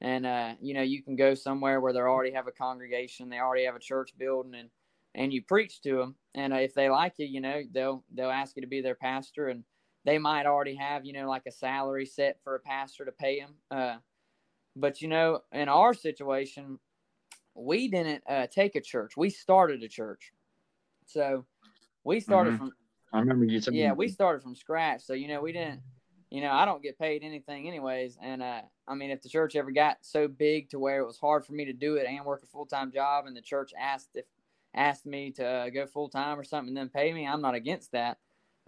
and 0.00 0.24
uh, 0.24 0.54
you 0.60 0.74
know, 0.74 0.82
you 0.82 1.02
can 1.02 1.16
go 1.16 1.34
somewhere 1.34 1.80
where 1.80 1.92
they 1.92 1.98
already 1.98 2.32
have 2.32 2.46
a 2.46 2.52
congregation, 2.52 3.28
they 3.28 3.40
already 3.40 3.64
have 3.64 3.74
a 3.74 3.80
church 3.80 4.12
building, 4.16 4.54
and 4.54 4.70
and 5.14 5.32
you 5.32 5.42
preach 5.42 5.80
to 5.82 5.96
them. 5.96 6.14
And 6.34 6.52
uh, 6.52 6.58
if 6.58 6.74
they 6.74 6.88
like 6.88 7.14
you, 7.18 7.26
you 7.26 7.40
know, 7.40 7.62
they'll 7.72 8.04
they'll 8.14 8.30
ask 8.30 8.54
you 8.54 8.62
to 8.62 8.68
be 8.68 8.80
their 8.80 8.94
pastor, 8.94 9.48
and 9.48 9.64
they 10.04 10.18
might 10.18 10.46
already 10.46 10.76
have, 10.76 11.04
you 11.04 11.12
know, 11.12 11.28
like 11.28 11.46
a 11.46 11.52
salary 11.52 12.06
set 12.06 12.38
for 12.44 12.54
a 12.54 12.60
pastor 12.60 13.04
to 13.04 13.12
pay 13.12 13.40
them. 13.40 13.54
Uh, 13.72 13.96
but 14.76 15.02
you 15.02 15.08
know, 15.08 15.40
in 15.50 15.68
our 15.68 15.94
situation, 15.94 16.78
we 17.58 17.88
didn't 17.88 18.22
take 18.50 18.76
a 18.76 18.80
church; 18.80 19.16
we 19.16 19.30
started 19.30 19.82
a 19.82 19.88
church. 19.88 20.32
So 21.06 21.44
we 22.04 22.20
started 22.20 22.54
mm-hmm. 22.54 22.66
from. 22.68 22.72
I 23.12 23.20
remember 23.20 23.44
you. 23.44 23.60
Yeah, 23.70 23.92
we 23.92 24.08
started 24.08 24.42
from 24.42 24.54
scratch. 24.54 25.02
So 25.02 25.14
you 25.14 25.28
know, 25.28 25.40
we 25.40 25.52
didn't. 25.52 25.80
You 26.30 26.42
know, 26.42 26.52
I 26.52 26.66
don't 26.66 26.82
get 26.82 26.98
paid 26.98 27.22
anything 27.22 27.66
anyways, 27.66 28.18
and 28.22 28.42
uh, 28.42 28.60
I 28.86 28.94
mean, 28.94 29.10
if 29.10 29.22
the 29.22 29.30
church 29.30 29.56
ever 29.56 29.70
got 29.70 29.96
so 30.02 30.28
big 30.28 30.68
to 30.70 30.78
where 30.78 31.00
it 31.00 31.06
was 31.06 31.18
hard 31.18 31.46
for 31.46 31.54
me 31.54 31.64
to 31.64 31.72
do 31.72 31.96
it 31.96 32.06
and 32.06 32.22
work 32.24 32.42
a 32.42 32.46
full 32.46 32.66
time 32.66 32.92
job, 32.92 33.26
and 33.26 33.34
the 33.34 33.40
church 33.40 33.72
asked 33.80 34.10
if 34.14 34.26
asked 34.74 35.06
me 35.06 35.30
to 35.32 35.46
uh, 35.46 35.70
go 35.70 35.86
full 35.86 36.08
time 36.08 36.38
or 36.38 36.44
something, 36.44 36.68
and 36.68 36.76
then 36.76 36.88
pay 36.88 37.12
me, 37.12 37.26
I'm 37.26 37.40
not 37.40 37.54
against 37.54 37.92
that. 37.92 38.18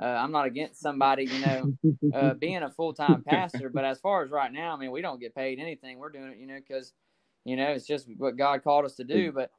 Uh, 0.00 0.06
I'm 0.06 0.32
not 0.32 0.46
against 0.46 0.80
somebody, 0.80 1.24
you 1.24 1.46
know, 1.46 1.72
uh, 2.14 2.34
being 2.40 2.62
a 2.62 2.70
full 2.70 2.94
time 2.94 3.22
pastor. 3.22 3.68
But 3.68 3.84
as 3.84 4.00
far 4.00 4.24
as 4.24 4.30
right 4.30 4.52
now, 4.52 4.74
I 4.74 4.78
mean, 4.78 4.90
we 4.90 5.02
don't 5.02 5.20
get 5.20 5.34
paid 5.34 5.58
anything. 5.58 5.98
We're 5.98 6.10
doing 6.10 6.32
it, 6.32 6.38
you 6.38 6.46
know, 6.46 6.58
because, 6.58 6.94
you 7.44 7.56
know, 7.56 7.68
it's 7.70 7.86
just 7.86 8.06
what 8.16 8.36
God 8.36 8.62
called 8.62 8.84
us 8.84 8.96
to 8.96 9.04
do. 9.04 9.32
But 9.32 9.50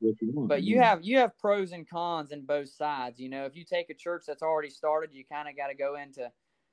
you 0.00 0.32
want, 0.32 0.48
but 0.48 0.62
you 0.62 0.80
have 0.80 1.02
you 1.02 1.18
have 1.18 1.38
pros 1.38 1.72
and 1.72 1.88
cons 1.88 2.32
in 2.32 2.44
both 2.44 2.68
sides. 2.68 3.18
You 3.20 3.28
know, 3.28 3.44
if 3.44 3.56
you 3.56 3.64
take 3.64 3.90
a 3.90 3.94
church 3.94 4.24
that's 4.26 4.42
already 4.42 4.70
started, 4.70 5.10
you 5.12 5.24
kind 5.30 5.48
of 5.48 5.56
got 5.56 5.68
to 5.68 5.74
go 5.74 5.96
into 5.96 6.30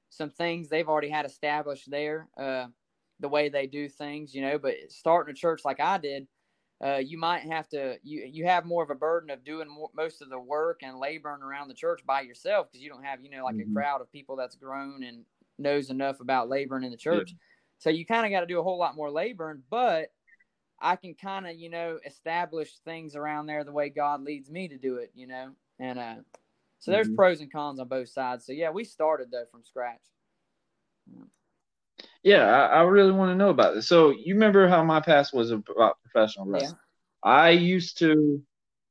some 0.09 0.29
things 0.29 0.69
they've 0.69 0.87
already 0.87 1.09
had 1.09 1.25
established 1.25 1.89
there, 1.89 2.27
uh, 2.37 2.67
the 3.19 3.29
way 3.29 3.49
they 3.49 3.67
do 3.67 3.89
things. 3.89 4.33
You 4.33 4.41
know, 4.41 4.57
but 4.57 4.75
starting 4.89 5.31
a 5.31 5.35
church 5.35 5.61
like 5.65 5.79
I 5.79 5.97
did, 5.97 6.27
uh, 6.83 6.97
you 6.97 7.17
might 7.17 7.43
have 7.43 7.67
to 7.69 7.97
you 8.03 8.27
you 8.31 8.45
have 8.45 8.65
more 8.65 8.83
of 8.83 8.89
a 8.89 8.95
burden 8.95 9.29
of 9.29 9.43
doing 9.43 9.69
more, 9.69 9.89
most 9.95 10.21
of 10.21 10.29
the 10.29 10.39
work 10.39 10.81
and 10.83 10.99
laboring 10.99 11.41
around 11.41 11.67
the 11.67 11.73
church 11.73 12.01
by 12.05 12.21
yourself 12.21 12.67
because 12.71 12.83
you 12.83 12.89
don't 12.89 13.03
have 13.03 13.21
you 13.21 13.29
know 13.29 13.43
like 13.43 13.55
mm-hmm. 13.55 13.71
a 13.71 13.73
crowd 13.73 14.01
of 14.01 14.11
people 14.11 14.35
that's 14.35 14.55
grown 14.55 15.03
and 15.03 15.25
knows 15.57 15.89
enough 15.89 16.19
about 16.19 16.49
laboring 16.49 16.83
in 16.83 16.91
the 16.91 16.97
church. 16.97 17.31
Yeah. 17.31 17.37
So 17.79 17.89
you 17.89 18.05
kind 18.05 18.25
of 18.25 18.31
got 18.31 18.41
to 18.41 18.45
do 18.45 18.59
a 18.59 18.63
whole 18.63 18.77
lot 18.77 18.95
more 18.95 19.11
laboring, 19.11 19.61
but 19.69 20.09
I 20.80 20.95
can 20.95 21.13
kind 21.13 21.47
of, 21.47 21.55
you 21.55 21.69
know, 21.69 21.99
establish 22.05 22.78
things 22.86 23.15
around 23.15 23.45
there 23.45 23.63
the 23.63 23.71
way 23.71 23.89
God 23.89 24.21
leads 24.21 24.49
me 24.49 24.67
to 24.67 24.78
do 24.78 24.97
it, 24.97 25.11
you 25.15 25.28
know. 25.28 25.51
And 25.80 25.99
uh, 25.99 26.15
so 26.80 26.91
there's 26.91 27.07
mm-hmm. 27.07 27.15
pros 27.15 27.41
and 27.41 27.51
cons 27.51 27.80
on 27.80 27.88
both 27.88 28.09
sides. 28.09 28.45
So 28.45 28.51
yeah, 28.51 28.71
we 28.71 28.84
started 28.84 29.32
though 29.32 29.45
from 29.51 29.63
scratch. 29.63 30.01
Yeah, 32.23 32.45
I, 32.45 32.80
I 32.80 32.82
really 32.82 33.11
want 33.11 33.32
to 33.32 33.36
know 33.36 33.49
about 33.49 33.76
this. 33.76 33.88
So 33.88 34.09
you 34.09 34.34
remember 34.34 34.67
how 34.67 34.84
my 34.84 34.99
past 34.99 35.34
was 35.34 35.51
about 35.51 35.97
professional 36.01 36.47
wrestling? 36.47 36.71
Yeah. 37.23 37.32
I 37.32 37.49
used 37.51 37.99
to 37.99 38.41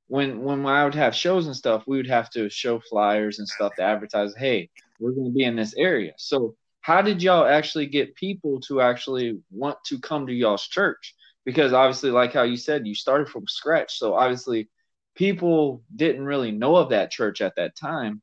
when 0.08 0.42
when 0.42 0.66
I 0.66 0.84
would 0.84 0.94
have 0.94 1.14
shows 1.14 1.46
and 1.46 1.56
stuff, 1.56 1.84
we 1.86 1.96
would 1.96 2.08
have 2.08 2.30
to 2.30 2.48
show 2.50 2.80
flyers 2.80 3.38
and 3.38 3.48
stuff 3.48 3.74
to 3.76 3.82
advertise. 3.82 4.34
Hey, 4.36 4.70
we're 4.98 5.12
going 5.12 5.26
to 5.26 5.36
be 5.36 5.44
in 5.44 5.56
this 5.56 5.74
area. 5.76 6.12
So 6.16 6.56
how 6.80 7.00
did 7.00 7.22
y'all 7.22 7.46
actually 7.46 7.86
get 7.86 8.14
people 8.14 8.60
to 8.62 8.80
actually 8.80 9.38
want 9.50 9.78
to 9.86 9.98
come 9.98 10.26
to 10.26 10.32
y'all's 10.32 10.66
church? 10.66 11.14
Because 11.44 11.72
obviously, 11.72 12.10
like 12.10 12.32
how 12.32 12.42
you 12.42 12.56
said, 12.56 12.86
you 12.86 12.94
started 12.94 13.28
from 13.28 13.46
scratch. 13.46 13.98
So 13.98 14.14
obviously, 14.14 14.68
people 15.14 15.82
didn't 15.94 16.24
really 16.24 16.50
know 16.50 16.76
of 16.76 16.90
that 16.90 17.10
church 17.10 17.40
at 17.40 17.56
that 17.56 17.76
time. 17.76 18.22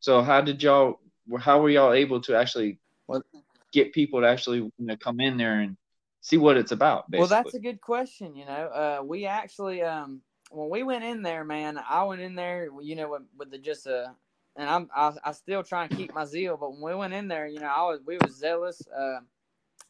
So 0.00 0.22
how 0.22 0.40
did 0.40 0.62
y'all? 0.62 1.00
How 1.38 1.60
were 1.60 1.70
y'all 1.70 1.92
able 1.92 2.20
to 2.22 2.36
actually 2.36 2.78
get 3.72 3.92
people 3.92 4.20
to 4.20 4.28
actually 4.28 4.58
you 4.58 4.72
know, 4.78 4.96
come 4.96 5.20
in 5.20 5.36
there 5.36 5.60
and 5.60 5.76
see 6.20 6.36
what 6.36 6.56
it's 6.56 6.72
about? 6.72 7.10
Basically? 7.10 7.20
Well, 7.20 7.42
that's 7.42 7.54
a 7.54 7.60
good 7.60 7.80
question. 7.80 8.36
You 8.36 8.44
know, 8.44 8.52
uh, 8.52 9.02
we 9.04 9.26
actually 9.26 9.82
um, 9.82 10.20
when 10.50 10.70
we 10.70 10.82
went 10.82 11.04
in 11.04 11.22
there, 11.22 11.44
man, 11.44 11.78
I 11.88 12.04
went 12.04 12.20
in 12.20 12.34
there, 12.34 12.68
you 12.82 12.96
know, 12.96 13.10
with, 13.10 13.22
with 13.36 13.50
the 13.50 13.58
just 13.58 13.86
a. 13.86 13.96
Uh, 13.96 14.08
and 14.56 14.70
I'm 14.70 14.88
I, 14.94 15.12
I 15.24 15.32
still 15.32 15.64
try 15.64 15.84
and 15.84 15.96
keep 15.96 16.14
my 16.14 16.24
zeal, 16.24 16.56
but 16.56 16.70
when 16.70 16.80
we 16.80 16.94
went 16.94 17.12
in 17.12 17.26
there, 17.26 17.48
you 17.48 17.58
know, 17.58 17.66
I 17.66 17.82
was 17.82 18.00
we 18.06 18.18
was 18.18 18.36
zealous. 18.36 18.80
Uh, 18.86 19.18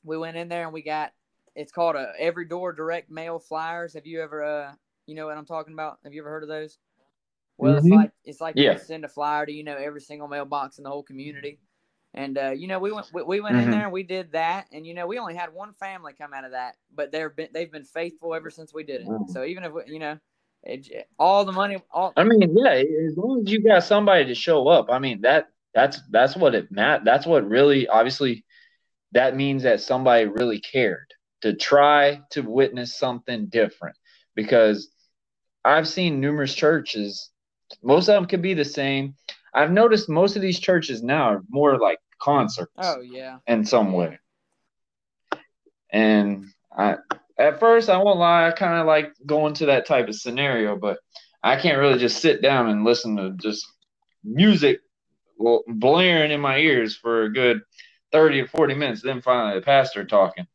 we 0.05 0.17
went 0.17 0.39
in 0.39 0.49
there 0.49 0.65
and 0.65 0.73
we 0.73 0.81
got 0.83 1.13
it's 1.55 1.73
called 1.73 1.97
a 1.97 2.13
every 2.19 2.47
door 2.47 2.73
direct 2.73 3.11
mail 3.11 3.39
flyers. 3.39 3.95
Have 3.95 4.07
you 4.07 4.23
ever 4.23 4.43
uh 4.45 4.73
you 5.07 5.15
know 5.15 5.27
what 5.27 5.37
I'm 5.37 5.47
talking 5.47 5.73
about? 5.73 5.99
Have 6.05 6.13
you 6.13 6.23
ever 6.23 6.31
heard 6.31 6.43
of 6.43 6.49
those? 6.49 6.79
Well, 7.57 7.75
mm-hmm. 7.75 7.87
it's 7.87 7.95
like 7.95 8.11
it's 8.25 8.41
like 8.41 8.55
yeah. 8.57 8.73
you 8.73 8.79
send 8.79 9.05
a 9.05 9.09
flyer 9.09 9.47
to 9.47 9.53
you 9.53 9.65
know 9.65 9.77
every 9.77 10.01
single 10.01 10.29
mailbox 10.29 10.79
in 10.79 10.85
the 10.85 10.91
whole 10.91 11.03
community. 11.03 11.59
And 12.15 12.39
uh, 12.39 12.51
you 12.51 12.69
know, 12.69 12.79
we 12.79 12.93
went 12.93 13.07
we, 13.13 13.23
we 13.23 13.41
went 13.41 13.57
mm-hmm. 13.57 13.65
in 13.65 13.71
there 13.73 13.85
and 13.85 13.93
we 13.93 14.05
did 14.05 14.33
that, 14.33 14.67
and 14.73 14.87
you 14.87 14.95
know, 14.95 15.07
we 15.07 15.19
only 15.19 15.35
had 15.35 15.53
one 15.53 15.73
family 15.75 16.13
come 16.13 16.33
out 16.33 16.45
of 16.45 16.53
that, 16.53 16.77
but 16.95 17.11
they've 17.11 17.35
been 17.35 17.49
they've 17.53 17.73
been 17.73 17.85
faithful 17.85 18.35
ever 18.35 18.51
since 18.51 18.73
we 18.73 18.85
did 18.85 19.01
it. 19.01 19.09
Mm-hmm. 19.09 19.33
So 19.33 19.45
even 19.45 19.65
if 19.65 19.73
we, 19.73 19.83
you 19.87 19.99
know, 19.99 20.19
it, 20.63 21.09
all 21.19 21.45
the 21.45 21.53
money, 21.53 21.83
all 21.91 22.13
I 22.17 22.23
mean, 22.23 22.57
yeah, 22.57 22.83
as 23.09 23.17
long 23.17 23.43
as 23.45 23.53
you 23.53 23.61
got 23.63 23.83
somebody 23.83 24.27
to 24.27 24.35
show 24.35 24.69
up, 24.69 24.87
I 24.91 25.01
mean 25.01 25.23
that 25.23 25.49
that's 25.75 26.01
that's 26.11 26.37
what 26.37 26.55
it 26.55 26.71
Matt. 26.71 27.05
That's 27.05 27.27
what 27.27 27.49
really 27.49 27.89
obviously 27.89 28.45
that 29.11 29.35
means 29.35 29.65
that 29.65 29.81
somebody 29.81 30.27
really 30.27 30.61
cared 30.61 31.14
to 31.45 31.53
try 31.53 32.23
to 32.31 32.41
witness 32.41 32.97
something 32.97 33.49
different 33.49 33.95
because 34.35 34.89
I've 35.63 35.87
seen 35.87 36.19
numerous 36.19 36.55
churches, 36.55 37.29
most 37.83 38.09
of 38.09 38.15
them 38.15 38.25
can 38.25 38.41
be 38.41 38.55
the 38.55 38.65
same. 38.65 39.15
I've 39.53 39.71
noticed 39.71 40.09
most 40.09 40.37
of 40.37 40.43
these 40.43 40.59
churches 40.59 41.03
now 41.03 41.25
are 41.25 41.43
more 41.51 41.79
like 41.79 41.99
concerts. 42.19 42.73
Oh 42.79 43.03
yeah. 43.03 43.41
In 43.47 43.67
some 43.67 43.93
way. 43.93 44.19
And 45.93 46.47
I 46.75 46.97
at 47.39 47.61
first 47.61 47.91
I 47.91 47.99
won't 47.99 48.19
lie, 48.19 48.49
I 48.49 48.53
kind 48.53 48.81
of 48.81 48.87
like 48.87 49.13
going 49.27 49.53
to 49.57 49.67
that 49.67 49.87
type 49.87 50.09
of 50.09 50.15
scenario, 50.15 50.77
but 50.77 50.97
I 51.43 51.57
can't 51.57 51.77
really 51.77 51.99
just 51.99 52.23
sit 52.23 52.41
down 52.41 52.71
and 52.71 52.85
listen 52.85 53.17
to 53.17 53.33
just 53.33 53.67
music 54.25 54.81
blaring 55.69 56.31
in 56.31 56.41
my 56.41 56.57
ears 56.57 56.97
for 56.97 57.25
a 57.25 57.33
good 57.35 57.61
30 58.13 58.41
or 58.41 58.47
40 58.47 58.75
minutes, 58.77 59.03
then 59.03 59.21
finally 59.21 59.57
the 59.61 59.63
pastor 59.63 60.07
talking. 60.07 60.47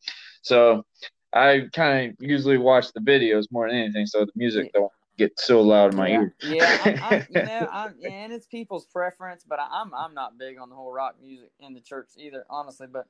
So 0.42 0.86
I 1.34 1.68
kind 1.74 2.12
of 2.12 2.16
usually 2.20 2.58
watch 2.58 2.92
the 2.94 3.00
videos 3.00 3.46
more 3.52 3.68
than 3.70 3.78
anything, 3.78 4.06
so 4.06 4.26
the 4.26 4.32
music 4.36 4.72
don't 4.74 4.92
get 5.18 5.40
so 5.40 5.62
loud 5.62 5.92
in 5.92 5.98
my 5.98 6.08
yeah. 6.08 6.22
ear. 6.22 6.36
yeah, 6.42 6.82
I, 6.86 6.90
I, 6.90 7.28
you 7.40 7.46
know, 7.46 7.68
I, 7.72 7.90
and 8.10 8.34
it's 8.34 8.48
people's 8.48 8.86
preference, 8.86 9.44
but 9.48 9.60
I, 9.60 9.82
am 9.82 9.94
I'm 9.94 10.14
not 10.14 10.40
big 10.40 10.58
on 10.58 10.70
the 10.70 10.76
whole 10.76 10.92
rock 10.92 11.16
music 11.22 11.52
in 11.60 11.74
the 11.74 11.82
church 11.82 12.10
either, 12.18 12.46
honestly. 12.50 12.88
But 12.92 13.06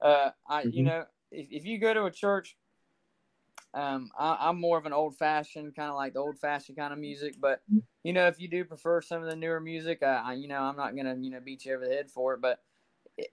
uh, 0.00 0.30
I 0.48 0.62
mm-hmm. 0.62 0.70
you 0.76 0.82
know, 0.84 1.04
if, 1.32 1.48
if 1.50 1.64
you 1.64 1.78
go 1.78 1.92
to 1.92 2.04
a 2.04 2.10
church, 2.10 2.56
um, 3.74 4.10
I, 4.18 4.48
am 4.48 4.60
more 4.60 4.78
of 4.78 4.86
an 4.86 4.92
old 4.92 5.16
fashioned 5.16 5.74
kind 5.74 5.90
of 5.90 5.96
like 5.96 6.12
the 6.12 6.20
old 6.20 6.38
fashioned 6.38 6.78
kind 6.78 6.92
of 6.92 6.98
music. 6.98 7.36
But 7.40 7.60
you 8.04 8.12
know, 8.12 8.28
if 8.28 8.40
you 8.40 8.48
do 8.48 8.64
prefer 8.64 9.00
some 9.00 9.22
of 9.22 9.28
the 9.28 9.36
newer 9.36 9.60
music, 9.60 10.02
I, 10.02 10.22
I 10.24 10.32
you 10.34 10.48
know, 10.48 10.60
I'm 10.60 10.76
not 10.76 10.94
gonna 10.94 11.16
you 11.18 11.30
know 11.30 11.40
beat 11.40 11.64
you 11.64 11.74
over 11.74 11.86
the 11.86 11.94
head 11.94 12.10
for 12.10 12.34
it, 12.34 12.40
but 12.40 12.60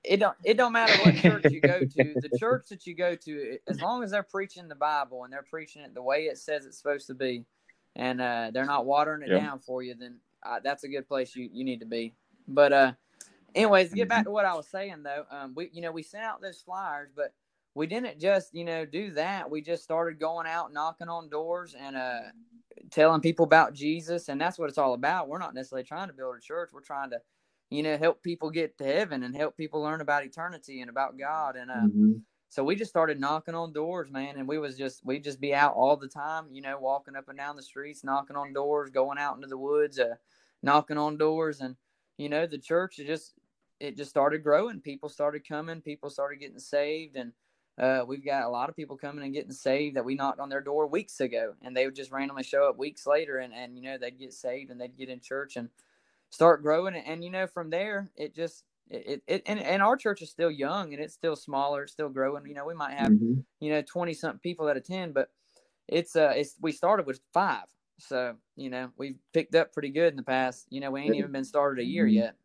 it 0.03 0.17
don't 0.17 0.35
it 0.43 0.57
don't 0.57 0.73
matter 0.73 0.93
what 1.03 1.15
church 1.15 1.45
you 1.51 1.61
go 1.61 1.79
to. 1.79 2.15
The 2.15 2.29
church 2.39 2.69
that 2.69 2.87
you 2.87 2.95
go 2.95 3.15
to, 3.15 3.57
as 3.67 3.79
long 3.81 4.03
as 4.03 4.11
they're 4.11 4.23
preaching 4.23 4.67
the 4.67 4.75
Bible 4.75 5.23
and 5.23 5.31
they're 5.31 5.45
preaching 5.49 5.83
it 5.83 5.93
the 5.93 6.01
way 6.01 6.23
it 6.23 6.37
says 6.37 6.65
it's 6.65 6.77
supposed 6.77 7.07
to 7.07 7.13
be, 7.13 7.45
and 7.95 8.19
uh, 8.19 8.51
they're 8.53 8.65
not 8.65 8.85
watering 8.85 9.21
it 9.21 9.29
down 9.29 9.59
for 9.59 9.83
you, 9.83 9.93
then 9.93 10.17
uh, 10.43 10.59
that's 10.63 10.83
a 10.83 10.87
good 10.87 11.07
place 11.07 11.35
you, 11.35 11.49
you 11.51 11.63
need 11.63 11.79
to 11.79 11.85
be. 11.85 12.13
But 12.47 12.73
uh, 12.73 12.93
anyways, 13.53 13.93
get 13.93 14.09
back 14.09 14.25
to 14.25 14.31
what 14.31 14.45
I 14.45 14.55
was 14.55 14.67
saying 14.67 15.03
though, 15.03 15.25
um, 15.29 15.53
we 15.55 15.69
you 15.71 15.81
know 15.81 15.91
we 15.91 16.03
sent 16.03 16.23
out 16.23 16.41
those 16.41 16.61
flyers, 16.61 17.09
but 17.15 17.33
we 17.75 17.85
didn't 17.85 18.19
just 18.19 18.55
you 18.55 18.65
know 18.65 18.85
do 18.85 19.11
that. 19.11 19.49
We 19.51 19.61
just 19.61 19.83
started 19.83 20.19
going 20.19 20.47
out 20.47 20.73
knocking 20.73 21.09
on 21.09 21.29
doors 21.29 21.75
and 21.79 21.95
uh, 21.95 22.21
telling 22.89 23.21
people 23.21 23.45
about 23.45 23.73
Jesus, 23.73 24.29
and 24.29 24.41
that's 24.41 24.57
what 24.57 24.69
it's 24.69 24.79
all 24.79 24.95
about. 24.95 25.27
We're 25.27 25.37
not 25.37 25.53
necessarily 25.53 25.85
trying 25.85 26.07
to 26.07 26.13
build 26.13 26.35
a 26.35 26.41
church. 26.41 26.71
We're 26.73 26.81
trying 26.81 27.11
to 27.11 27.19
you 27.69 27.83
know, 27.83 27.97
help 27.97 28.21
people 28.21 28.49
get 28.49 28.77
to 28.77 28.83
heaven 28.83 29.23
and 29.23 29.35
help 29.35 29.57
people 29.57 29.81
learn 29.81 30.01
about 30.01 30.25
eternity 30.25 30.81
and 30.81 30.89
about 30.89 31.17
God. 31.17 31.55
And 31.55 31.71
uh, 31.71 31.75
mm-hmm. 31.75 32.13
so 32.49 32.63
we 32.63 32.75
just 32.75 32.91
started 32.91 33.19
knocking 33.19 33.55
on 33.55 33.73
doors, 33.73 34.11
man. 34.11 34.37
And 34.37 34.47
we 34.47 34.57
was 34.57 34.77
just 34.77 35.05
we 35.05 35.19
just 35.19 35.41
be 35.41 35.53
out 35.53 35.73
all 35.73 35.97
the 35.97 36.07
time, 36.07 36.45
you 36.51 36.61
know, 36.61 36.77
walking 36.79 37.15
up 37.15 37.29
and 37.29 37.37
down 37.37 37.55
the 37.55 37.63
streets, 37.63 38.03
knocking 38.03 38.35
on 38.35 38.53
doors, 38.53 38.89
going 38.89 39.17
out 39.17 39.35
into 39.35 39.47
the 39.47 39.57
woods, 39.57 39.99
uh, 39.99 40.15
knocking 40.61 40.97
on 40.97 41.17
doors, 41.17 41.61
and 41.61 41.75
you 42.17 42.29
know, 42.29 42.45
the 42.45 42.57
church 42.57 42.97
just 42.97 43.33
it 43.79 43.97
just 43.97 44.09
started 44.09 44.43
growing. 44.43 44.79
People 44.79 45.09
started 45.09 45.47
coming. 45.47 45.81
People 45.81 46.09
started 46.09 46.39
getting 46.39 46.59
saved, 46.59 47.17
and 47.17 47.33
uh, 47.77 48.05
we've 48.07 48.23
got 48.23 48.43
a 48.43 48.49
lot 48.49 48.69
of 48.69 48.75
people 48.75 48.95
coming 48.95 49.25
and 49.25 49.33
getting 49.33 49.51
saved 49.51 49.97
that 49.97 50.05
we 50.05 50.15
knocked 50.15 50.39
on 50.39 50.49
their 50.49 50.61
door 50.61 50.87
weeks 50.87 51.19
ago, 51.19 51.53
and 51.61 51.75
they 51.75 51.85
would 51.85 51.95
just 51.95 52.11
randomly 52.11 52.43
show 52.43 52.69
up 52.69 52.77
weeks 52.77 53.05
later, 53.05 53.39
and 53.39 53.53
and 53.53 53.75
you 53.75 53.83
know 53.83 53.97
they'd 53.97 54.19
get 54.19 54.33
saved 54.33 54.69
and 54.69 54.79
they'd 54.79 54.97
get 54.97 55.09
in 55.09 55.19
church 55.19 55.57
and 55.57 55.69
start 56.35 56.61
growing, 56.61 56.95
and, 56.95 57.07
and 57.07 57.23
you 57.23 57.31
know 57.31 57.47
from 57.47 57.69
there 57.69 58.11
it 58.15 58.35
just 58.35 58.63
it, 58.89 59.23
it 59.27 59.43
and, 59.47 59.59
and 59.59 59.81
our 59.81 59.97
church 59.97 60.21
is 60.21 60.29
still 60.29 60.51
young 60.51 60.93
and 60.93 61.01
it's 61.01 61.13
still 61.13 61.35
smaller, 61.35 61.83
it's 61.83 61.93
still 61.93 62.09
growing. 62.09 62.45
You 62.45 62.53
know, 62.53 62.65
we 62.65 62.75
might 62.75 62.93
have 62.93 63.13
Mhm. 63.13 63.43
you 63.59 63.71
know 63.71 63.81
twenty 63.81 64.13
something 64.13 64.39
people 64.39 64.67
that 64.67 64.77
attend, 64.77 65.13
but 65.13 65.29
it's 65.87 66.15
uh 66.15 66.33
it's 66.35 66.55
we 66.61 66.71
started 66.71 67.07
with 67.07 67.21
five, 67.33 67.65
so 67.97 68.35
you 68.55 68.69
know 68.69 68.91
we've 68.97 69.17
picked 69.33 69.55
up 69.55 69.73
pretty 69.73 69.89
good 69.89 70.13
in 70.13 70.17
the 70.17 70.23
past. 70.23 70.67
You 70.69 70.81
know, 70.81 70.91
we 70.91 71.01
ain't 71.01 71.15
even 71.15 71.31
been 71.31 71.45
started 71.45 71.81
a 71.81 71.87
year 71.87 72.05
Mhm. 72.05 72.13
yet. 72.13 72.35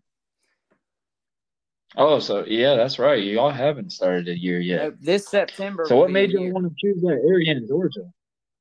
Oh, 1.97 2.21
so 2.21 2.45
yeah, 2.47 2.77
that's 2.77 3.01
right. 3.01 3.23
Y'all 3.23 3.51
haven't 3.51 3.91
started 3.91 4.29
a 4.29 4.39
year 4.39 4.61
yet. 4.61 4.95
This 5.01 5.29
September. 5.29 5.85
So 5.87 5.97
what 5.97 6.11
made 6.11 6.31
y'all 6.31 6.53
want 6.53 6.67
to 6.69 6.75
choose 6.79 7.03
that 7.03 7.21
area 7.27 7.51
in 7.53 7.67
Georgia? 7.67 8.13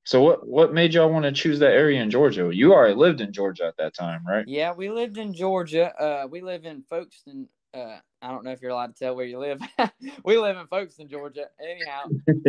So 0.09 0.23
what 0.23 0.47
what 0.47 0.73
made 0.73 0.95
y'all 0.95 1.11
want 1.11 1.25
to 1.25 1.31
choose 1.31 1.59
that 1.59 1.73
area 1.73 2.01
in 2.01 2.09
Georgia? 2.09 2.49
You 2.51 2.73
already 2.73 2.95
lived 2.95 3.21
in 3.21 3.31
Georgia 3.31 3.65
at 3.67 3.77
that 3.77 3.93
time, 3.93 4.25
right? 4.27 4.47
Yeah, 4.47 4.73
we 4.73 4.89
lived 4.89 5.17
in 5.19 5.33
Georgia. 5.35 5.93
Uh, 5.95 6.27
we 6.27 6.41
live 6.41 6.65
in 6.65 6.81
Folkston. 6.91 7.45
Uh, 7.75 7.97
I 8.23 8.31
don't 8.31 8.43
know 8.43 8.51
if 8.51 8.59
you're 8.59 8.71
allowed 8.71 8.95
to 8.95 8.99
tell 8.99 9.15
where 9.15 9.25
you 9.25 9.37
live. 9.37 9.61
we 10.25 10.39
live 10.39 10.57
in 10.57 10.65
Folkston, 10.65 11.07
Georgia. 11.09 11.45
Anyhow, 11.61 12.05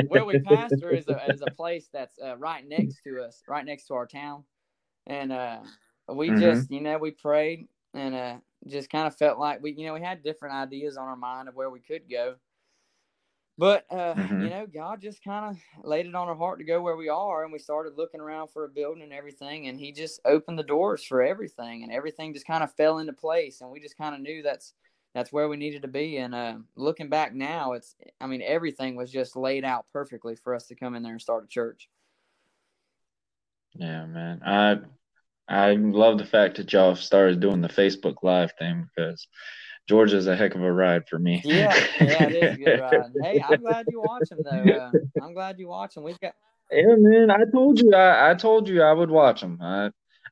where 0.06 0.24
we 0.24 0.38
pastor 0.38 0.90
is 0.94 1.08
a 1.08 1.30
is 1.30 1.42
a 1.42 1.48
place 1.48 1.90
that's 1.92 2.18
uh, 2.18 2.38
right 2.38 2.66
next 2.66 3.02
to 3.04 3.20
us, 3.20 3.42
right 3.46 3.66
next 3.66 3.88
to 3.88 3.94
our 3.94 4.06
town, 4.06 4.44
and 5.06 5.32
uh, 5.32 5.58
we 6.08 6.30
Mhm. 6.30 6.40
just 6.40 6.70
you 6.70 6.80
know 6.80 6.96
we 6.96 7.10
prayed 7.10 7.68
and 7.92 8.14
uh, 8.14 8.36
just 8.68 8.88
kind 8.88 9.06
of 9.06 9.14
felt 9.16 9.38
like 9.38 9.62
we 9.62 9.72
you 9.72 9.84
know 9.86 9.92
we 9.94 10.00
had 10.00 10.22
different 10.22 10.54
ideas 10.54 10.96
on 10.96 11.08
our 11.08 11.16
mind 11.16 11.46
of 11.48 11.54
where 11.54 11.68
we 11.68 11.80
could 11.80 12.08
go, 12.10 12.36
but 13.60 13.84
uh, 13.90 14.14
Mhm. 14.14 14.42
you 14.42 14.50
know 14.50 14.66
God 14.66 15.02
just 15.02 15.22
kind 15.22 15.54
of 15.54 15.84
laid 15.84 16.06
it 16.06 16.14
on 16.14 16.28
our 16.28 16.34
heart 16.34 16.58
to 16.60 16.64
go 16.64 16.80
where 16.80 16.96
we 16.96 17.10
are, 17.10 17.44
and 17.44 17.52
we 17.52 17.58
started 17.58 17.98
looking 17.98 18.20
around 18.20 18.48
for 18.48 18.64
a 18.64 18.68
building 18.68 19.02
and 19.02 19.12
everything, 19.12 19.68
and 19.68 19.78
He 19.78 19.92
just 19.92 20.18
opened 20.24 20.58
the 20.58 20.62
doors 20.64 21.04
for 21.04 21.22
everything, 21.22 21.82
and 21.82 21.92
everything 21.92 22.32
just 22.32 22.46
kind 22.46 22.64
of 22.64 22.72
fell 22.74 22.98
into 22.98 23.12
place, 23.12 23.60
and 23.60 23.70
we 23.70 23.78
just 23.78 23.98
kind 23.98 24.14
of 24.14 24.22
knew 24.22 24.42
that's 24.42 24.72
that's 25.14 25.30
where 25.32 25.48
we 25.48 25.58
needed 25.58 25.82
to 25.82 25.88
be. 25.88 26.16
And 26.16 26.34
uh, 26.34 26.56
looking 26.74 27.10
back 27.10 27.34
now, 27.34 27.72
it's 27.72 27.94
I 28.18 28.26
mean 28.26 28.40
everything 28.42 28.96
was 28.96 29.12
just 29.12 29.36
laid 29.36 29.64
out 29.64 29.84
perfectly 29.92 30.36
for 30.36 30.54
us 30.54 30.66
to 30.68 30.74
come 30.74 30.94
in 30.94 31.02
there 31.02 31.12
and 31.12 31.20
start 31.20 31.44
a 31.44 31.48
church. 31.48 31.90
Yeah, 33.74 34.06
man. 34.06 34.40
I 34.42 34.78
I 35.48 35.74
love 35.74 36.16
the 36.16 36.24
fact 36.24 36.56
that 36.56 36.72
y'all 36.72 36.96
started 36.96 37.40
doing 37.40 37.60
the 37.60 37.68
Facebook 37.68 38.22
Live 38.22 38.52
thing 38.58 38.88
because 38.96 39.26
Georgia's 39.88 40.26
a 40.26 40.36
heck 40.36 40.54
of 40.54 40.62
a 40.62 40.72
ride 40.72 41.08
for 41.08 41.18
me. 41.18 41.42
Yeah, 41.44 41.74
yeah, 42.00 42.28
it 42.28 42.34
is 42.34 42.54
a 42.54 42.58
good 42.58 42.80
ride. 42.80 43.12
Hey, 43.22 43.42
I'm 43.46 43.60
glad 43.60 43.86
you 43.88 44.00
watch 44.00 44.28
them 44.28 44.40
though. 44.44 44.50
Uh, 44.50 44.92
I'm 45.22 45.34
glad 45.34 45.58
you 45.58 45.68
watch 45.68 45.94
them. 45.94 46.04
We've 46.04 46.20
got 46.20 46.34
Yeah, 46.70 46.94
man. 46.96 47.30
I 47.30 47.44
told 47.52 47.80
you. 47.80 47.94
I, 47.94 48.30
I 48.30 48.34
told 48.34 48.68
you 48.68 48.82
I 48.82 48.92
would 48.92 49.10
watch 49.10 49.40
them. 49.40 49.58
I, 49.60 49.90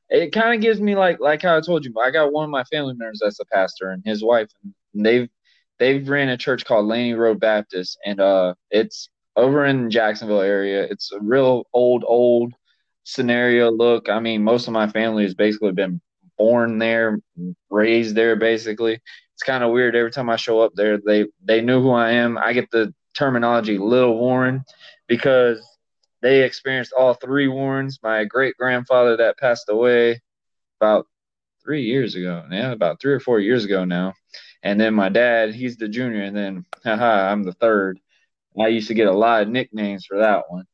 it 0.09 0.31
kind 0.31 0.55
of 0.55 0.61
gives 0.61 0.79
me 0.79 0.95
like 0.95 1.19
like 1.19 1.41
how 1.41 1.57
I 1.57 1.61
told 1.61 1.85
you. 1.85 1.93
I 2.01 2.11
got 2.11 2.31
one 2.31 2.45
of 2.45 2.49
my 2.49 2.63
family 2.65 2.93
members 2.95 3.19
that's 3.21 3.39
a 3.39 3.45
pastor, 3.45 3.91
and 3.91 4.03
his 4.05 4.23
wife, 4.23 4.49
and 4.93 5.05
they've 5.05 5.29
they've 5.77 6.07
ran 6.07 6.29
a 6.29 6.37
church 6.37 6.65
called 6.65 6.85
Laney 6.85 7.13
Road 7.13 7.39
Baptist, 7.39 7.97
and 8.05 8.19
uh, 8.19 8.53
it's 8.71 9.09
over 9.35 9.65
in 9.65 9.89
Jacksonville 9.89 10.41
area. 10.41 10.83
It's 10.83 11.11
a 11.11 11.19
real 11.19 11.65
old 11.73 12.03
old 12.05 12.53
scenario 13.03 13.71
look. 13.71 14.09
I 14.09 14.19
mean, 14.19 14.43
most 14.43 14.67
of 14.67 14.73
my 14.73 14.87
family 14.87 15.23
has 15.23 15.33
basically 15.33 15.71
been 15.71 16.01
born 16.37 16.77
there, 16.77 17.19
raised 17.69 18.15
there. 18.15 18.35
Basically, 18.35 18.99
it's 19.39 19.45
kind 19.45 19.63
of 19.63 19.71
weird. 19.71 19.95
Every 19.95 20.11
time 20.11 20.29
I 20.29 20.35
show 20.35 20.59
up 20.59 20.73
there, 20.75 20.97
they 20.97 21.25
they 21.41 21.61
knew 21.61 21.81
who 21.81 21.91
I 21.91 22.11
am. 22.11 22.37
I 22.37 22.51
get 22.51 22.69
the 22.71 22.93
terminology 23.17 23.77
Little 23.77 24.17
Warren 24.19 24.65
because 25.07 25.65
they 26.21 26.43
experienced 26.43 26.91
all 26.91 27.13
three 27.13 27.47
Warrens. 27.47 27.99
My 28.03 28.25
great 28.25 28.57
grandfather 28.57 29.15
that 29.15 29.37
passed 29.37 29.69
away 29.69 30.21
about 30.81 31.07
three 31.63 31.83
years 31.83 32.15
ago. 32.15 32.43
Yeah, 32.51 32.73
about 32.73 32.99
three 32.99 33.13
or 33.13 33.21
four 33.21 33.39
years 33.39 33.63
ago 33.63 33.85
now. 33.85 34.13
And 34.61 34.77
then 34.77 34.93
my 34.93 35.07
dad, 35.07 35.55
he's 35.55 35.77
the 35.77 35.87
junior, 35.87 36.23
and 36.23 36.35
then 36.35 36.65
haha, 36.83 37.31
I'm 37.31 37.43
the 37.43 37.53
third. 37.53 37.97
I 38.59 38.67
used 38.67 38.89
to 38.89 38.93
get 38.93 39.07
a 39.07 39.13
lot 39.13 39.43
of 39.43 39.47
nicknames 39.47 40.05
for 40.05 40.17
that 40.17 40.49
one. 40.49 40.65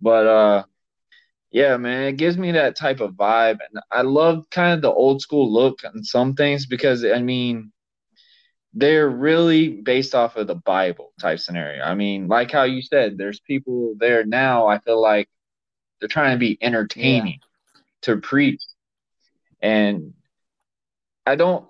But 0.00 0.26
uh 0.28 0.64
yeah, 1.50 1.76
man, 1.76 2.04
it 2.04 2.18
gives 2.18 2.38
me 2.38 2.52
that 2.52 2.76
type 2.76 3.00
of 3.00 3.14
vibe. 3.14 3.58
And 3.68 3.82
I 3.90 4.02
love 4.02 4.44
kind 4.50 4.74
of 4.74 4.80
the 4.80 4.92
old 4.92 5.20
school 5.22 5.52
look 5.52 5.80
on 5.84 6.04
some 6.04 6.34
things 6.34 6.66
because 6.66 7.04
I 7.04 7.20
mean 7.20 7.72
they're 8.74 9.08
really 9.08 9.68
based 9.68 10.14
off 10.14 10.36
of 10.36 10.46
the 10.46 10.54
Bible 10.54 11.12
type 11.20 11.38
scenario. 11.38 11.82
I 11.82 11.94
mean, 11.94 12.28
like 12.28 12.50
how 12.50 12.64
you 12.64 12.82
said, 12.82 13.18
there's 13.18 13.40
people 13.40 13.94
there 13.98 14.24
now, 14.24 14.66
I 14.66 14.78
feel 14.78 15.00
like 15.00 15.28
they're 16.00 16.08
trying 16.08 16.34
to 16.34 16.38
be 16.38 16.58
entertaining 16.60 17.40
to 18.02 18.16
preach. 18.16 18.62
And 19.60 20.14
I 21.26 21.36
don't 21.36 21.66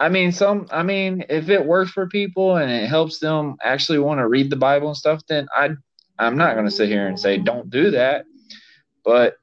I 0.00 0.08
mean 0.08 0.32
some 0.32 0.66
I 0.70 0.82
mean 0.82 1.24
if 1.28 1.48
it 1.48 1.64
works 1.64 1.90
for 1.90 2.08
people 2.08 2.56
and 2.56 2.70
it 2.70 2.88
helps 2.88 3.18
them 3.18 3.56
actually 3.62 3.98
want 3.98 4.18
to 4.18 4.28
read 4.28 4.50
the 4.50 4.56
Bible 4.56 4.88
and 4.88 4.96
stuff, 4.96 5.22
then 5.28 5.48
I 5.54 5.70
I'm 6.18 6.36
not 6.36 6.56
gonna 6.56 6.70
sit 6.70 6.88
here 6.88 7.06
and 7.06 7.18
say 7.18 7.38
don't 7.38 7.70
do 7.70 7.92
that. 7.92 8.24
But 9.04 9.36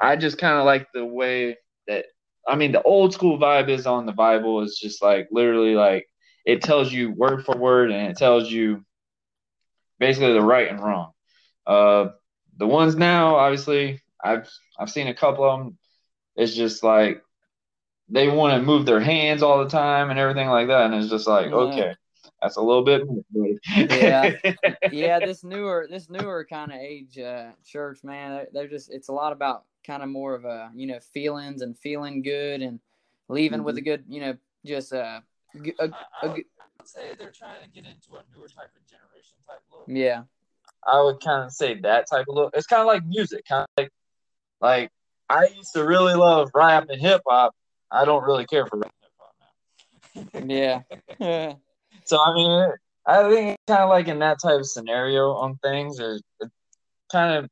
I 0.00 0.16
just 0.16 0.38
kind 0.38 0.58
of 0.58 0.64
like 0.64 0.88
the 0.92 1.04
way 1.04 1.58
that 1.88 2.06
I 2.46 2.56
mean 2.56 2.72
the 2.72 2.82
old 2.82 3.12
school 3.12 3.38
vibe 3.38 3.68
is 3.68 3.86
on 3.86 4.06
the 4.06 4.12
Bible 4.12 4.62
is 4.62 4.78
just 4.80 5.02
like 5.02 5.28
literally 5.32 5.74
like 5.74 6.06
it 6.50 6.62
tells 6.62 6.92
you 6.92 7.12
word 7.12 7.44
for 7.44 7.56
word 7.56 7.92
and 7.92 8.10
it 8.10 8.16
tells 8.16 8.50
you 8.50 8.84
basically 10.00 10.32
the 10.32 10.42
right 10.42 10.68
and 10.68 10.82
wrong. 10.82 11.12
Uh, 11.64 12.08
the 12.56 12.66
ones 12.66 12.96
now, 12.96 13.36
obviously, 13.36 14.02
I've 14.22 14.50
I've 14.76 14.90
seen 14.90 15.06
a 15.06 15.14
couple 15.14 15.48
of 15.48 15.60
them. 15.60 15.78
It's 16.34 16.54
just 16.54 16.82
like 16.82 17.22
they 18.08 18.26
want 18.26 18.54
to 18.54 18.66
move 18.66 18.84
their 18.84 18.98
hands 18.98 19.42
all 19.42 19.62
the 19.62 19.70
time 19.70 20.10
and 20.10 20.18
everything 20.18 20.48
like 20.48 20.66
that, 20.66 20.86
and 20.86 20.94
it's 20.96 21.08
just 21.08 21.28
like 21.28 21.50
Yeah. 21.50 21.56
okay, 21.56 21.94
that's 22.42 22.56
a 22.56 22.62
little 22.62 22.84
bit. 22.84 23.02
Yeah. 23.72 24.32
yeah, 24.92 25.20
this 25.20 25.44
newer 25.44 25.86
this 25.88 26.10
newer 26.10 26.44
kind 26.44 26.72
of 26.72 26.78
age 26.78 27.16
uh, 27.16 27.50
church, 27.64 28.02
man, 28.02 28.32
they're, 28.32 28.48
they're 28.52 28.68
just 28.68 28.90
it's 28.90 29.08
a 29.08 29.12
lot 29.12 29.32
about 29.32 29.66
kind 29.86 30.02
of 30.02 30.08
more 30.08 30.34
of 30.34 30.44
a 30.44 30.72
you 30.74 30.88
know 30.88 30.98
feelings 30.98 31.62
and 31.62 31.78
feeling 31.78 32.22
good 32.22 32.60
and 32.60 32.80
leaving 33.28 33.62
with 33.62 33.76
a 33.78 33.80
good 33.80 34.02
you 34.08 34.20
know 34.20 34.36
just 34.66 34.92
uh, 34.92 35.20
g- 35.62 35.74
a, 35.78 35.90
a, 36.22 36.36
g- 36.36 36.44
say 36.84 37.14
they're 37.18 37.30
trying 37.30 37.62
to 37.62 37.68
get 37.70 37.84
into 37.84 38.14
a 38.14 38.22
newer 38.34 38.48
type 38.48 38.70
of 38.76 38.86
generation 38.86 39.36
type 39.46 39.60
look. 39.70 39.84
yeah 39.88 40.22
I 40.86 41.02
would 41.02 41.20
kind 41.22 41.44
of 41.44 41.52
say 41.52 41.78
that 41.80 42.06
type 42.10 42.26
of 42.28 42.34
look. 42.34 42.52
It's 42.54 42.66
kind 42.66 42.80
of 42.80 42.86
like 42.86 43.04
music, 43.04 43.44
kind 43.48 43.62
of 43.62 43.68
like 43.84 43.90
like 44.60 44.90
I 45.28 45.46
used 45.56 45.72
to 45.74 45.84
really 45.84 46.14
love 46.14 46.50
rap 46.54 46.86
and 46.88 47.00
hip 47.00 47.22
hop. 47.28 47.54
I 47.90 48.04
don't 48.04 48.24
really 48.24 48.46
care 48.46 48.66
for 48.66 48.78
rap 48.78 48.92
and 50.14 50.24
hip 50.24 50.34
hop 50.38 50.46
now. 50.48 50.54
yeah 50.54 50.80
Yeah. 51.18 51.54
So 52.04 52.18
I 52.20 52.34
mean, 52.34 52.68
I 53.06 53.28
think 53.30 53.50
it's 53.50 53.62
kind 53.68 53.82
of 53.82 53.88
like 53.90 54.08
in 54.08 54.18
that 54.20 54.38
type 54.42 54.60
of 54.60 54.66
scenario 54.66 55.32
on 55.32 55.56
things. 55.62 55.98
It, 56.00 56.22
it 56.40 56.50
kind 57.12 57.44
of, 57.44 57.50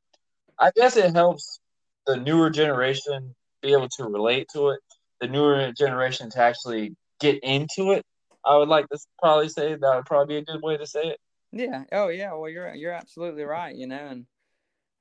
I 0.58 0.70
guess 0.74 0.96
it 0.96 1.14
helps 1.14 1.60
the 2.06 2.16
newer 2.16 2.50
generation 2.50 3.34
be 3.62 3.72
able 3.72 3.88
to 3.98 4.04
relate 4.04 4.46
to 4.54 4.70
it. 4.70 4.80
The 5.20 5.28
newer 5.28 5.72
generation 5.72 6.30
to 6.30 6.40
actually 6.40 6.96
get 7.20 7.42
into 7.42 7.92
it. 7.92 8.04
I 8.44 8.56
would 8.56 8.68
like 8.68 8.88
to 8.90 8.98
probably 9.18 9.48
say 9.48 9.74
that 9.74 9.96
would 9.96 10.06
probably 10.06 10.36
be 10.36 10.38
a 10.38 10.44
good 10.52 10.62
way 10.62 10.76
to 10.76 10.86
say 10.86 11.02
it. 11.08 11.20
Yeah. 11.52 11.84
Oh, 11.92 12.08
yeah. 12.08 12.32
Well, 12.34 12.50
you're 12.50 12.74
you're 12.74 12.92
absolutely 12.92 13.44
right. 13.44 13.74
You 13.74 13.86
know, 13.86 14.06
and 14.08 14.26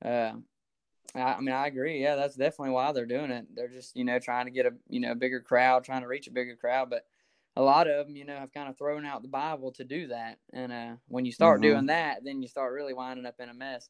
uh, 0.03 0.33
I, 1.15 1.33
I 1.35 1.39
mean, 1.41 1.55
I 1.55 1.67
agree. 1.67 2.01
Yeah, 2.01 2.15
that's 2.15 2.35
definitely 2.35 2.71
why 2.73 2.91
they're 2.91 3.05
doing 3.05 3.31
it. 3.31 3.47
They're 3.55 3.67
just 3.69 3.95
you 3.95 4.05
know 4.05 4.19
trying 4.19 4.45
to 4.45 4.51
get 4.51 4.65
a 4.65 4.73
you 4.89 4.99
know 4.99 5.15
bigger 5.15 5.41
crowd, 5.41 5.83
trying 5.83 6.01
to 6.01 6.07
reach 6.07 6.27
a 6.27 6.31
bigger 6.31 6.55
crowd. 6.55 6.89
But 6.89 7.05
a 7.55 7.61
lot 7.61 7.87
of 7.87 8.07
them, 8.07 8.15
you 8.15 8.25
know, 8.25 8.37
have 8.37 8.53
kind 8.53 8.69
of 8.69 8.77
thrown 8.77 9.05
out 9.05 9.23
the 9.23 9.27
Bible 9.29 9.71
to 9.73 9.83
do 9.83 10.07
that. 10.07 10.39
And 10.53 10.71
uh, 10.71 10.95
when 11.07 11.25
you 11.25 11.31
start 11.31 11.59
Mhm. 11.59 11.63
doing 11.63 11.85
that, 11.87 12.23
then 12.23 12.41
you 12.41 12.47
start 12.47 12.73
really 12.73 12.93
winding 12.93 13.25
up 13.25 13.39
in 13.39 13.49
a 13.49 13.53
mess. 13.53 13.89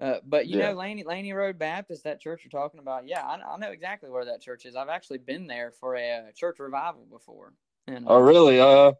Uh, 0.00 0.18
but 0.24 0.46
you 0.46 0.56
Yeah. 0.56 0.70
know, 0.70 0.78
Laney 0.78 1.02
Laney 1.02 1.32
Road 1.32 1.58
Baptist, 1.58 2.04
that 2.04 2.20
church 2.20 2.42
you're 2.44 2.60
talking 2.60 2.78
about, 2.80 3.08
yeah, 3.08 3.22
I, 3.24 3.54
I 3.54 3.56
know 3.58 3.70
exactly 3.70 4.10
where 4.10 4.24
that 4.26 4.40
church 4.40 4.64
is. 4.64 4.76
I've 4.76 4.88
actually 4.88 5.18
been 5.18 5.46
there 5.46 5.72
for 5.72 5.96
a, 5.96 6.10
uh 6.10 6.32
church 6.34 6.60
revival 6.60 7.06
before. 7.10 7.52
And 7.88 8.06
uh, 8.06 8.10
Oh, 8.12 8.20
really? 8.20 8.60
Uh, 8.60 8.92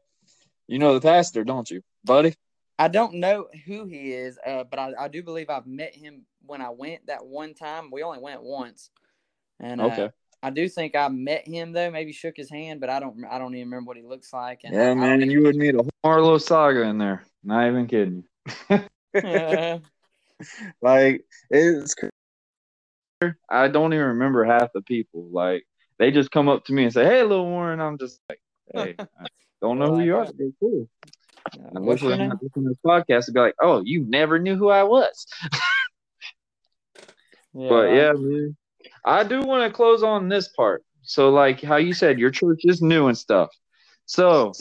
you 0.66 0.78
know 0.78 0.94
the 0.94 1.00
pastor, 1.00 1.44
don't 1.44 1.70
you, 1.70 1.82
buddy? 2.04 2.34
I 2.78 2.88
don't 2.88 3.14
know 3.14 3.48
who 3.66 3.86
he 3.86 4.12
is, 4.12 4.38
uh, 4.46 4.64
but 4.64 4.78
I, 4.78 4.92
I 4.98 5.08
do 5.08 5.22
believe 5.22 5.50
I've 5.50 5.66
met 5.66 5.94
him 5.94 6.22
when 6.46 6.60
I 6.60 6.70
went 6.70 7.06
that 7.06 7.24
one 7.24 7.54
time. 7.54 7.90
We 7.90 8.02
only 8.02 8.20
went 8.20 8.42
once, 8.42 8.90
and 9.60 9.80
uh, 9.80 9.84
Okay. 9.84 10.10
I 10.42 10.50
do 10.50 10.68
think 10.68 10.94
I 10.94 11.08
met 11.08 11.46
him 11.46 11.72
though. 11.72 11.90
Maybe 11.90 12.12
shook 12.12 12.36
his 12.36 12.50
hand, 12.50 12.80
but 12.80 12.90
I 12.90 13.00
don't. 13.00 13.24
I 13.24 13.38
don't 13.38 13.54
even 13.54 13.68
remember 13.68 13.88
what 13.88 13.96
he 13.96 14.02
looks 14.04 14.32
like. 14.32 14.60
And 14.64 14.74
Yeah, 14.74 14.90
I, 14.90 14.94
man, 14.94 15.28
you 15.30 15.42
would 15.42 15.56
meet 15.56 15.74
a 15.74 15.84
Marlowe 16.04 16.38
saga 16.38 16.82
in 16.82 16.98
there. 16.98 17.24
Not 17.42 17.66
even 17.66 17.86
kidding. 17.86 18.24
I 18.70 18.84
like 20.82 21.24
it's 21.50 21.94
I 23.50 23.68
don't 23.68 23.92
even 23.92 24.06
remember 24.06 24.44
half 24.44 24.72
the 24.72 24.82
people. 24.82 25.28
Like 25.32 25.64
they 25.98 26.10
just 26.10 26.30
come 26.30 26.48
up 26.48 26.64
to 26.66 26.72
me 26.72 26.84
and 26.84 26.92
say, 26.92 27.04
"Hey, 27.04 27.22
Lil 27.22 27.46
Warren," 27.46 27.80
I'm 27.80 27.98
just 27.98 28.20
like, 28.28 28.40
"Hey, 28.72 28.94
I 28.98 29.26
don't 29.60 29.78
know 29.78 29.96
who 29.96 30.02
you 30.02 30.16
are." 30.16 30.28
Cool. 30.60 30.88
I 31.74 31.80
wish 31.80 32.02
I 32.02 32.16
had 32.16 32.32
this 32.40 32.76
podcast 32.84 33.26
to 33.26 33.32
be 33.32 33.40
like, 33.40 33.54
oh, 33.60 33.82
you 33.84 34.04
never 34.08 34.38
knew 34.38 34.56
who 34.56 34.68
I 34.68 34.82
was. 34.82 35.26
yeah, 37.54 37.68
but 37.68 37.84
yeah, 37.92 38.12
man. 38.12 38.56
I 39.04 39.24
do 39.24 39.40
want 39.42 39.68
to 39.68 39.74
close 39.74 40.02
on 40.02 40.28
this 40.28 40.48
part. 40.48 40.84
So, 41.02 41.30
like 41.30 41.62
how 41.62 41.76
you 41.76 41.94
said, 41.94 42.18
your 42.18 42.30
church 42.30 42.60
is 42.64 42.82
new 42.82 43.08
and 43.08 43.16
stuff. 43.16 43.48
So, 44.06 44.52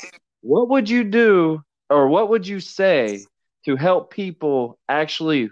what 0.41 0.69
would 0.69 0.89
you 0.89 1.03
do, 1.03 1.61
or 1.89 2.07
what 2.07 2.29
would 2.29 2.47
you 2.47 2.59
say 2.59 3.25
to 3.65 3.75
help 3.75 4.11
people 4.11 4.79
actually, 4.87 5.49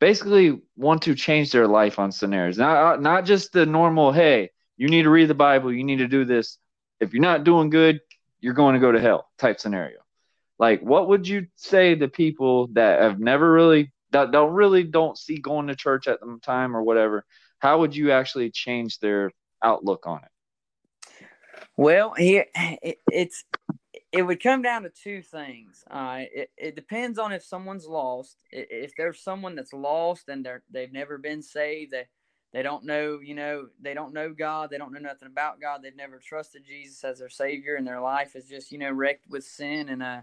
basically, 0.00 0.60
want 0.76 1.02
to 1.02 1.14
change 1.14 1.52
their 1.52 1.66
life 1.66 1.98
on 1.98 2.12
scenarios? 2.12 2.58
Not 2.58 2.76
uh, 2.76 3.00
not 3.00 3.24
just 3.24 3.52
the 3.52 3.66
normal, 3.66 4.12
hey, 4.12 4.50
you 4.76 4.88
need 4.88 5.02
to 5.02 5.10
read 5.10 5.28
the 5.28 5.34
Bible, 5.34 5.72
you 5.72 5.84
need 5.84 5.98
to 5.98 6.08
do 6.08 6.24
this. 6.24 6.58
If 7.00 7.12
you're 7.12 7.22
not 7.22 7.44
doing 7.44 7.70
good, 7.70 8.00
you're 8.40 8.54
going 8.54 8.74
to 8.74 8.80
go 8.80 8.92
to 8.92 9.00
hell 9.00 9.28
type 9.38 9.60
scenario. 9.60 9.98
Like, 10.58 10.80
what 10.82 11.08
would 11.08 11.26
you 11.26 11.46
say 11.56 11.94
to 11.94 12.08
people 12.08 12.68
that 12.74 13.02
have 13.02 13.18
never 13.18 13.50
really 13.50 13.92
that 14.12 14.30
don't 14.30 14.52
really 14.52 14.84
don't 14.84 15.18
see 15.18 15.38
going 15.38 15.66
to 15.66 15.74
church 15.74 16.06
at 16.06 16.20
the 16.20 16.38
time 16.42 16.76
or 16.76 16.82
whatever? 16.82 17.24
How 17.58 17.80
would 17.80 17.96
you 17.96 18.12
actually 18.12 18.50
change 18.50 18.98
their 18.98 19.32
outlook 19.62 20.06
on 20.06 20.18
it? 20.18 21.26
Well, 21.76 22.14
here 22.14 22.46
it, 22.54 22.98
it's 23.10 23.44
it 24.14 24.22
would 24.22 24.42
come 24.42 24.62
down 24.62 24.84
to 24.84 24.90
two 24.90 25.22
things. 25.22 25.84
Uh, 25.90 26.20
it, 26.32 26.50
it 26.56 26.76
depends 26.76 27.18
on 27.18 27.32
if 27.32 27.44
someone's 27.44 27.86
lost. 27.88 28.44
If 28.52 28.94
there's 28.96 29.20
someone 29.22 29.56
that's 29.56 29.74
lost 29.74 30.28
and 30.28 30.46
they're 30.46 30.62
they've 30.70 30.92
never 30.92 31.18
been 31.18 31.42
saved, 31.42 31.92
they 31.92 32.04
they 32.52 32.62
don't 32.62 32.84
know, 32.84 33.20
you 33.22 33.34
know, 33.34 33.66
they 33.82 33.94
don't 33.94 34.14
know 34.14 34.32
God, 34.32 34.70
they 34.70 34.78
don't 34.78 34.94
know 34.94 35.00
nothing 35.00 35.28
about 35.28 35.60
God, 35.60 35.82
they've 35.82 35.96
never 35.96 36.20
trusted 36.20 36.64
Jesus 36.64 37.04
as 37.04 37.18
their 37.18 37.28
Savior, 37.28 37.76
and 37.76 37.86
their 37.86 38.00
life 38.00 38.36
is 38.36 38.48
just, 38.48 38.72
you 38.72 38.78
know, 38.78 38.92
wrecked 38.92 39.26
with 39.28 39.44
sin 39.44 39.90
and 39.90 40.02
uh 40.02 40.22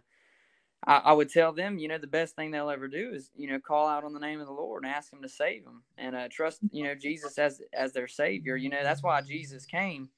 I, 0.87 0.97
I, 0.97 1.13
would 1.13 1.29
tell 1.29 1.53
them, 1.53 1.77
you 1.77 1.87
know, 1.87 1.99
the 1.99 2.07
best 2.07 2.35
thing 2.35 2.51
they'll 2.51 2.69
ever 2.71 2.87
do 2.87 3.11
is, 3.13 3.29
you 3.35 3.47
know, 3.49 3.59
call 3.59 3.87
out 3.87 4.03
on 4.03 4.13
the 4.13 4.19
name 4.19 4.41
of 4.41 4.47
the 4.47 4.53
Lord 4.53 4.83
and 4.83 4.91
ask 4.93 5.13
Him 5.13 5.21
to 5.21 5.29
save 5.29 5.63
them 5.63 5.83
and 5.97 6.15
uh, 6.15 6.27
trust, 6.31 6.59
you 6.71 6.83
know, 6.83 6.95
Jesus 6.95 7.37
as 7.37 7.61
as 7.73 7.93
their 7.93 8.07
Savior. 8.07 8.55
You 8.57 8.69
know, 8.69 8.83
that's 8.83 9.03
why 9.03 9.21
Jesus 9.21 9.65
came. 9.65 10.09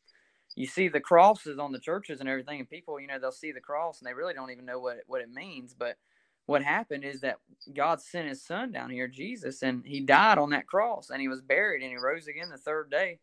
You 0.55 0.67
see 0.67 0.87
the 0.87 0.99
crosses 0.99 1.57
on 1.57 1.71
the 1.71 1.79
churches 1.79 2.19
and 2.19 2.29
everything, 2.29 2.59
and 2.59 2.69
people, 2.69 2.99
you 2.99 3.07
know, 3.07 3.19
they'll 3.19 3.31
see 3.31 3.51
the 3.51 3.59
cross 3.59 3.99
and 3.99 4.07
they 4.07 4.13
really 4.13 4.33
don't 4.33 4.51
even 4.51 4.65
know 4.65 4.79
what 4.79 4.97
what 5.07 5.21
it 5.21 5.31
means. 5.31 5.73
But 5.73 5.97
what 6.45 6.63
happened 6.63 7.03
is 7.03 7.21
that 7.21 7.37
God 7.73 8.01
sent 8.01 8.29
His 8.29 8.43
Son 8.43 8.71
down 8.71 8.89
here, 8.89 9.07
Jesus, 9.07 9.63
and 9.63 9.85
He 9.85 10.01
died 10.01 10.37
on 10.37 10.51
that 10.51 10.67
cross, 10.67 11.09
and 11.09 11.21
He 11.21 11.27
was 11.27 11.41
buried, 11.41 11.81
and 11.81 11.91
He 11.91 11.97
rose 11.97 12.27
again 12.27 12.49
the 12.49 12.57
third 12.57 12.91
day. 12.91 13.19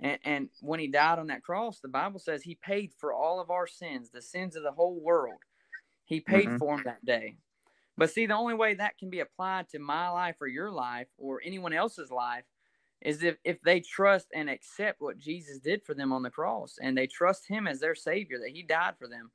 And, 0.00 0.18
and 0.24 0.48
when 0.60 0.80
He 0.80 0.88
died 0.88 1.18
on 1.18 1.28
that 1.28 1.42
cross, 1.42 1.80
the 1.80 1.88
Bible 1.88 2.18
says 2.18 2.42
He 2.42 2.56
paid 2.56 2.92
for 2.98 3.12
all 3.12 3.40
of 3.40 3.50
our 3.50 3.66
sins, 3.66 4.10
the 4.10 4.22
sins 4.22 4.56
of 4.56 4.62
the 4.62 4.72
whole 4.72 5.00
world 5.00 5.38
he 6.12 6.20
paid 6.20 6.46
mm-hmm. 6.46 6.56
for 6.58 6.76
them 6.76 6.84
that 6.84 7.04
day. 7.04 7.36
But 7.96 8.10
see, 8.10 8.26
the 8.26 8.34
only 8.34 8.54
way 8.54 8.74
that 8.74 8.98
can 8.98 9.10
be 9.10 9.20
applied 9.20 9.68
to 9.70 9.78
my 9.78 10.08
life 10.10 10.36
or 10.40 10.46
your 10.46 10.70
life 10.70 11.08
or 11.18 11.40
anyone 11.44 11.72
else's 11.72 12.10
life 12.10 12.44
is 13.04 13.22
if, 13.22 13.36
if 13.44 13.60
they 13.62 13.80
trust 13.80 14.28
and 14.34 14.48
accept 14.48 15.00
what 15.00 15.18
Jesus 15.18 15.58
did 15.58 15.82
for 15.84 15.94
them 15.94 16.12
on 16.12 16.22
the 16.22 16.30
cross 16.30 16.78
and 16.80 16.96
they 16.96 17.06
trust 17.06 17.48
him 17.48 17.66
as 17.66 17.80
their 17.80 17.94
savior, 17.94 18.38
that 18.38 18.52
he 18.54 18.62
died 18.62 18.94
for 18.98 19.08
them. 19.08 19.30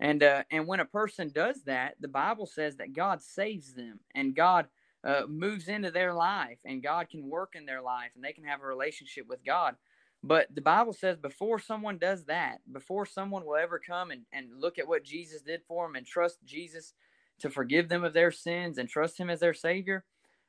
And 0.00 0.22
uh, 0.22 0.44
and 0.50 0.66
when 0.66 0.80
a 0.80 0.84
person 0.84 1.30
does 1.34 1.62
that, 1.64 1.96
the 2.00 2.08
Bible 2.08 2.46
says 2.46 2.76
that 2.76 2.92
God 2.92 3.20
saves 3.20 3.74
them 3.74 3.98
and 4.14 4.34
God 4.34 4.68
uh, 5.02 5.22
moves 5.28 5.68
into 5.68 5.90
their 5.90 6.14
life 6.14 6.58
and 6.64 6.82
God 6.82 7.08
can 7.08 7.28
work 7.28 7.54
in 7.54 7.66
their 7.66 7.82
life 7.82 8.10
and 8.14 8.22
they 8.22 8.32
can 8.32 8.44
have 8.44 8.62
a 8.62 8.66
relationship 8.66 9.26
with 9.28 9.44
God. 9.44 9.74
But 10.22 10.54
the 10.54 10.60
Bible 10.60 10.92
says 10.92 11.16
before 11.16 11.58
someone 11.58 11.98
does 11.98 12.24
that, 12.24 12.58
before 12.72 13.06
someone 13.06 13.44
will 13.44 13.56
ever 13.56 13.78
come 13.78 14.10
and, 14.10 14.22
and 14.32 14.60
look 14.60 14.78
at 14.78 14.88
what 14.88 15.04
Jesus 15.04 15.42
did 15.42 15.62
for 15.66 15.86
them 15.86 15.94
and 15.96 16.06
trust 16.06 16.38
Jesus 16.44 16.92
to 17.40 17.50
forgive 17.50 17.88
them 17.88 18.04
of 18.04 18.14
their 18.14 18.32
sins 18.32 18.78
and 18.78 18.88
trust 18.88 19.18
him 19.18 19.30
as 19.30 19.40
their 19.40 19.54
savior, 19.54 20.04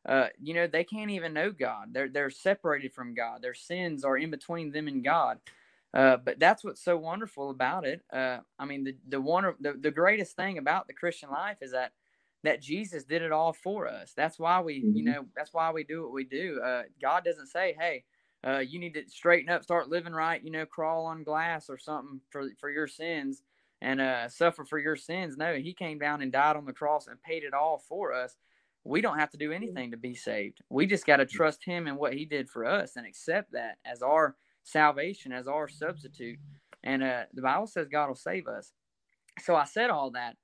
uh, 0.08 0.28
you 0.42 0.54
know, 0.54 0.68
they 0.68 0.84
can't 0.84 1.12
even 1.12 1.34
know 1.34 1.52
God. 1.52 1.94
They're 1.94 2.10
they're 2.10 2.30
separated 2.30 2.94
from 2.94 3.14
God. 3.14 3.42
Their 3.42 3.54
sins 3.54 4.04
are 4.04 4.18
in 4.18 4.32
between 4.32 4.72
them 4.72 4.88
and 4.88 5.04
God. 5.04 5.40
Uh, 5.94 6.18
but 6.18 6.40
that's 6.40 6.64
what's 6.64 6.84
so 6.84 6.96
wonderful 6.96 7.50
about 7.50 7.86
it. 7.86 8.02
Uh, 8.14 8.38
I 8.58 8.66
mean, 8.66 8.84
the 8.84 8.96
the 9.08 9.22
one 9.22 9.54
the, 9.60 9.74
the 9.74 9.92
greatest 9.92 10.36
thing 10.36 10.58
about 10.58 10.88
the 10.88 10.94
Christian 10.94 11.30
life 11.30 11.58
is 11.62 11.72
that 11.72 11.92
that 12.44 12.62
Jesus 12.62 13.04
did 13.04 13.22
it 13.22 13.34
all 13.34 13.52
for 13.52 13.88
us. 13.88 14.14
That's 14.16 14.40
why 14.40 14.62
we, 14.62 14.76
you 14.76 14.84
mm-hmm. 14.84 15.06
know, 15.06 15.26
that's 15.36 15.54
why 15.54 15.72
we 15.72 15.84
do 15.84 16.04
what 16.04 16.14
we 16.14 16.24
do. 16.24 16.62
Uh, 16.64 16.84
God 17.02 17.26
doesn't 17.26 17.48
say, 17.48 17.76
"Hey, 17.78 18.06
uh, 18.48 18.60
you 18.60 18.80
need 18.80 18.94
to 18.94 19.04
straighten 19.10 19.50
up, 19.50 19.64
start 19.64 19.90
living 19.90 20.14
right, 20.14 20.44
you 20.44 20.52
know, 20.52 20.66
crawl 20.66 21.06
on 21.06 21.24
glass 21.24 21.70
or 21.70 21.78
something 21.78 22.22
for 22.30 22.50
for 22.60 22.70
your 22.70 22.88
sins 22.88 23.42
and 23.82 24.02
uh, 24.02 24.30
suffer 24.30 24.66
for 24.66 24.80
your 24.80 24.96
sins. 24.96 25.38
No, 25.38 25.56
he 25.56 25.74
came 25.74 26.00
down 26.00 26.22
and 26.22 26.32
died 26.32 26.56
on 26.56 26.66
the 26.66 26.74
cross 26.74 27.08
and 27.08 27.22
paid 27.22 27.44
it 27.44 27.54
all 27.54 27.84
for 27.88 28.14
us. 28.14 28.36
We 28.84 29.02
don't 29.02 29.20
have 29.20 29.30
to 29.32 29.38
do 29.38 29.52
anything 29.52 29.92
to 29.92 29.98
be 29.98 30.16
saved. 30.16 30.62
We 30.70 30.86
just 30.86 31.06
got 31.06 31.18
to 31.18 31.26
trust 31.26 31.64
him 31.64 31.88
and 31.88 31.98
what 31.98 32.14
he 32.14 32.26
did 32.26 32.50
for 32.50 32.66
us 32.66 32.96
and 32.96 33.06
accept 33.06 33.52
that 33.52 33.78
as 33.86 34.02
our 34.02 34.36
salvation, 34.64 35.32
as 35.32 35.48
our 35.48 35.68
substitute. 35.68 36.40
And 36.84 37.04
uh, 37.04 37.24
the 37.34 37.42
Bible 37.42 37.68
says 37.68 37.88
God 37.88 38.08
will 38.08 38.16
save 38.16 38.48
us. 38.48 38.72
So 39.42 39.56
I 39.56 39.66
said 39.66 39.90
all 39.90 40.12
that 40.12 40.38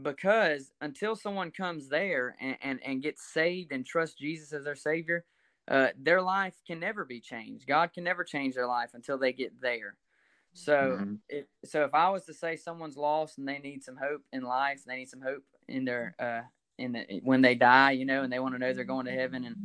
because 0.00 0.72
until 0.80 1.16
someone 1.16 1.50
comes 1.50 1.88
there 1.88 2.36
and, 2.40 2.56
and, 2.62 2.80
and 2.84 3.02
gets 3.02 3.32
saved 3.32 3.72
and 3.72 3.84
trusts 3.84 4.18
Jesus 4.18 4.52
as 4.52 4.64
their 4.64 4.74
Savior, 4.74 5.24
uh, 5.70 5.88
their 5.98 6.22
life 6.22 6.54
can 6.66 6.80
never 6.80 7.04
be 7.04 7.20
changed. 7.20 7.66
God 7.66 7.92
can 7.92 8.04
never 8.04 8.24
change 8.24 8.54
their 8.54 8.66
life 8.66 8.90
until 8.94 9.18
they 9.18 9.32
get 9.32 9.60
there. 9.60 9.96
So, 10.52 10.98
mm-hmm. 11.00 11.14
if, 11.28 11.46
so 11.64 11.84
if 11.84 11.94
I 11.94 12.10
was 12.10 12.24
to 12.24 12.34
say 12.34 12.56
someone's 12.56 12.96
lost 12.96 13.38
and 13.38 13.46
they 13.46 13.58
need 13.58 13.84
some 13.84 13.96
hope 13.96 14.22
in 14.32 14.42
life, 14.42 14.82
they 14.84 14.96
need 14.96 15.08
some 15.08 15.20
hope 15.20 15.44
in 15.68 15.84
their 15.84 16.16
uh, 16.18 16.40
in 16.80 16.92
the 16.92 17.20
when 17.22 17.42
they 17.42 17.54
die, 17.54 17.92
you 17.92 18.04
know, 18.04 18.22
and 18.22 18.32
they 18.32 18.38
want 18.38 18.54
to 18.54 18.58
know 18.58 18.72
they're 18.72 18.84
going 18.84 19.06
to 19.06 19.12
heaven 19.12 19.44
and 19.44 19.56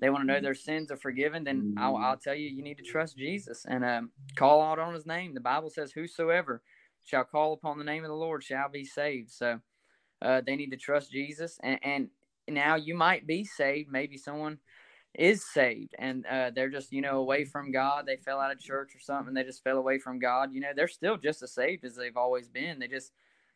they 0.00 0.10
want 0.10 0.22
to 0.22 0.26
know 0.26 0.40
their 0.40 0.54
sins 0.54 0.90
are 0.90 0.96
forgiven, 0.96 1.44
then 1.44 1.74
I'll, 1.78 1.96
I'll 1.96 2.16
tell 2.16 2.34
you, 2.34 2.48
you 2.48 2.62
need 2.62 2.78
to 2.78 2.84
trust 2.84 3.16
Jesus 3.16 3.64
and 3.68 3.84
um, 3.84 4.10
call 4.34 4.60
out 4.60 4.78
on 4.78 4.94
His 4.94 5.06
name. 5.06 5.34
The 5.34 5.40
Bible 5.40 5.70
says, 5.70 5.92
"Whosoever 5.92 6.62
shall 7.04 7.24
call 7.24 7.52
upon 7.52 7.78
the 7.78 7.84
name 7.84 8.04
of 8.04 8.08
the 8.08 8.16
Lord 8.16 8.42
shall 8.42 8.68
be 8.68 8.84
saved." 8.84 9.30
So, 9.30 9.60
uh, 10.20 10.40
they 10.44 10.56
need 10.56 10.70
to 10.70 10.76
trust 10.76 11.12
Jesus, 11.12 11.58
and, 11.62 11.78
and 11.82 12.08
now 12.48 12.74
you 12.74 12.94
might 12.94 13.26
be 13.26 13.44
saved. 13.44 13.90
Maybe 13.90 14.16
someone 14.16 14.58
is 15.14 15.44
saved 15.44 15.94
and 15.98 16.24
uh, 16.26 16.50
they're 16.54 16.70
just 16.70 16.90
you 16.90 17.02
know 17.02 17.18
away 17.18 17.44
from 17.44 17.70
god 17.70 18.06
they 18.06 18.16
fell 18.16 18.40
out 18.40 18.50
of 18.50 18.58
church 18.58 18.94
or 18.94 18.98
something 18.98 19.34
they 19.34 19.44
just 19.44 19.62
fell 19.62 19.76
away 19.76 19.98
from 19.98 20.18
god 20.18 20.54
you 20.54 20.60
know 20.60 20.70
they're 20.74 20.88
still 20.88 21.18
just 21.18 21.42
as 21.42 21.52
saved 21.52 21.84
as 21.84 21.94
they've 21.94 22.16
always 22.16 22.48
been 22.48 22.78
they 22.78 22.88
just 22.88 23.12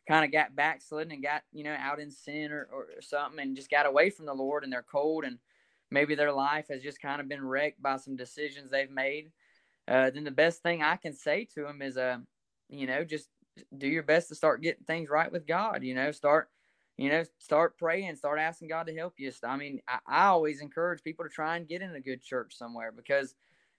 kind 0.07 0.25
of 0.25 0.31
got 0.31 0.55
backslidden 0.55 1.11
and 1.11 1.23
got 1.23 1.43
you 1.51 1.63
know 1.63 1.75
out 1.79 1.99
in 1.99 2.09
sin 2.11 2.51
or, 2.51 2.67
or 2.71 2.87
something 3.01 3.39
and 3.39 3.55
just 3.55 3.69
got 3.69 3.85
away 3.85 4.09
from 4.09 4.25
the 4.25 4.33
lord 4.33 4.63
and 4.63 4.71
they're 4.71 4.83
cold 4.83 5.23
and 5.23 5.37
maybe 5.91 6.15
their 6.15 6.31
life 6.31 6.67
has 6.69 6.81
just 6.81 7.01
kind 7.01 7.21
of 7.21 7.29
been 7.29 7.45
wrecked 7.45 7.81
by 7.81 7.97
some 7.97 8.15
decisions 8.15 8.71
they've 8.71 8.91
made 8.91 9.31
uh, 9.87 10.09
then 10.09 10.23
the 10.23 10.31
best 10.31 10.61
thing 10.63 10.81
i 10.81 10.95
can 10.95 11.13
say 11.13 11.45
to 11.53 11.63
them 11.63 11.81
is 11.81 11.97
uh 11.97 12.17
you 12.69 12.87
know 12.87 13.03
just 13.03 13.29
do 13.77 13.87
your 13.87 14.03
best 14.03 14.29
to 14.29 14.35
start 14.35 14.61
getting 14.61 14.83
things 14.85 15.09
right 15.09 15.31
with 15.31 15.47
god 15.47 15.83
you 15.83 15.93
know 15.93 16.11
start 16.11 16.49
you 16.97 17.09
know, 17.09 17.23
start 17.37 17.77
praying, 17.77 18.15
start 18.15 18.39
asking 18.39 18.69
God 18.69 18.87
to 18.87 18.95
help 18.95 19.13
you. 19.17 19.31
I 19.43 19.55
mean, 19.55 19.81
I, 19.87 19.99
I, 20.07 20.25
always 20.27 20.61
encourage 20.61 21.03
people 21.03 21.25
to 21.25 21.29
try 21.29 21.55
and 21.55 21.67
get 21.67 21.83
in 21.83 21.93
a 21.95 22.01
good 22.01 22.23
church 22.23 22.55
somewhere 22.57 22.91
because, 22.91 23.35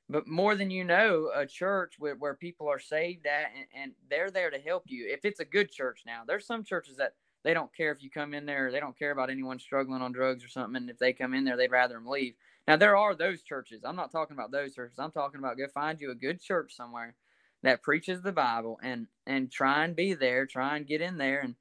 but 0.09 0.27
more 0.27 0.55
than 0.55 0.71
you 0.71 0.85
know, 0.85 1.31
a 1.35 1.47
church 1.47 1.95
where, 1.99 2.15
where 2.15 2.35
people 2.35 2.69
are 2.69 2.79
saved 2.79 3.27
at 3.27 3.51
and, 3.57 3.67
and 3.83 3.93
they're 4.09 4.31
there 4.31 4.51
to 4.51 4.59
help 4.59 4.85
you. 4.87 5.07
If 5.09 5.25
it's 5.25 5.41
a 5.41 5.45
good 5.45 5.71
church 5.71 6.03
now, 6.07 6.23
there's 6.27 6.47
some 6.47 6.65
churches 6.65 6.97
that 6.97 7.15
they 7.45 7.55
don't 7.55 7.75
care 7.75 7.93
if 7.93 8.03
you 8.03 8.11
come 8.11 8.35
in 8.35 8.47
there, 8.47 8.73
they 8.73 8.81
don't 8.81 8.99
care 8.99 9.11
about 9.11 9.31
anyone 9.31 9.59
struggling 9.59 10.03
on 10.03 10.13
drugs 10.13 10.45
or 10.45 10.49
something. 10.49 10.77
And 10.77 10.91
if 10.91 10.99
they 10.99 11.13
come 11.13 11.35
in 11.35 11.45
there, 11.45 11.57
they'd 11.57 11.71
rather 11.71 11.95
them 11.95 12.07
leave. 12.07 12.35
Now, 12.67 12.77
there 12.77 12.97
are 12.97 13.15
those 13.15 13.43
churches. 13.43 13.83
I'm 13.85 13.97
not 13.97 14.13
talking 14.13 14.37
about 14.37 14.51
those 14.51 14.75
churches. 14.75 14.99
I'm 14.99 15.13
talking 15.13 15.39
about 15.39 15.57
go 15.57 15.67
find 15.69 16.01
you 16.01 16.11
a 16.11 16.15
good 16.15 16.41
church 16.41 16.75
somewhere 16.75 17.15
that 17.63 17.83
preaches 17.83 18.23
the 18.23 18.33
Bible 18.33 18.79
and, 18.83 19.07
and 19.27 19.51
try 19.51 19.85
and 19.85 19.97
be 19.97 20.15
there, 20.15 20.47
try 20.47 20.77
and 20.77 20.87
get 20.87 21.01
in 21.01 21.17
there 21.17 21.41
and, 21.41 21.55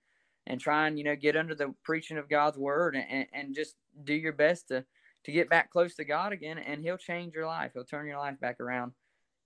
and 0.45 0.59
try 0.59 0.87
and 0.87 0.97
you 0.97 1.03
know 1.03 1.15
get 1.15 1.35
under 1.35 1.55
the 1.55 1.73
preaching 1.83 2.17
of 2.17 2.29
God's 2.29 2.57
word 2.57 2.95
and, 2.95 3.27
and 3.33 3.55
just 3.55 3.75
do 4.03 4.13
your 4.13 4.33
best 4.33 4.69
to 4.69 4.85
to 5.23 5.31
get 5.31 5.49
back 5.49 5.71
close 5.71 5.95
to 5.95 6.05
God 6.05 6.31
again 6.31 6.57
and 6.57 6.81
he'll 6.81 6.97
change 6.97 7.33
your 7.33 7.45
life 7.45 7.71
he'll 7.73 7.83
turn 7.83 8.07
your 8.07 8.17
life 8.17 8.39
back 8.39 8.59
around 8.59 8.93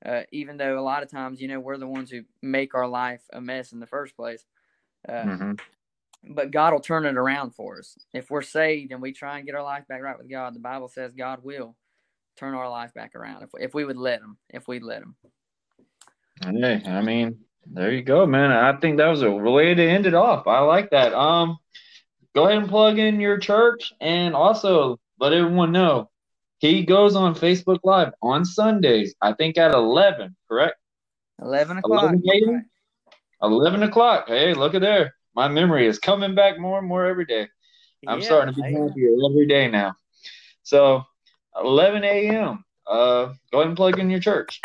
uh, 0.06 0.22
even 0.32 0.58
though 0.58 0.80
a 0.80 0.82
lot 0.82 1.04
of 1.04 1.12
times 1.12 1.42
you 1.42 1.48
know 1.48 1.60
we're 1.60 1.78
the 1.78 1.88
ones 1.88 2.10
who 2.10 2.22
make 2.42 2.76
our 2.76 2.88
life 2.88 3.22
a 3.34 3.42
mess 3.42 3.72
in 3.72 3.80
the 3.80 3.88
first 3.88 4.16
place 4.16 4.46
uh, 5.10 5.24
mm-hmm. 5.24 5.54
but 6.34 6.52
God 6.52 6.74
will 6.74 6.80
turn 6.80 7.06
it 7.06 7.18
around 7.18 7.56
for 7.56 7.80
us 7.80 7.98
if 8.14 8.30
we're 8.30 8.42
saved 8.42 8.92
and 8.92 9.02
we 9.02 9.12
try 9.12 9.38
and 9.38 9.46
get 9.46 9.56
our 9.56 9.64
life 9.64 9.88
back 9.88 10.02
right 10.02 10.18
with 10.18 10.30
God 10.30 10.56
the 10.56 10.60
Bible 10.60 10.88
says 10.90 11.14
God 11.14 11.44
will 11.44 11.76
turn 12.38 12.54
our 12.54 12.70
life 12.70 12.94
back 12.94 13.16
around 13.16 13.44
if, 13.44 13.50
if 13.60 13.74
we 13.74 13.86
would 13.86 13.98
let 13.98 14.22
him 14.22 14.38
if 14.50 14.68
we'd 14.68 14.84
let 14.84 15.02
him 15.02 15.16
hey 16.44 16.82
I 16.86 17.02
mean 17.02 17.40
there 17.66 17.92
you 17.92 18.02
go, 18.02 18.26
man. 18.26 18.52
I 18.52 18.78
think 18.80 18.98
that 18.98 19.08
was 19.08 19.22
a 19.22 19.32
way 19.32 19.74
to 19.74 19.84
end 19.84 20.06
it 20.06 20.14
off. 20.14 20.48
I 20.48 20.60
like 20.60 20.90
that. 20.92 21.14
Um, 21.14 21.58
go 22.34 22.48
ahead 22.48 22.58
and 22.58 22.70
plug 22.70 22.98
in 22.98 23.20
your 23.20 23.38
church 23.38 23.94
and 24.02 24.34
also 24.36 25.00
let 25.22 25.34
everyone 25.34 25.72
know 25.72 26.10
he 26.58 26.84
goes 26.84 27.16
on 27.16 27.36
Facebook 27.36 27.80
Live 27.84 28.12
on 28.24 28.44
Sundays. 28.44 29.16
I 29.22 29.34
think 29.34 29.58
at 29.58 29.72
eleven, 29.72 30.36
correct? 30.50 30.76
Eleven 31.40 31.78
o'clock. 31.78 32.14
11, 32.24 32.66
11 33.42 33.84
o'clock. 33.84 34.28
Hey, 34.28 34.54
look 34.54 34.74
at 34.76 34.82
there. 34.82 35.14
my 35.36 35.48
memory 35.48 35.88
is 35.88 36.00
coming 36.00 36.36
back 36.36 36.60
more 36.60 36.80
and 36.80 36.88
more 36.88 37.06
every 37.06 37.26
day. 37.26 37.48
I'm 38.08 38.20
Yeah, 38.20 38.26
starting 38.26 38.54
to 38.54 38.62
be 38.62 38.74
happier 38.74 39.12
every 39.30 39.48
day 39.48 39.68
now. 39.68 39.94
So 40.64 41.04
11 41.60 42.04
a.m. 42.04 42.66
Uh, 42.86 43.34
go 43.52 43.60
ahead 43.60 43.68
and 43.68 43.78
plug 43.78 44.00
in 44.00 44.10
your 44.10 44.20
church. 44.20 44.60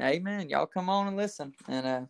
Amen. 0.00 0.48
Y'all 0.48 0.66
come 0.66 0.88
on 0.88 1.08
and 1.08 1.16
listen. 1.16 1.52
And 1.68 1.86
uh 1.86 2.02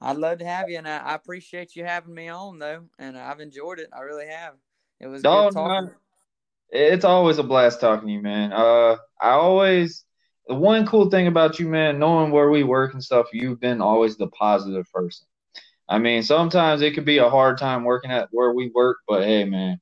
I'd 0.00 0.18
love 0.18 0.38
to 0.38 0.44
have 0.44 0.68
you 0.68 0.76
and 0.76 0.86
I, 0.86 0.98
I 0.98 1.14
appreciate 1.14 1.74
you 1.74 1.84
having 1.84 2.14
me 2.14 2.28
on 2.28 2.58
though. 2.58 2.84
And 2.98 3.18
I've 3.18 3.40
enjoyed 3.40 3.78
it. 3.78 3.88
I 3.92 4.00
really 4.00 4.26
have. 4.26 4.54
It 5.00 5.06
was 5.06 5.22
Dog, 5.22 5.52
good 5.52 5.60
talking. 5.60 5.90
It's 6.70 7.04
always 7.04 7.38
a 7.38 7.42
blast 7.42 7.80
talking 7.80 8.08
to 8.08 8.12
you, 8.12 8.22
man. 8.22 8.52
Uh, 8.52 8.96
I 9.20 9.30
always 9.30 10.04
the 10.48 10.54
one 10.54 10.86
cool 10.86 11.10
thing 11.10 11.26
about 11.26 11.58
you, 11.58 11.68
man, 11.68 11.98
knowing 11.98 12.30
where 12.30 12.50
we 12.50 12.62
work 12.62 12.92
and 12.92 13.02
stuff, 13.02 13.26
you've 13.32 13.60
been 13.60 13.80
always 13.80 14.16
the 14.16 14.28
positive 14.28 14.86
person. 14.92 15.26
I 15.88 15.98
mean, 15.98 16.22
sometimes 16.22 16.82
it 16.82 16.94
could 16.94 17.04
be 17.04 17.18
a 17.18 17.30
hard 17.30 17.58
time 17.58 17.84
working 17.84 18.10
at 18.10 18.28
where 18.32 18.52
we 18.52 18.70
work, 18.74 18.98
but 19.08 19.22
hey, 19.24 19.44
man, 19.44 19.78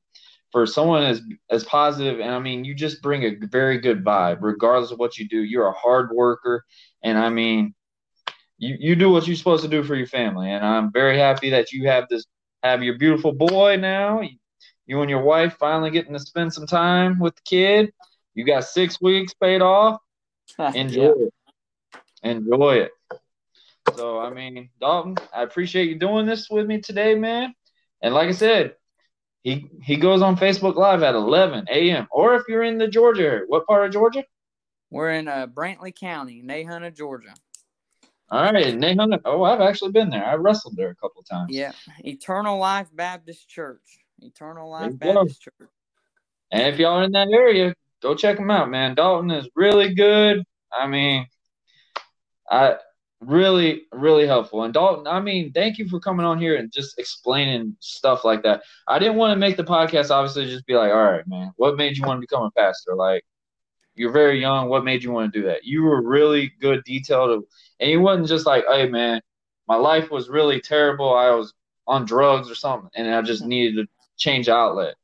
for 0.52 0.66
someone 0.66 1.02
as 1.02 1.22
as 1.50 1.64
positive, 1.64 2.20
and 2.20 2.30
I 2.30 2.38
mean, 2.38 2.64
you 2.64 2.74
just 2.74 3.02
bring 3.02 3.22
a 3.24 3.46
very 3.46 3.78
good 3.78 4.04
vibe, 4.04 4.38
regardless 4.40 4.90
of 4.90 4.98
what 4.98 5.18
you 5.18 5.28
do. 5.28 5.42
You're 5.42 5.68
a 5.68 5.72
hard 5.72 6.10
worker, 6.12 6.64
and 7.02 7.18
I 7.18 7.30
mean, 7.30 7.74
you 8.58 8.76
you 8.78 8.96
do 8.96 9.10
what 9.10 9.26
you're 9.26 9.36
supposed 9.36 9.64
to 9.64 9.70
do 9.70 9.82
for 9.82 9.94
your 9.94 10.06
family, 10.06 10.50
and 10.50 10.64
I'm 10.64 10.92
very 10.92 11.18
happy 11.18 11.50
that 11.50 11.72
you 11.72 11.88
have 11.88 12.08
this 12.08 12.26
have 12.62 12.82
your 12.82 12.98
beautiful 12.98 13.32
boy 13.32 13.76
now. 13.76 14.22
You 14.86 15.00
and 15.00 15.10
your 15.10 15.22
wife 15.22 15.56
finally 15.58 15.90
getting 15.90 16.12
to 16.12 16.18
spend 16.18 16.52
some 16.52 16.66
time 16.66 17.18
with 17.18 17.34
the 17.36 17.42
kid. 17.44 17.92
You 18.34 18.44
got 18.44 18.64
six 18.64 19.00
weeks 19.00 19.32
paid 19.34 19.62
off. 19.62 20.00
Enjoy 20.74 21.02
Yeah. 21.02 21.26
it. 21.26 21.34
Enjoy 22.22 22.74
it. 22.76 22.90
So 23.96 24.18
I 24.18 24.30
mean, 24.30 24.70
Dalton, 24.80 25.16
I 25.34 25.42
appreciate 25.42 25.88
you 25.88 25.98
doing 25.98 26.26
this 26.26 26.48
with 26.50 26.66
me 26.66 26.80
today, 26.80 27.14
man. 27.14 27.54
And 28.02 28.14
like 28.14 28.28
I 28.28 28.32
said, 28.32 28.74
he 29.42 29.68
he 29.82 29.96
goes 29.96 30.22
on 30.22 30.36
Facebook 30.36 30.74
Live 30.76 31.02
at 31.02 31.14
11 31.14 31.66
a.m. 31.70 32.08
Or 32.10 32.34
if 32.34 32.42
you're 32.48 32.62
in 32.62 32.78
the 32.78 32.88
Georgia 32.88 33.22
area, 33.24 33.44
what 33.46 33.66
part 33.66 33.86
of 33.86 33.92
Georgia? 33.92 34.24
We're 34.90 35.10
in 35.12 35.28
uh, 35.28 35.46
Brantley 35.46 35.94
County, 35.94 36.42
Nahunta, 36.44 36.94
Georgia. 36.94 37.34
All 38.30 38.42
right, 38.52 38.74
Nahunta. 38.74 39.20
Oh, 39.24 39.42
I've 39.42 39.60
actually 39.60 39.92
been 39.92 40.08
there. 40.08 40.24
I 40.24 40.34
wrestled 40.34 40.76
there 40.76 40.90
a 40.90 40.94
couple 40.94 41.20
of 41.20 41.28
times. 41.28 41.50
Yeah. 41.50 41.72
Eternal 42.00 42.58
Life 42.58 42.88
Baptist 42.94 43.48
Church. 43.48 44.03
Eternal 44.24 44.70
Life 44.70 44.92
There 44.98 45.08
you 45.08 45.14
go. 45.14 45.20
Baptist 45.20 45.42
Church. 45.42 45.68
And 46.50 46.62
if 46.62 46.78
y'all 46.78 46.98
are 46.98 47.04
in 47.04 47.12
that 47.12 47.28
area, 47.28 47.74
go 48.02 48.14
check 48.14 48.38
him 48.38 48.50
out, 48.50 48.70
man. 48.70 48.94
Dalton 48.94 49.30
is 49.30 49.48
really 49.54 49.94
good. 49.94 50.44
I 50.72 50.86
mean, 50.86 51.26
I 52.50 52.76
really, 53.20 53.82
really 53.92 54.26
helpful. 54.26 54.62
And 54.64 54.74
Dalton, 54.74 55.06
I 55.06 55.20
mean, 55.20 55.52
thank 55.52 55.78
you 55.78 55.88
for 55.88 56.00
coming 56.00 56.26
on 56.26 56.38
here 56.38 56.56
and 56.56 56.72
just 56.72 56.98
explaining 56.98 57.76
stuff 57.80 58.24
like 58.24 58.42
that. 58.42 58.62
I 58.86 58.98
didn't 58.98 59.16
want 59.16 59.32
to 59.32 59.38
make 59.38 59.56
the 59.56 59.64
podcast 59.64 60.10
obviously 60.10 60.46
just 60.46 60.66
be 60.66 60.74
like, 60.74 60.90
all 60.90 61.04
right, 61.04 61.26
man, 61.26 61.52
what 61.56 61.76
made 61.76 61.96
you 61.96 62.04
want 62.04 62.18
to 62.18 62.20
become 62.20 62.44
a 62.44 62.50
pastor? 62.50 62.94
Like, 62.94 63.24
you're 63.94 64.12
very 64.12 64.40
young. 64.40 64.68
What 64.68 64.84
made 64.84 65.02
you 65.02 65.12
want 65.12 65.32
to 65.32 65.40
do 65.40 65.46
that? 65.46 65.64
You 65.64 65.84
were 65.84 66.02
really 66.02 66.52
good, 66.60 66.82
detailed, 66.84 67.44
and 67.80 67.90
you 67.90 68.00
wasn't 68.00 68.28
just 68.28 68.46
like, 68.46 68.64
hey, 68.68 68.88
man, 68.88 69.20
my 69.68 69.76
life 69.76 70.10
was 70.10 70.28
really 70.28 70.60
terrible. 70.60 71.14
I 71.14 71.30
was 71.30 71.54
on 71.86 72.04
drugs 72.04 72.50
or 72.50 72.54
something, 72.54 72.90
and 72.94 73.08
I 73.14 73.22
just 73.22 73.44
needed 73.44 73.76
to 73.76 73.86
change 74.16 74.48
outlet. 74.48 74.94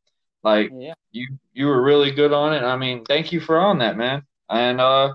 Like, 0.42 0.70
Yeah. 0.74 0.94
you 1.12 1.28
you 1.52 1.66
were 1.66 1.82
really 1.82 2.10
good 2.12 2.32
on 2.32 2.52
it. 2.54 2.62
I 2.62 2.76
mean, 2.76 3.04
thank 3.04 3.32
you 3.32 3.40
for 3.40 3.58
on 3.58 3.78
that, 3.78 3.96
man. 3.96 4.22
And 4.48 4.80
uh 4.80 5.14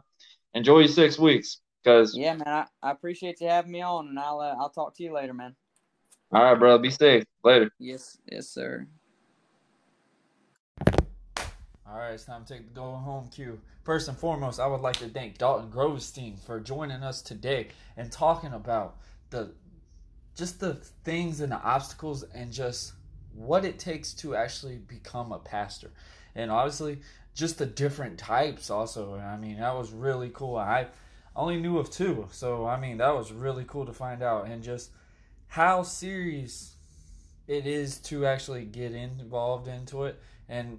enjoy 0.54 0.80
your 0.80 0.88
six 0.88 1.18
weeks. 1.18 1.62
Cause 1.84 2.16
Yeah, 2.16 2.34
man. 2.34 2.48
I, 2.48 2.66
I 2.82 2.92
appreciate 2.92 3.42
you 3.42 3.48
having 3.48 3.72
me 3.72 3.82
on 3.82 4.08
and 4.08 4.20
I'll 4.20 4.40
uh, 4.40 4.56
I'll 4.60 4.70
talk 4.70 4.96
to 4.98 5.04
you 5.04 5.14
later, 5.14 5.34
man. 5.34 5.56
all 6.32 6.44
right, 6.44 6.58
bro. 6.60 6.78
be 6.78 6.90
safe. 6.92 7.24
Later. 7.44 7.70
Yes, 7.80 8.18
yes, 8.32 8.48
sir. 8.50 8.88
All 11.88 12.02
right, 12.02 12.14
it's 12.14 12.26
time 12.26 12.44
to 12.44 12.54
take 12.54 12.68
the 12.68 12.74
going 12.74 13.02
home 13.04 13.30
cue. 13.34 13.60
First 13.84 14.08
and 14.10 14.18
foremost, 14.18 14.60
I 14.60 14.66
would 14.66 14.82
like 14.82 14.98
to 14.98 15.08
thank 15.08 15.38
Dalton 15.38 15.70
Grovenstein 15.72 16.40
for 16.40 16.60
joining 16.60 17.04
us 17.04 17.22
today 17.22 17.68
and 17.96 18.12
talking 18.12 18.54
about 18.54 18.98
the 19.30 19.52
just 20.36 20.60
the 20.60 20.74
things 21.04 21.40
and 21.40 21.52
the 21.52 21.62
obstacles 21.62 22.24
and 22.34 22.52
just 22.52 22.94
what 23.36 23.66
it 23.66 23.80
takes 23.80 24.14
to 24.14 24.36
actually 24.36 24.78
become 24.78 25.32
a 25.32 25.40
pastor. 25.40 25.92
And 26.36 26.52
obviously 26.52 27.00
just 27.34 27.58
the 27.58 27.66
different 27.66 28.18
types 28.18 28.70
also. 28.70 29.16
I 29.16 29.38
mean, 29.38 29.60
that 29.60 29.76
was 29.76 29.92
really 29.92 30.30
cool. 30.34 30.56
I 30.56 30.88
only 31.36 31.60
knew 31.60 31.78
of 31.78 31.92
two. 31.92 32.28
So 32.32 32.66
I 32.66 32.80
mean, 32.80 32.98
that 32.98 33.14
was 33.16 33.32
really 33.32 33.66
cool 33.68 33.86
to 33.86 33.94
find 33.94 34.24
out 34.24 34.48
and 34.48 34.64
just 34.64 34.92
how 35.48 35.84
serious 35.84 36.76
it 37.48 37.68
is 37.68 38.00
to 38.00 38.26
actually 38.26 38.66
get 38.66 38.94
involved 38.94 39.68
into 39.68 40.06
it 40.06 40.20
and 40.50 40.78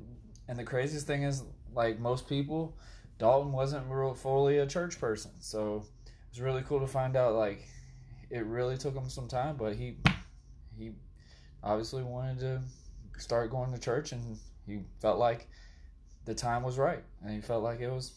and 0.48 0.58
the 0.58 0.64
craziest 0.64 1.06
thing 1.06 1.24
is, 1.24 1.42
like 1.74 1.98
most 1.98 2.28
people, 2.28 2.76
Dalton 3.18 3.52
wasn't 3.52 3.86
real 3.88 4.14
fully 4.14 4.58
a 4.58 4.66
church 4.66 5.00
person. 5.00 5.32
So 5.40 5.84
it 6.06 6.30
was 6.30 6.40
really 6.40 6.62
cool 6.62 6.80
to 6.80 6.86
find 6.86 7.16
out. 7.16 7.34
Like 7.34 7.66
it 8.30 8.44
really 8.44 8.76
took 8.76 8.94
him 8.94 9.08
some 9.08 9.28
time, 9.28 9.56
but 9.56 9.74
he 9.74 9.96
he 10.76 10.92
obviously 11.62 12.02
wanted 12.02 12.40
to 12.40 12.62
start 13.18 13.50
going 13.50 13.72
to 13.72 13.78
church, 13.78 14.12
and 14.12 14.38
he 14.66 14.80
felt 15.00 15.18
like 15.18 15.48
the 16.24 16.34
time 16.34 16.62
was 16.62 16.78
right, 16.78 17.02
and 17.22 17.34
he 17.34 17.40
felt 17.40 17.62
like 17.62 17.80
it 17.80 17.90
was 17.90 18.12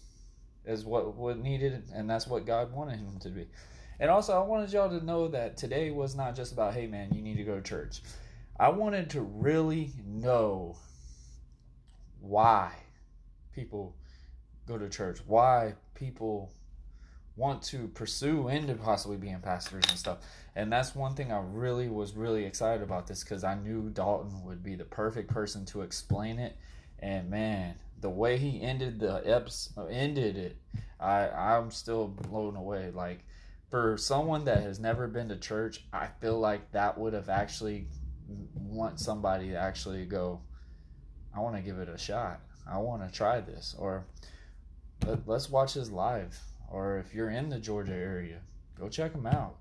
is 0.65 0.85
what 0.85 1.15
what 1.15 1.37
needed, 1.37 1.83
and 1.93 2.09
that's 2.09 2.27
what 2.27 2.45
God 2.45 2.71
wanted 2.71 2.99
him 2.99 3.19
to 3.21 3.29
be. 3.29 3.47
And 3.99 4.09
also, 4.09 4.41
I 4.41 4.45
wanted 4.45 4.71
y'all 4.71 4.89
to 4.89 5.05
know 5.05 5.27
that 5.29 5.57
today 5.57 5.91
was 5.91 6.15
not 6.15 6.35
just 6.35 6.53
about, 6.53 6.73
hey 6.73 6.87
man, 6.87 7.13
you 7.13 7.21
need 7.21 7.37
to 7.37 7.43
go 7.43 7.55
to 7.55 7.61
church. 7.61 8.01
I 8.59 8.69
wanted 8.69 9.09
to 9.11 9.21
really 9.21 9.91
know 10.05 10.77
why 12.21 12.73
people 13.53 13.95
go 14.67 14.77
to 14.77 14.89
church, 14.89 15.19
why 15.25 15.73
people 15.95 16.51
want 17.39 17.63
to 17.63 17.87
pursue 17.87 18.49
into 18.49 18.75
possibly 18.75 19.17
being 19.17 19.39
pastors 19.39 19.85
and 19.89 19.97
stuff. 19.97 20.17
And 20.55 20.71
that's 20.71 20.93
one 20.93 21.15
thing 21.15 21.31
I 21.31 21.39
really 21.39 21.87
was 21.87 22.13
really 22.13 22.45
excited 22.45 22.83
about 22.83 23.07
this 23.07 23.23
because 23.23 23.43
I 23.43 23.55
knew 23.55 23.89
Dalton 23.89 24.43
would 24.43 24.61
be 24.61 24.75
the 24.75 24.83
perfect 24.83 25.31
person 25.31 25.65
to 25.67 25.81
explain 25.81 26.37
it. 26.37 26.57
And 26.99 27.29
man, 27.29 27.75
the 28.01 28.09
way 28.09 28.37
he 28.37 28.61
ended 28.61 28.99
the 28.99 29.21
episode, 29.25 29.87
ended 29.89 30.35
it, 30.35 30.57
I 30.99 31.29
I'm 31.29 31.71
still 31.71 32.09
blown 32.09 32.57
away. 32.57 32.91
Like 32.93 33.23
for 33.69 33.97
someone 33.97 34.45
that 34.45 34.61
has 34.61 34.79
never 34.79 35.07
been 35.07 35.29
to 35.29 35.37
church, 35.37 35.85
I 35.93 36.07
feel 36.19 36.39
like 36.39 36.71
that 36.73 36.97
would 36.97 37.13
have 37.13 37.29
actually 37.29 37.87
want 38.53 38.99
somebody 38.99 39.49
to 39.51 39.55
actually 39.55 40.05
go 40.05 40.41
I 41.35 41.39
want 41.39 41.55
to 41.55 41.61
give 41.61 41.77
it 41.79 41.89
a 41.89 41.97
shot. 41.97 42.41
I 42.69 42.77
want 42.77 43.07
to 43.07 43.15
try 43.15 43.39
this. 43.39 43.75
Or 43.77 44.05
let, 45.05 45.27
let's 45.27 45.49
watch 45.49 45.73
his 45.73 45.91
live. 45.91 46.37
Or 46.69 46.97
if 46.97 47.13
you're 47.13 47.29
in 47.29 47.49
the 47.49 47.59
Georgia 47.59 47.93
area, 47.93 48.39
go 48.77 48.89
check 48.89 49.13
him 49.13 49.25
out. 49.25 49.57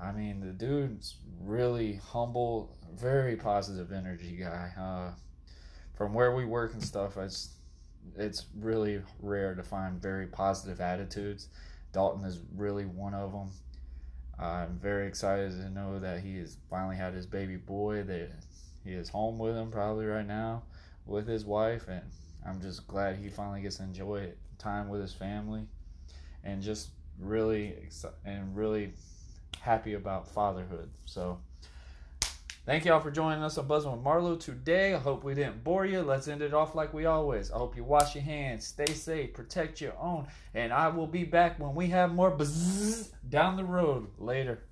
I 0.00 0.12
mean, 0.12 0.40
the 0.40 0.52
dude's 0.52 1.16
really 1.40 1.96
humble, 1.96 2.76
very 2.94 3.36
positive 3.36 3.92
energy 3.92 4.36
guy. 4.36 4.72
Uh, 4.78 5.12
from 5.94 6.12
where 6.14 6.34
we 6.34 6.44
work 6.44 6.74
and 6.74 6.82
stuff, 6.82 7.16
it's 7.16 7.54
it's 8.16 8.46
really 8.58 9.00
rare 9.20 9.54
to 9.54 9.62
find 9.62 10.02
very 10.02 10.26
positive 10.26 10.80
attitudes. 10.80 11.48
Dalton 11.92 12.24
is 12.24 12.40
really 12.56 12.84
one 12.84 13.14
of 13.14 13.32
them. 13.32 13.50
I'm 14.38 14.78
very 14.78 15.06
excited 15.06 15.52
to 15.52 15.70
know 15.70 16.00
that 16.00 16.20
he 16.20 16.38
has 16.38 16.56
finally 16.68 16.96
had 16.96 17.14
his 17.14 17.26
baby 17.26 17.56
boy. 17.56 18.02
That 18.02 18.30
he 18.84 18.92
is 18.92 19.08
home 19.08 19.38
with 19.38 19.56
him 19.56 19.70
probably 19.70 20.06
right 20.06 20.26
now 20.26 20.64
with 21.06 21.26
his 21.28 21.44
wife, 21.44 21.86
and 21.88 22.02
I'm 22.44 22.60
just 22.60 22.86
glad 22.86 23.16
he 23.16 23.28
finally 23.28 23.62
gets 23.62 23.76
to 23.76 23.84
enjoy 23.84 24.32
time 24.58 24.88
with 24.88 25.00
his 25.00 25.12
family, 25.12 25.66
and 26.44 26.62
just 26.62 26.90
really 27.18 27.74
and 28.24 28.56
really 28.56 28.92
happy 29.60 29.94
about 29.94 30.28
fatherhood. 30.28 30.90
So, 31.04 31.38
thank 32.66 32.84
y'all 32.84 33.00
for 33.00 33.10
joining 33.10 33.42
us 33.42 33.58
on 33.58 33.66
Buzzing 33.66 33.92
with 33.92 34.02
Marlowe 34.02 34.36
today. 34.36 34.94
I 34.94 34.98
hope 34.98 35.24
we 35.24 35.34
didn't 35.34 35.62
bore 35.62 35.86
you. 35.86 36.02
Let's 36.02 36.28
end 36.28 36.42
it 36.42 36.54
off 36.54 36.74
like 36.74 36.92
we 36.92 37.06
always. 37.06 37.50
I 37.50 37.58
hope 37.58 37.76
you 37.76 37.84
wash 37.84 38.14
your 38.14 38.24
hands, 38.24 38.66
stay 38.66 38.92
safe, 38.92 39.34
protect 39.34 39.80
your 39.80 39.96
own, 39.98 40.26
and 40.54 40.72
I 40.72 40.88
will 40.88 41.06
be 41.06 41.24
back 41.24 41.58
when 41.60 41.74
we 41.74 41.88
have 41.88 42.12
more 42.12 42.30
buzz 42.30 43.12
down 43.28 43.56
the 43.56 43.64
road 43.64 44.08
later. 44.18 44.64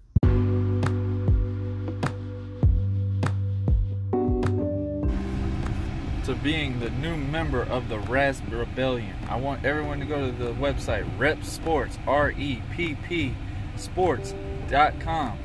To 6.31 6.37
being 6.37 6.79
the 6.79 6.91
new 6.91 7.17
member 7.17 7.61
of 7.61 7.89
the 7.89 7.99
Rasp 7.99 8.45
Rebellion. 8.53 9.17
I 9.29 9.35
want 9.35 9.65
everyone 9.65 9.99
to 9.99 10.07
go 10.07 10.27
to 10.27 10.31
the 10.31 10.53
website 10.53 11.05
REPP 11.19 11.45
Sports, 11.45 11.99
R 12.07 12.31
E 12.31 12.63
P 12.71 12.95
P 12.95 13.35
Sports.com, 13.75 15.39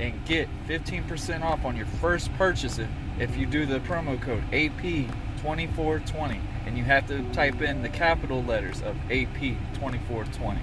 and 0.00 0.24
get 0.24 0.48
15% 0.68 1.44
off 1.44 1.66
on 1.66 1.76
your 1.76 1.84
first 1.84 2.32
purchase 2.38 2.80
if- 3.18 3.36
you 3.36 3.44
do 3.44 3.66
the 3.66 3.78
promo 3.80 4.18
code 4.18 4.42
AP2420. 4.52 6.40
And 6.64 6.78
you 6.78 6.84
have 6.84 7.06
to 7.08 7.22
type 7.34 7.60
in 7.60 7.82
the 7.82 7.90
capital 7.90 8.42
letters 8.42 8.80
of 8.80 8.96
AP2420. 9.10 10.60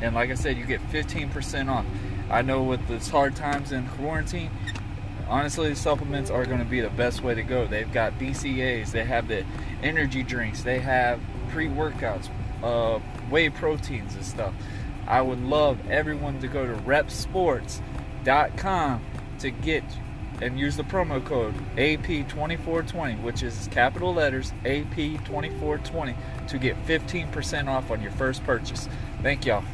And 0.00 0.14
like 0.14 0.30
I 0.30 0.34
said, 0.34 0.56
you 0.56 0.64
get 0.64 0.80
15% 0.92 1.68
off. 1.68 1.86
I 2.30 2.42
know 2.42 2.62
with 2.62 2.86
the 2.86 3.00
hard 3.10 3.34
times 3.34 3.72
in 3.72 3.88
quarantine, 3.88 4.50
honestly, 5.32 5.74
supplements 5.74 6.30
are 6.30 6.44
going 6.44 6.58
to 6.58 6.64
be 6.64 6.82
the 6.82 6.90
best 6.90 7.22
way 7.22 7.34
to 7.34 7.42
go. 7.42 7.66
They've 7.66 7.90
got 7.90 8.18
BCAAs, 8.18 8.92
they 8.92 9.04
have 9.04 9.28
the 9.28 9.46
energy 9.82 10.22
drinks, 10.22 10.62
they 10.62 10.80
have 10.80 11.18
pre 11.48 11.68
workouts, 11.68 12.28
uh, 12.62 12.98
whey 13.30 13.48
proteins, 13.48 14.14
and 14.14 14.22
stuff. 14.24 14.52
I 15.06 15.22
would 15.22 15.40
love 15.40 15.78
everyone 15.90 16.38
to 16.40 16.48
go 16.48 16.66
to 16.66 16.74
reppsports.com 16.82 19.04
to 19.40 19.50
get 19.50 19.82
and 20.40 20.58
use 20.58 20.76
the 20.76 20.82
promo 20.82 21.22
code 21.24 21.54
AP2420, 21.76 23.22
which 23.22 23.42
is 23.42 23.68
capital 23.70 24.12
letters 24.12 24.52
AP2420, 24.64 26.16
to 26.48 26.58
get 26.58 26.76
15% 26.86 27.68
off 27.68 27.90
on 27.90 28.02
your 28.02 28.12
first 28.12 28.44
purchase. 28.44 28.88
Thank 29.22 29.46
y'all. 29.46 29.64